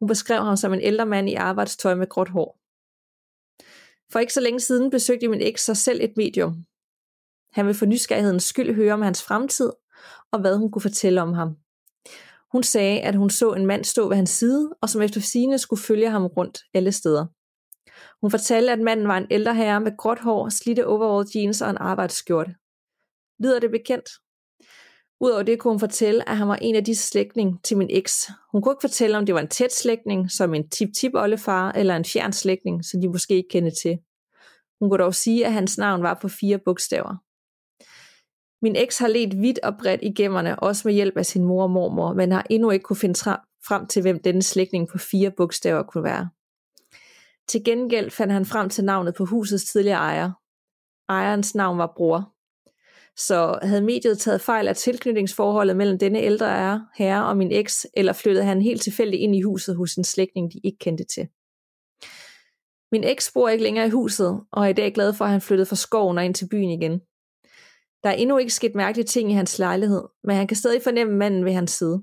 Hun 0.00 0.08
beskrev 0.08 0.42
ham 0.42 0.56
som 0.56 0.72
en 0.72 0.80
ældre 0.80 1.06
mand 1.06 1.28
i 1.28 1.34
arbejdstøj 1.34 1.94
med 1.94 2.08
gråt 2.08 2.28
hår. 2.28 2.58
For 4.12 4.18
ikke 4.18 4.32
så 4.32 4.40
længe 4.40 4.60
siden 4.60 4.90
besøgte 4.90 5.28
min 5.28 5.40
eks 5.40 5.64
sig 5.64 5.76
selv 5.76 6.00
et 6.02 6.12
medium. 6.16 6.64
Han 7.52 7.66
vil 7.66 7.74
for 7.74 7.86
nysgerrighedens 7.86 8.44
skyld 8.44 8.74
høre 8.74 8.94
om 8.94 9.02
hans 9.02 9.22
fremtid, 9.22 9.72
og 10.32 10.40
hvad 10.40 10.56
hun 10.56 10.70
kunne 10.70 10.82
fortælle 10.82 11.22
om 11.22 11.32
ham. 11.32 11.56
Hun 12.54 12.62
sagde, 12.62 13.00
at 13.00 13.14
hun 13.14 13.30
så 13.30 13.52
en 13.52 13.66
mand 13.66 13.84
stå 13.84 14.08
ved 14.08 14.16
hans 14.16 14.30
side, 14.30 14.74
og 14.80 14.88
som 14.88 15.02
efter 15.02 15.20
sine 15.20 15.58
skulle 15.58 15.82
følge 15.82 16.10
ham 16.10 16.26
rundt 16.26 16.58
alle 16.74 16.92
steder. 16.92 17.26
Hun 18.20 18.30
fortalte, 18.30 18.72
at 18.72 18.80
manden 18.80 19.08
var 19.08 19.18
en 19.18 19.26
ældre 19.30 19.54
herre 19.54 19.80
med 19.80 19.96
gråt 19.96 20.18
hår, 20.18 20.48
slidte 20.48 20.86
overall 20.86 21.28
jeans 21.34 21.62
og 21.62 21.70
en 21.70 21.76
arbejdsskjorte. 21.80 22.54
Lyder 23.42 23.60
det 23.60 23.70
bekendt? 23.70 24.08
Udover 25.20 25.42
det 25.42 25.58
kunne 25.58 25.72
hun 25.72 25.80
fortælle, 25.80 26.28
at 26.28 26.36
han 26.36 26.48
var 26.48 26.56
en 26.56 26.74
af 26.74 26.84
de 26.84 26.94
slægtning 26.94 27.64
til 27.64 27.76
min 27.76 27.88
eks. 27.90 28.30
Hun 28.52 28.62
kunne 28.62 28.72
ikke 28.72 28.88
fortælle, 28.88 29.18
om 29.18 29.26
det 29.26 29.34
var 29.34 29.40
en 29.40 29.48
tæt 29.48 29.72
slægtning, 29.72 30.30
som 30.30 30.54
en 30.54 30.68
tip-tip-oldefar, 30.68 31.72
eller 31.72 31.96
en 31.96 32.04
fjern 32.04 32.32
slægtning, 32.32 32.84
som 32.84 33.00
de 33.00 33.08
måske 33.08 33.34
ikke 33.34 33.48
kendte 33.50 33.72
til. 33.82 33.98
Hun 34.80 34.90
kunne 34.90 35.04
dog 35.04 35.14
sige, 35.14 35.46
at 35.46 35.52
hans 35.52 35.78
navn 35.78 36.02
var 36.02 36.18
på 36.22 36.28
fire 36.28 36.58
bogstaver. 36.64 37.16
Min 38.64 38.76
eks 38.76 38.98
har 38.98 39.08
let 39.08 39.40
vidt 39.40 39.58
og 39.62 39.74
bredt 39.78 40.00
i 40.02 40.12
gemmerne, 40.12 40.58
også 40.58 40.88
med 40.88 40.94
hjælp 40.94 41.16
af 41.16 41.26
sin 41.26 41.44
mor 41.44 41.62
og 41.62 41.70
mormor, 41.70 42.12
men 42.12 42.32
har 42.32 42.46
endnu 42.50 42.70
ikke 42.70 42.82
kunne 42.82 42.96
finde 42.96 43.38
frem 43.66 43.86
til, 43.86 44.02
hvem 44.02 44.22
denne 44.22 44.42
slægtning 44.42 44.88
på 44.88 44.98
fire 44.98 45.30
bogstaver 45.30 45.82
kunne 45.82 46.04
være. 46.04 46.28
Til 47.48 47.64
gengæld 47.64 48.10
fandt 48.10 48.32
han 48.32 48.44
frem 48.44 48.68
til 48.68 48.84
navnet 48.84 49.14
på 49.14 49.24
husets 49.24 49.64
tidligere 49.64 49.98
ejer. 49.98 50.30
Ejerens 51.08 51.54
navn 51.54 51.78
var 51.78 51.92
bror. 51.96 52.32
Så 53.16 53.58
havde 53.62 53.82
mediet 53.82 54.18
taget 54.18 54.40
fejl 54.40 54.68
af 54.68 54.76
tilknytningsforholdet 54.76 55.76
mellem 55.76 55.98
denne 55.98 56.20
ældre 56.20 56.86
herre 56.96 57.26
og 57.26 57.36
min 57.36 57.52
eks, 57.52 57.86
eller 57.94 58.12
flyttede 58.12 58.44
han 58.44 58.62
helt 58.62 58.82
tilfældigt 58.82 59.20
ind 59.20 59.36
i 59.36 59.42
huset 59.42 59.76
hos 59.76 59.94
en 59.94 60.04
slægtning, 60.04 60.52
de 60.52 60.60
ikke 60.64 60.78
kendte 60.78 61.04
til. 61.04 61.28
Min 62.92 63.04
eks 63.04 63.32
bor 63.34 63.48
ikke 63.48 63.64
længere 63.64 63.86
i 63.86 63.90
huset, 63.90 64.40
og 64.52 64.64
er 64.64 64.68
i 64.68 64.72
dag 64.72 64.94
glad 64.94 65.12
for, 65.12 65.24
at 65.24 65.30
han 65.30 65.40
flyttede 65.40 65.66
fra 65.66 65.76
skoven 65.76 66.18
og 66.18 66.24
ind 66.24 66.34
til 66.34 66.48
byen 66.48 66.70
igen. 66.70 67.00
Der 68.04 68.10
er 68.10 68.14
endnu 68.14 68.38
ikke 68.38 68.54
sket 68.54 68.74
mærkelige 68.74 69.06
ting 69.06 69.30
i 69.30 69.34
hans 69.34 69.58
lejlighed, 69.58 70.02
men 70.24 70.36
han 70.36 70.46
kan 70.46 70.56
stadig 70.56 70.82
fornemme 70.82 71.16
manden 71.16 71.44
ved 71.44 71.52
hans 71.52 71.70
side. 71.70 72.02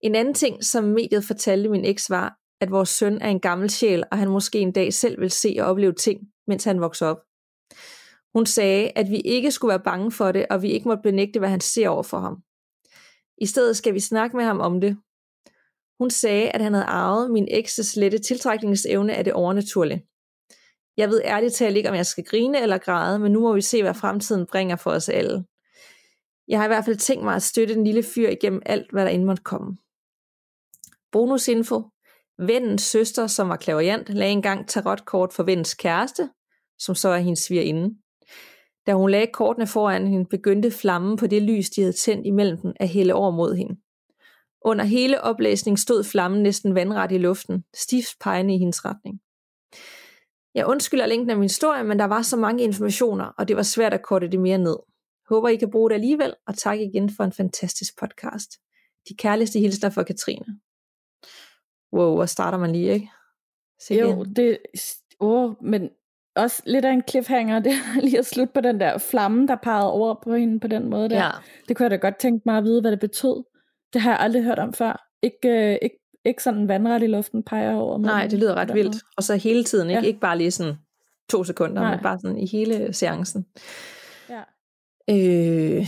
En 0.00 0.14
anden 0.14 0.34
ting, 0.34 0.64
som 0.64 0.84
mediet 0.84 1.24
fortalte 1.24 1.68
min 1.68 1.84
eks 1.84 2.10
var, 2.10 2.38
at 2.60 2.70
vores 2.70 2.88
søn 2.88 3.18
er 3.20 3.28
en 3.28 3.40
gammel 3.40 3.70
sjæl, 3.70 4.04
og 4.12 4.18
han 4.18 4.28
måske 4.28 4.58
en 4.58 4.72
dag 4.72 4.92
selv 4.92 5.20
vil 5.20 5.30
se 5.30 5.56
og 5.60 5.66
opleve 5.66 5.92
ting, 5.92 6.20
mens 6.46 6.64
han 6.64 6.80
vokser 6.80 7.06
op. 7.06 7.18
Hun 8.34 8.46
sagde, 8.46 8.92
at 8.96 9.10
vi 9.10 9.20
ikke 9.20 9.50
skulle 9.50 9.68
være 9.70 9.84
bange 9.84 10.12
for 10.12 10.32
det, 10.32 10.46
og 10.50 10.62
vi 10.62 10.70
ikke 10.70 10.88
måtte 10.88 11.02
benægte, 11.02 11.38
hvad 11.38 11.48
han 11.48 11.60
ser 11.60 11.88
over 11.88 12.02
for 12.02 12.18
ham. 12.18 12.42
I 13.38 13.46
stedet 13.46 13.76
skal 13.76 13.94
vi 13.94 14.00
snakke 14.00 14.36
med 14.36 14.44
ham 14.44 14.60
om 14.60 14.80
det. 14.80 14.96
Hun 16.00 16.10
sagde, 16.10 16.50
at 16.50 16.62
han 16.62 16.74
havde 16.74 16.86
arvet 16.86 17.30
min 17.30 17.48
ekses 17.50 17.96
lette 17.96 18.18
tiltrækningsevne 18.18 19.14
af 19.14 19.24
det 19.24 19.32
overnaturlige. 19.32 20.06
Jeg 20.98 21.08
ved 21.08 21.22
ærligt 21.24 21.54
talt 21.54 21.76
ikke, 21.76 21.88
om 21.88 21.94
jeg 21.94 22.06
skal 22.06 22.24
grine 22.24 22.62
eller 22.62 22.78
græde, 22.78 23.18
men 23.18 23.32
nu 23.32 23.40
må 23.40 23.54
vi 23.54 23.60
se, 23.60 23.82
hvad 23.82 23.94
fremtiden 23.94 24.46
bringer 24.46 24.76
for 24.76 24.90
os 24.90 25.08
alle. 25.08 25.44
Jeg 26.48 26.58
har 26.58 26.64
i 26.64 26.68
hvert 26.68 26.84
fald 26.84 26.96
tænkt 26.96 27.24
mig 27.24 27.34
at 27.34 27.42
støtte 27.42 27.74
den 27.74 27.84
lille 27.84 28.02
fyr 28.02 28.28
igennem 28.28 28.62
alt, 28.66 28.90
hvad 28.92 29.04
der 29.04 29.10
end 29.10 29.24
måtte 29.24 29.42
komme. 29.42 29.76
Bonusinfo. 31.12 31.82
Vennens 32.38 32.82
søster, 32.82 33.26
som 33.26 33.48
var 33.48 33.56
klaverjant, 33.56 34.08
lagde 34.08 34.32
engang 34.32 34.68
tarotkort 34.68 35.32
for 35.32 35.42
vennens 35.42 35.74
kæreste, 35.74 36.30
som 36.78 36.94
så 36.94 37.08
er 37.08 37.18
hendes 37.18 37.38
svigerinde. 37.38 37.96
Da 38.86 38.94
hun 38.94 39.10
lagde 39.10 39.32
kortene 39.32 39.66
foran 39.66 40.06
hende, 40.06 40.26
begyndte 40.26 40.70
flammen 40.70 41.16
på 41.16 41.26
det 41.26 41.42
lys, 41.42 41.70
de 41.70 41.80
havde 41.80 41.92
tændt 41.92 42.26
imellem 42.26 42.58
dem, 42.58 42.72
at 42.76 42.88
hælde 42.88 43.14
over 43.14 43.30
mod 43.30 43.54
hende. 43.54 43.76
Under 44.64 44.84
hele 44.84 45.20
oplæsningen 45.20 45.78
stod 45.78 46.04
flammen 46.04 46.42
næsten 46.42 46.74
vandret 46.74 47.12
i 47.12 47.18
luften, 47.18 47.64
stift 47.74 48.18
pegende 48.20 48.54
i 48.54 48.58
hendes 48.58 48.84
retning. 48.84 49.20
Jeg 50.58 50.66
undskylder 50.66 51.06
længden 51.06 51.30
af 51.30 51.36
min 51.36 51.44
historie, 51.44 51.84
men 51.84 51.98
der 51.98 52.04
var 52.04 52.22
så 52.22 52.36
mange 52.36 52.64
informationer, 52.64 53.24
og 53.24 53.48
det 53.48 53.56
var 53.56 53.62
svært 53.62 53.94
at 53.94 54.02
korte 54.02 54.28
det 54.28 54.40
mere 54.40 54.58
ned. 54.58 54.76
Håber, 55.28 55.48
I 55.48 55.56
kan 55.56 55.70
bruge 55.70 55.90
det 55.90 55.94
alligevel, 55.94 56.34
og 56.46 56.56
tak 56.56 56.78
igen 56.78 57.10
for 57.16 57.24
en 57.24 57.32
fantastisk 57.32 57.98
podcast. 57.98 58.50
De 59.08 59.16
kærligste 59.16 59.58
hilsner 59.58 59.90
for 59.90 60.02
Katrine. 60.02 60.60
Wow, 61.92 62.14
hvor 62.14 62.26
starter 62.26 62.58
man 62.58 62.72
lige, 62.72 62.92
ikke? 62.92 63.10
Se 63.80 63.94
jo, 63.94 64.22
igen. 64.22 64.34
det, 64.36 64.58
oh, 65.20 65.52
men 65.60 65.90
også 66.36 66.62
lidt 66.66 66.84
af 66.84 66.92
en 66.92 67.02
cliffhanger, 67.08 67.58
det 67.64 67.72
er 67.72 68.00
lige 68.00 68.18
at 68.18 68.26
slutte 68.26 68.52
på 68.54 68.60
den 68.60 68.80
der 68.80 68.98
flamme, 68.98 69.46
der 69.46 69.56
pegede 69.56 69.92
over 69.92 70.14
på 70.24 70.34
hende 70.34 70.60
på 70.60 70.66
den 70.66 70.90
måde 70.90 71.08
der. 71.08 71.16
Ja. 71.16 71.30
Det 71.68 71.76
kunne 71.76 71.84
jeg 71.84 71.90
da 71.90 71.96
godt 71.96 72.18
tænke 72.18 72.42
mig 72.46 72.58
at 72.58 72.64
vide, 72.64 72.80
hvad 72.80 72.90
det 72.90 73.00
betød. 73.00 73.44
Det 73.92 74.00
har 74.00 74.10
jeg 74.10 74.20
aldrig 74.20 74.42
hørt 74.42 74.58
om 74.58 74.72
før. 74.72 75.08
Ikke, 75.22 75.48
øh, 75.48 75.78
ikke, 75.82 75.98
ikke 76.28 76.42
sådan 76.42 76.68
vandret 76.68 77.02
i 77.02 77.06
luften 77.06 77.42
peger 77.42 77.74
over. 77.74 77.98
Nej, 77.98 78.26
det 78.26 78.38
lyder 78.38 78.54
ret 78.54 78.74
vildt. 78.74 78.96
Og 79.16 79.22
så 79.22 79.36
hele 79.36 79.64
tiden, 79.64 79.90
ikke, 79.90 80.00
ja. 80.00 80.06
ikke 80.06 80.20
bare 80.20 80.38
lige 80.38 80.50
sådan 80.50 80.74
to 81.30 81.44
sekunder, 81.44 81.82
Nej. 81.82 81.90
men 81.90 82.02
bare 82.02 82.18
sådan 82.20 82.38
i 82.38 82.46
hele 82.46 82.92
seancen. 82.92 83.46
Ja. 84.28 84.42
Øh, 85.10 85.86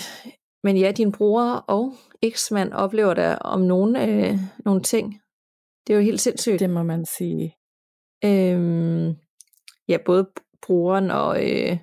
men 0.65 0.77
ja, 0.77 0.93
din 0.93 1.13
bror 1.13 1.65
og 1.69 1.95
eksmand 2.23 2.73
oplever 2.73 3.15
der 3.15 3.37
om 3.37 3.61
nogle, 3.61 4.07
øh, 4.07 4.39
nogle 4.65 4.83
ting. 4.83 5.21
Det 5.87 5.93
er 5.93 5.97
jo 5.97 6.05
helt 6.05 6.21
sindssygt. 6.21 6.61
Det 6.61 6.71
må 6.71 6.83
man 6.83 7.05
sige. 7.19 7.57
Øh, 8.25 9.15
ja, 9.89 9.97
både 10.05 10.27
broren 10.67 11.11
og, 11.11 11.51
øh, 11.51 11.79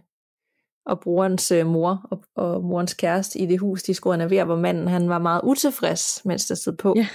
og 0.85 0.99
brorens 0.99 1.51
øh, 1.51 1.67
mor 1.67 2.07
og, 2.11 2.23
og 2.35 2.63
morens 2.63 2.93
kæreste 2.93 3.39
i 3.39 3.45
det 3.45 3.59
hus, 3.59 3.83
de 3.83 3.93
skulle 3.93 4.13
renovere, 4.13 4.45
hvor 4.45 4.55
manden 4.55 4.87
han 4.87 5.09
var 5.09 5.19
meget 5.19 5.41
utilfreds, 5.43 6.25
mens 6.25 6.45
der 6.45 6.55
stod 6.55 6.73
på. 6.73 6.93
Ja. 6.97 7.07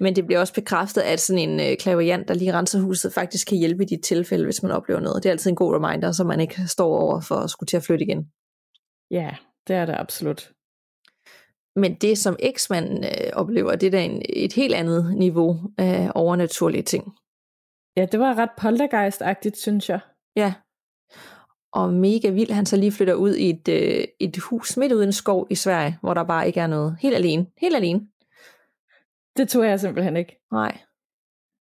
Men 0.00 0.16
det 0.16 0.26
bliver 0.26 0.40
også 0.40 0.54
bekræftet, 0.54 1.00
at 1.00 1.20
sådan 1.20 1.50
en 1.50 1.60
øh, 1.60 1.76
klaverjant, 1.76 2.28
der 2.28 2.34
lige 2.34 2.52
renser 2.52 2.80
huset, 2.80 3.12
faktisk 3.12 3.48
kan 3.48 3.58
hjælpe 3.58 3.82
i 3.82 3.86
de 3.86 4.00
tilfælde, 4.00 4.44
hvis 4.44 4.62
man 4.62 4.72
oplever 4.72 5.00
noget. 5.00 5.22
Det 5.22 5.28
er 5.28 5.32
altid 5.32 5.50
en 5.50 5.56
god 5.56 5.74
reminder, 5.74 6.12
så 6.12 6.24
man 6.24 6.40
ikke 6.40 6.66
står 6.66 6.98
over 6.98 7.20
for 7.20 7.34
at 7.34 7.50
skulle 7.50 7.68
til 7.68 7.76
at 7.76 7.82
flytte 7.82 8.04
igen. 8.04 8.30
Ja, 9.10 9.36
det 9.68 9.76
er 9.76 9.86
det 9.86 9.94
absolut. 9.98 10.52
Men 11.76 11.94
det, 11.94 12.18
som 12.18 12.36
eksmanden 12.38 13.04
øh, 13.04 13.30
oplever, 13.32 13.76
det 13.76 13.86
er 13.86 13.90
da 13.90 14.04
en, 14.04 14.22
et 14.28 14.52
helt 14.52 14.74
andet 14.74 15.14
niveau 15.16 15.60
af 15.78 16.12
overnaturlige 16.14 16.82
ting. 16.82 17.12
Ja, 17.96 18.06
det 18.06 18.20
var 18.20 18.38
ret 18.38 18.50
poltergeist-agtigt, 18.60 19.60
synes 19.60 19.88
jeg. 19.88 20.00
Ja. 20.36 20.54
Og 21.72 21.92
mega 21.92 22.30
vild, 22.30 22.50
han 22.50 22.66
så 22.66 22.76
lige 22.76 22.92
flytter 22.92 23.14
ud 23.14 23.34
i 23.34 23.50
et, 23.50 23.68
øh, 23.68 24.04
et 24.20 24.36
hus 24.38 24.76
midt 24.76 24.92
ude 24.92 25.04
i 25.04 25.06
en 25.06 25.12
skov 25.12 25.46
i 25.50 25.54
Sverige, 25.54 25.98
hvor 26.00 26.14
der 26.14 26.24
bare 26.24 26.46
ikke 26.46 26.60
er 26.60 26.66
noget. 26.66 26.96
Helt 27.00 27.14
alene. 27.14 27.46
Helt 27.58 27.76
alene. 27.76 28.00
Det 29.36 29.48
tror 29.48 29.64
jeg 29.64 29.80
simpelthen 29.80 30.16
ikke. 30.16 30.36
Nej. 30.52 30.78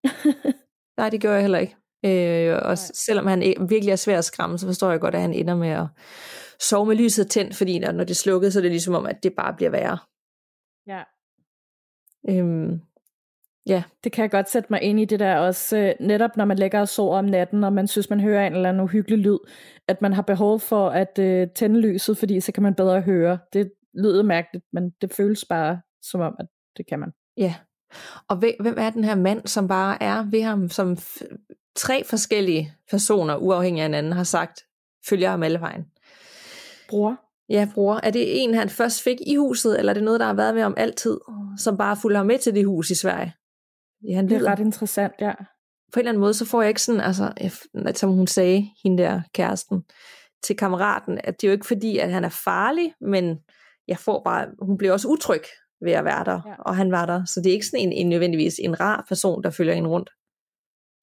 Nej, 0.98 1.10
det 1.10 1.22
gør 1.22 1.32
jeg 1.32 1.40
heller 1.40 1.58
ikke. 1.58 1.76
Øh, 2.04 2.54
og 2.56 2.62
Nej. 2.62 2.74
selvom 2.74 3.26
han 3.26 3.40
virkelig 3.68 3.92
er 3.92 3.96
svær 3.96 4.18
at 4.18 4.24
skræmme, 4.24 4.58
så 4.58 4.66
forstår 4.66 4.90
jeg 4.90 5.00
godt, 5.00 5.14
at 5.14 5.20
han 5.20 5.32
ender 5.34 5.56
med 5.56 5.68
at 5.68 5.86
sove 6.60 6.86
med 6.86 6.96
lyset 6.96 7.30
tændt, 7.30 7.56
fordi 7.56 7.78
når 7.78 7.92
det 8.04 8.10
er 8.10 8.14
slukket, 8.14 8.52
så 8.52 8.58
er 8.58 8.62
det 8.62 8.70
ligesom 8.70 8.94
om, 8.94 9.06
at 9.06 9.22
det 9.22 9.32
bare 9.36 9.54
bliver 9.56 9.70
værre. 9.70 9.98
Ja. 10.86 11.02
Øhm, 12.28 12.80
ja. 13.66 13.82
Det 14.04 14.12
kan 14.12 14.22
jeg 14.22 14.30
godt 14.30 14.50
sætte 14.50 14.66
mig 14.70 14.82
ind 14.82 15.00
i 15.00 15.04
det 15.04 15.20
der 15.20 15.38
også, 15.38 15.78
øh, 15.78 15.94
netop 16.00 16.36
når 16.36 16.44
man 16.44 16.58
lægger 16.58 16.80
og 16.80 16.88
sover 16.88 17.18
om 17.18 17.24
natten, 17.24 17.64
og 17.64 17.72
man 17.72 17.86
synes, 17.86 18.10
man 18.10 18.20
hører 18.20 18.46
en 18.46 18.54
eller 18.54 18.68
anden 18.68 18.82
uhyggelig 18.82 19.18
lyd, 19.18 19.38
at 19.88 20.02
man 20.02 20.12
har 20.12 20.22
behov 20.22 20.60
for 20.60 20.88
at 20.90 21.18
øh, 21.18 21.48
tænde 21.54 21.80
lyset, 21.80 22.18
fordi 22.18 22.40
så 22.40 22.52
kan 22.52 22.62
man 22.62 22.74
bedre 22.74 23.00
høre. 23.00 23.38
Det 23.52 23.72
lyder 23.94 24.22
mærkeligt, 24.22 24.64
men 24.72 24.90
det 25.00 25.12
føles 25.12 25.44
bare 25.44 25.80
som 26.02 26.20
om, 26.20 26.36
at 26.38 26.46
det 26.76 26.86
kan 26.86 26.98
man. 26.98 27.12
Ja. 27.38 27.54
Og 28.28 28.36
hvem 28.36 28.74
er 28.78 28.90
den 28.90 29.04
her 29.04 29.14
mand, 29.14 29.46
som 29.46 29.68
bare 29.68 30.02
er 30.02 30.24
ved 30.30 30.42
ham, 30.42 30.68
som 30.68 30.96
tre 31.76 32.04
forskellige 32.04 32.74
personer, 32.90 33.36
uafhængig 33.36 33.82
af 33.82 33.88
hinanden, 33.88 34.12
har 34.12 34.24
sagt, 34.24 34.64
følger 35.08 35.30
ham 35.30 35.42
alle 35.42 35.60
vejen? 35.60 35.84
Bror. 36.88 37.16
Ja, 37.48 37.68
bror. 37.74 38.00
Er 38.02 38.10
det 38.10 38.42
en, 38.42 38.54
han 38.54 38.68
først 38.68 39.02
fik 39.02 39.16
i 39.26 39.36
huset, 39.36 39.78
eller 39.78 39.92
er 39.92 39.94
det 39.94 40.02
noget, 40.02 40.20
der 40.20 40.26
har 40.26 40.34
været 40.34 40.54
med 40.54 40.62
om 40.62 40.74
altid, 40.76 41.18
som 41.58 41.76
bare 41.76 41.96
fulgte 41.96 42.16
ham 42.16 42.26
med 42.26 42.38
til 42.38 42.54
det 42.54 42.66
hus 42.66 42.90
i 42.90 42.94
Sverige? 42.94 43.34
Ja, 44.08 44.14
han 44.14 44.28
det 44.28 44.36
er 44.36 44.44
ret 44.44 44.58
interessant, 44.58 45.12
ja. 45.20 45.32
På 45.92 45.96
en 45.96 46.00
eller 46.00 46.10
anden 46.10 46.20
måde, 46.20 46.34
så 46.34 46.44
får 46.44 46.62
jeg 46.62 46.68
ikke 46.68 46.82
sådan, 46.82 47.00
altså, 47.00 47.32
som 47.94 48.10
hun 48.10 48.26
sagde, 48.26 48.68
hende 48.82 49.02
der 49.02 49.22
kæresten, 49.34 49.82
til 50.42 50.56
kammeraten, 50.56 51.20
at 51.24 51.40
det 51.40 51.46
er 51.46 51.50
jo 51.50 51.52
ikke 51.52 51.66
fordi, 51.66 51.98
at 51.98 52.12
han 52.12 52.24
er 52.24 52.28
farlig, 52.44 52.94
men 53.00 53.38
jeg 53.88 53.98
får 53.98 54.22
bare, 54.24 54.46
hun 54.62 54.78
bliver 54.78 54.92
også 54.92 55.08
utryg 55.08 55.42
ved 55.80 55.92
at 55.92 56.04
være 56.04 56.24
der, 56.24 56.40
ja. 56.46 56.54
og 56.58 56.76
han 56.76 56.92
var 56.92 57.06
der. 57.06 57.24
Så 57.24 57.40
det 57.40 57.46
er 57.50 57.52
ikke 57.52 57.66
sådan 57.66 57.86
en, 57.86 57.92
en 57.92 58.08
nødvendigvis 58.08 58.58
en 58.58 58.80
rar 58.80 59.04
person, 59.08 59.42
der 59.42 59.50
følger 59.50 59.74
en 59.74 59.86
rundt. 59.86 60.10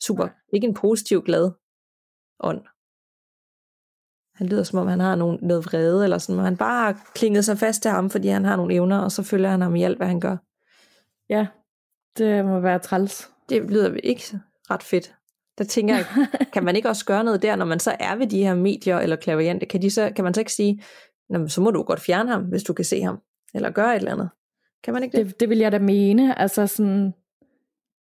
Super. 0.03 0.23
Ja. 0.23 0.29
Ikke 0.53 0.67
en 0.67 0.73
positiv, 0.73 1.23
glad 1.23 1.51
ånd. 2.39 2.61
Han 4.35 4.47
lyder 4.47 4.63
som 4.63 4.79
om, 4.79 4.87
han 4.87 4.99
har 4.99 5.15
nogen, 5.15 5.39
noget 5.41 5.65
vrede, 5.65 6.03
eller 6.03 6.17
sådan, 6.17 6.35
men 6.35 6.45
han 6.45 6.57
bare 6.57 6.85
har 6.85 7.11
klinget 7.15 7.45
sig 7.45 7.57
fast 7.57 7.81
til 7.81 7.91
ham, 7.91 8.09
fordi 8.09 8.27
han 8.27 8.45
har 8.45 8.55
nogle 8.55 8.73
evner, 8.73 8.99
og 8.99 9.11
så 9.11 9.23
følger 9.23 9.49
han 9.49 9.61
ham 9.61 9.75
i 9.75 9.83
alt, 9.83 9.97
hvad 9.97 10.07
han 10.07 10.19
gør. 10.19 10.37
Ja, 11.29 11.47
det 12.17 12.45
må 12.45 12.59
være 12.59 12.79
træls. 12.79 13.31
Det 13.49 13.71
lyder 13.71 13.93
ikke 14.03 14.23
ret 14.71 14.83
fedt. 14.83 15.15
Der 15.57 15.63
tænker 15.63 15.95
jeg, 15.95 16.05
kan 16.53 16.63
man 16.63 16.75
ikke 16.75 16.89
også 16.89 17.05
gøre 17.05 17.23
noget 17.23 17.41
der, 17.41 17.55
når 17.55 17.65
man 17.65 17.79
så 17.79 17.95
er 17.99 18.15
ved 18.15 18.27
de 18.27 18.43
her 18.43 18.55
medier 18.55 18.99
eller 18.99 19.15
klaviante? 19.15 19.65
Kan, 19.65 19.81
de 19.81 19.91
så, 19.91 20.11
kan 20.15 20.23
man 20.23 20.33
så 20.33 20.41
ikke 20.41 20.53
sige, 20.53 20.83
så 21.47 21.61
må 21.61 21.71
du 21.71 21.83
godt 21.83 21.99
fjerne 21.99 22.31
ham, 22.31 22.43
hvis 22.43 22.63
du 22.63 22.73
kan 22.73 22.85
se 22.85 23.01
ham, 23.01 23.21
eller 23.53 23.69
gøre 23.69 23.95
et 23.95 23.99
eller 23.99 24.11
andet? 24.11 24.29
Kan 24.85 24.93
man 24.93 25.03
ikke 25.03 25.17
det? 25.17 25.25
Det, 25.25 25.39
det 25.39 25.49
vil 25.49 25.57
jeg 25.57 25.71
da 25.71 25.79
mene. 25.79 26.39
Altså 26.39 26.67
sådan, 26.67 27.13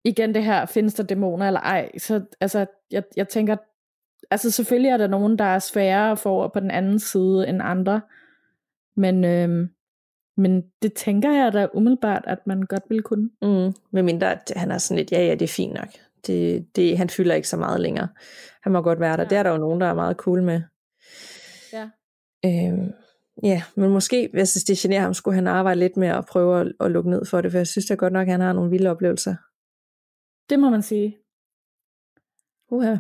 igen 0.05 0.35
det 0.35 0.45
her, 0.45 0.67
findes 0.67 0.95
der 0.95 1.03
dæmoner 1.03 1.47
eller 1.47 1.61
ej? 1.61 1.99
Så 1.99 2.21
altså, 2.41 2.67
jeg, 2.91 3.03
jeg 3.17 3.29
tænker, 3.29 3.57
altså 4.31 4.51
selvfølgelig 4.51 4.89
er 4.89 4.97
der 4.97 5.07
nogen, 5.07 5.39
der 5.39 5.45
er 5.45 5.59
sværere 5.59 6.17
for 6.17 6.49
på 6.49 6.61
den 6.61 6.71
anden 6.71 6.99
side 6.99 7.49
end 7.49 7.61
andre, 7.63 8.01
men, 8.97 9.25
øhm, 9.25 9.71
men 10.37 10.65
det 10.83 10.93
tænker 10.93 11.33
jeg 11.33 11.53
da 11.53 11.69
umiddelbart, 11.75 12.25
at 12.27 12.47
man 12.47 12.63
godt 12.63 12.85
vil 12.89 13.03
kunne. 13.03 13.31
Mm, 13.43 13.75
med 13.91 14.03
mindre 14.03 14.33
at 14.33 14.53
han 14.57 14.71
er 14.71 14.79
sådan 14.79 14.99
lidt, 14.99 15.13
ja 15.13 15.27
ja, 15.27 15.33
det 15.33 15.43
er 15.43 15.55
fint 15.57 15.75
nok. 15.75 15.89
Det, 16.27 16.67
det, 16.77 16.99
han 16.99 17.11
fylder 17.11 17.35
ikke 17.35 17.49
så 17.49 17.57
meget 17.57 17.81
længere. 17.81 18.09
Han 18.63 18.73
må 18.73 18.81
godt 18.81 19.01
være 19.01 19.17
der. 19.17 19.23
Ja. 19.23 19.29
Det 19.29 19.39
er 19.39 19.43
der 19.43 19.51
jo 19.51 19.59
nogen, 19.59 19.81
der 19.81 19.87
er 19.87 19.95
meget 19.95 20.17
cool 20.17 20.43
med. 20.43 20.63
Ja. 21.73 21.89
Øhm, 22.45 22.93
Ja, 23.43 23.63
men 23.77 23.91
måske, 23.91 24.29
hvis 24.33 24.53
det 24.53 24.79
generer 24.79 25.03
ham, 25.03 25.15
skulle 25.15 25.35
han 25.35 25.47
arbejde 25.47 25.81
lidt 25.81 25.97
med 25.97 26.09
at 26.09 26.27
prøve 26.27 26.61
at, 26.61 26.73
at 26.81 26.91
lukke 26.91 27.11
ned 27.11 27.25
for 27.25 27.41
det, 27.41 27.51
for 27.51 27.59
jeg 27.59 27.67
synes 27.67 27.87
da 27.87 27.95
godt 27.95 28.13
nok, 28.13 28.27
at 28.27 28.33
han 28.33 28.41
har 28.41 28.53
nogle 28.53 28.71
vilde 28.71 28.91
oplevelser. 28.91 29.35
Det 30.51 30.59
må 30.59 30.71
man 30.71 30.83
sige. 30.83 31.19
Uha. 32.71 32.97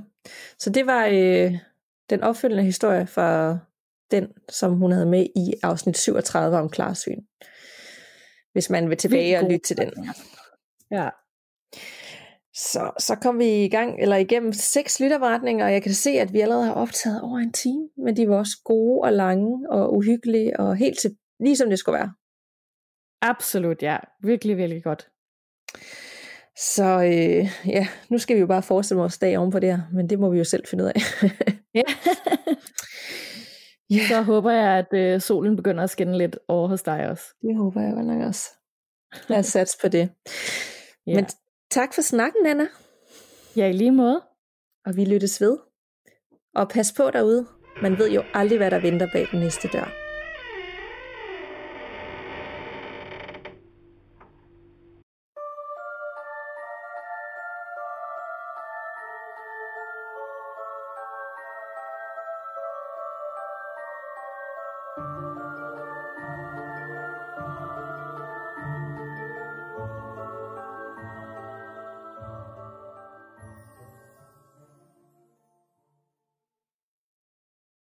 Så 0.58 0.70
det 0.70 0.86
var 0.86 1.06
øh, 1.06 1.58
den 2.10 2.22
opfølgende 2.22 2.62
historie 2.64 3.06
fra 3.06 3.58
den, 4.10 4.32
som 4.48 4.72
hun 4.72 4.92
havde 4.92 5.06
med 5.06 5.26
i 5.36 5.54
afsnit 5.62 5.98
37 5.98 6.56
om 6.56 6.70
klarsyn. 6.70 7.20
Hvis 8.52 8.70
man 8.70 8.90
vil 8.90 8.98
tilbage 8.98 9.38
og 9.38 9.44
lytte 9.50 9.66
til 9.66 9.76
den. 9.76 10.08
Ja. 10.90 11.08
Så, 12.54 12.90
så 12.98 13.16
kom 13.22 13.38
vi 13.38 13.64
i 13.64 13.68
gang, 13.68 14.02
eller 14.02 14.16
igennem 14.16 14.52
seks 14.52 15.00
lytterberetninger, 15.00 15.64
og 15.64 15.72
jeg 15.72 15.82
kan 15.82 15.92
se, 15.94 16.10
at 16.10 16.32
vi 16.32 16.40
allerede 16.40 16.64
har 16.64 16.74
optaget 16.74 17.22
over 17.22 17.38
en 17.38 17.52
time, 17.52 17.88
men 17.96 18.16
de 18.16 18.28
var 18.28 18.36
også 18.36 18.60
gode 18.64 19.00
og 19.00 19.12
lange 19.12 19.70
og 19.70 19.94
uhyggelige, 19.94 20.60
og 20.60 20.76
helt 20.76 20.98
til, 20.98 21.16
lige 21.40 21.56
som 21.56 21.70
det 21.70 21.78
skulle 21.78 21.98
være. 21.98 22.12
Absolut, 23.22 23.82
ja. 23.82 23.98
Virkelig, 24.22 24.56
virkelig 24.56 24.84
godt. 24.84 25.08
Så 26.56 26.84
øh, 26.84 27.48
ja, 27.66 27.88
nu 28.08 28.18
skal 28.18 28.36
vi 28.36 28.40
jo 28.40 28.46
bare 28.46 28.62
forestille 28.62 29.00
vores 29.00 29.18
dag 29.18 29.38
oven 29.38 29.50
på 29.50 29.58
det 29.58 29.76
her, 29.76 29.82
men 29.92 30.10
det 30.10 30.18
må 30.18 30.30
vi 30.30 30.38
jo 30.38 30.44
selv 30.44 30.66
finde 30.66 30.84
ud 30.84 30.88
af. 30.88 31.00
ja. 31.74 31.82
yeah. 33.96 34.08
Så 34.08 34.22
håber 34.22 34.50
jeg, 34.50 34.78
at 34.78 34.98
øh, 34.98 35.20
solen 35.20 35.56
begynder 35.56 35.84
at 35.84 35.90
skinne 35.90 36.18
lidt 36.18 36.38
over 36.48 36.68
hos 36.68 36.82
dig 36.82 37.08
også. 37.08 37.24
Det 37.42 37.56
håber 37.56 37.80
jeg 37.80 37.96
vel 37.96 38.06
nok 38.06 38.22
også. 38.22 38.48
Lad 39.28 39.38
os 39.38 39.46
satse 39.46 39.78
på 39.82 39.88
det. 39.88 40.10
Ja. 41.06 41.14
Men 41.14 41.26
Tak 41.72 41.94
for 41.94 42.02
snakken, 42.02 42.46
Anna. 42.46 42.66
Ja, 43.56 43.68
i 43.68 43.72
lige 43.72 43.92
måde. 43.92 44.22
Og 44.86 44.96
vi 44.96 45.04
lyttes 45.04 45.40
ved. 45.40 45.58
Og 46.54 46.68
pas 46.68 46.92
på 46.96 47.10
derude. 47.10 47.46
Man 47.82 47.98
ved 47.98 48.10
jo 48.10 48.22
aldrig, 48.34 48.58
hvad 48.58 48.70
der 48.70 48.80
venter 48.80 49.08
bag 49.12 49.26
den 49.32 49.40
næste 49.40 49.68
dør. 49.68 49.92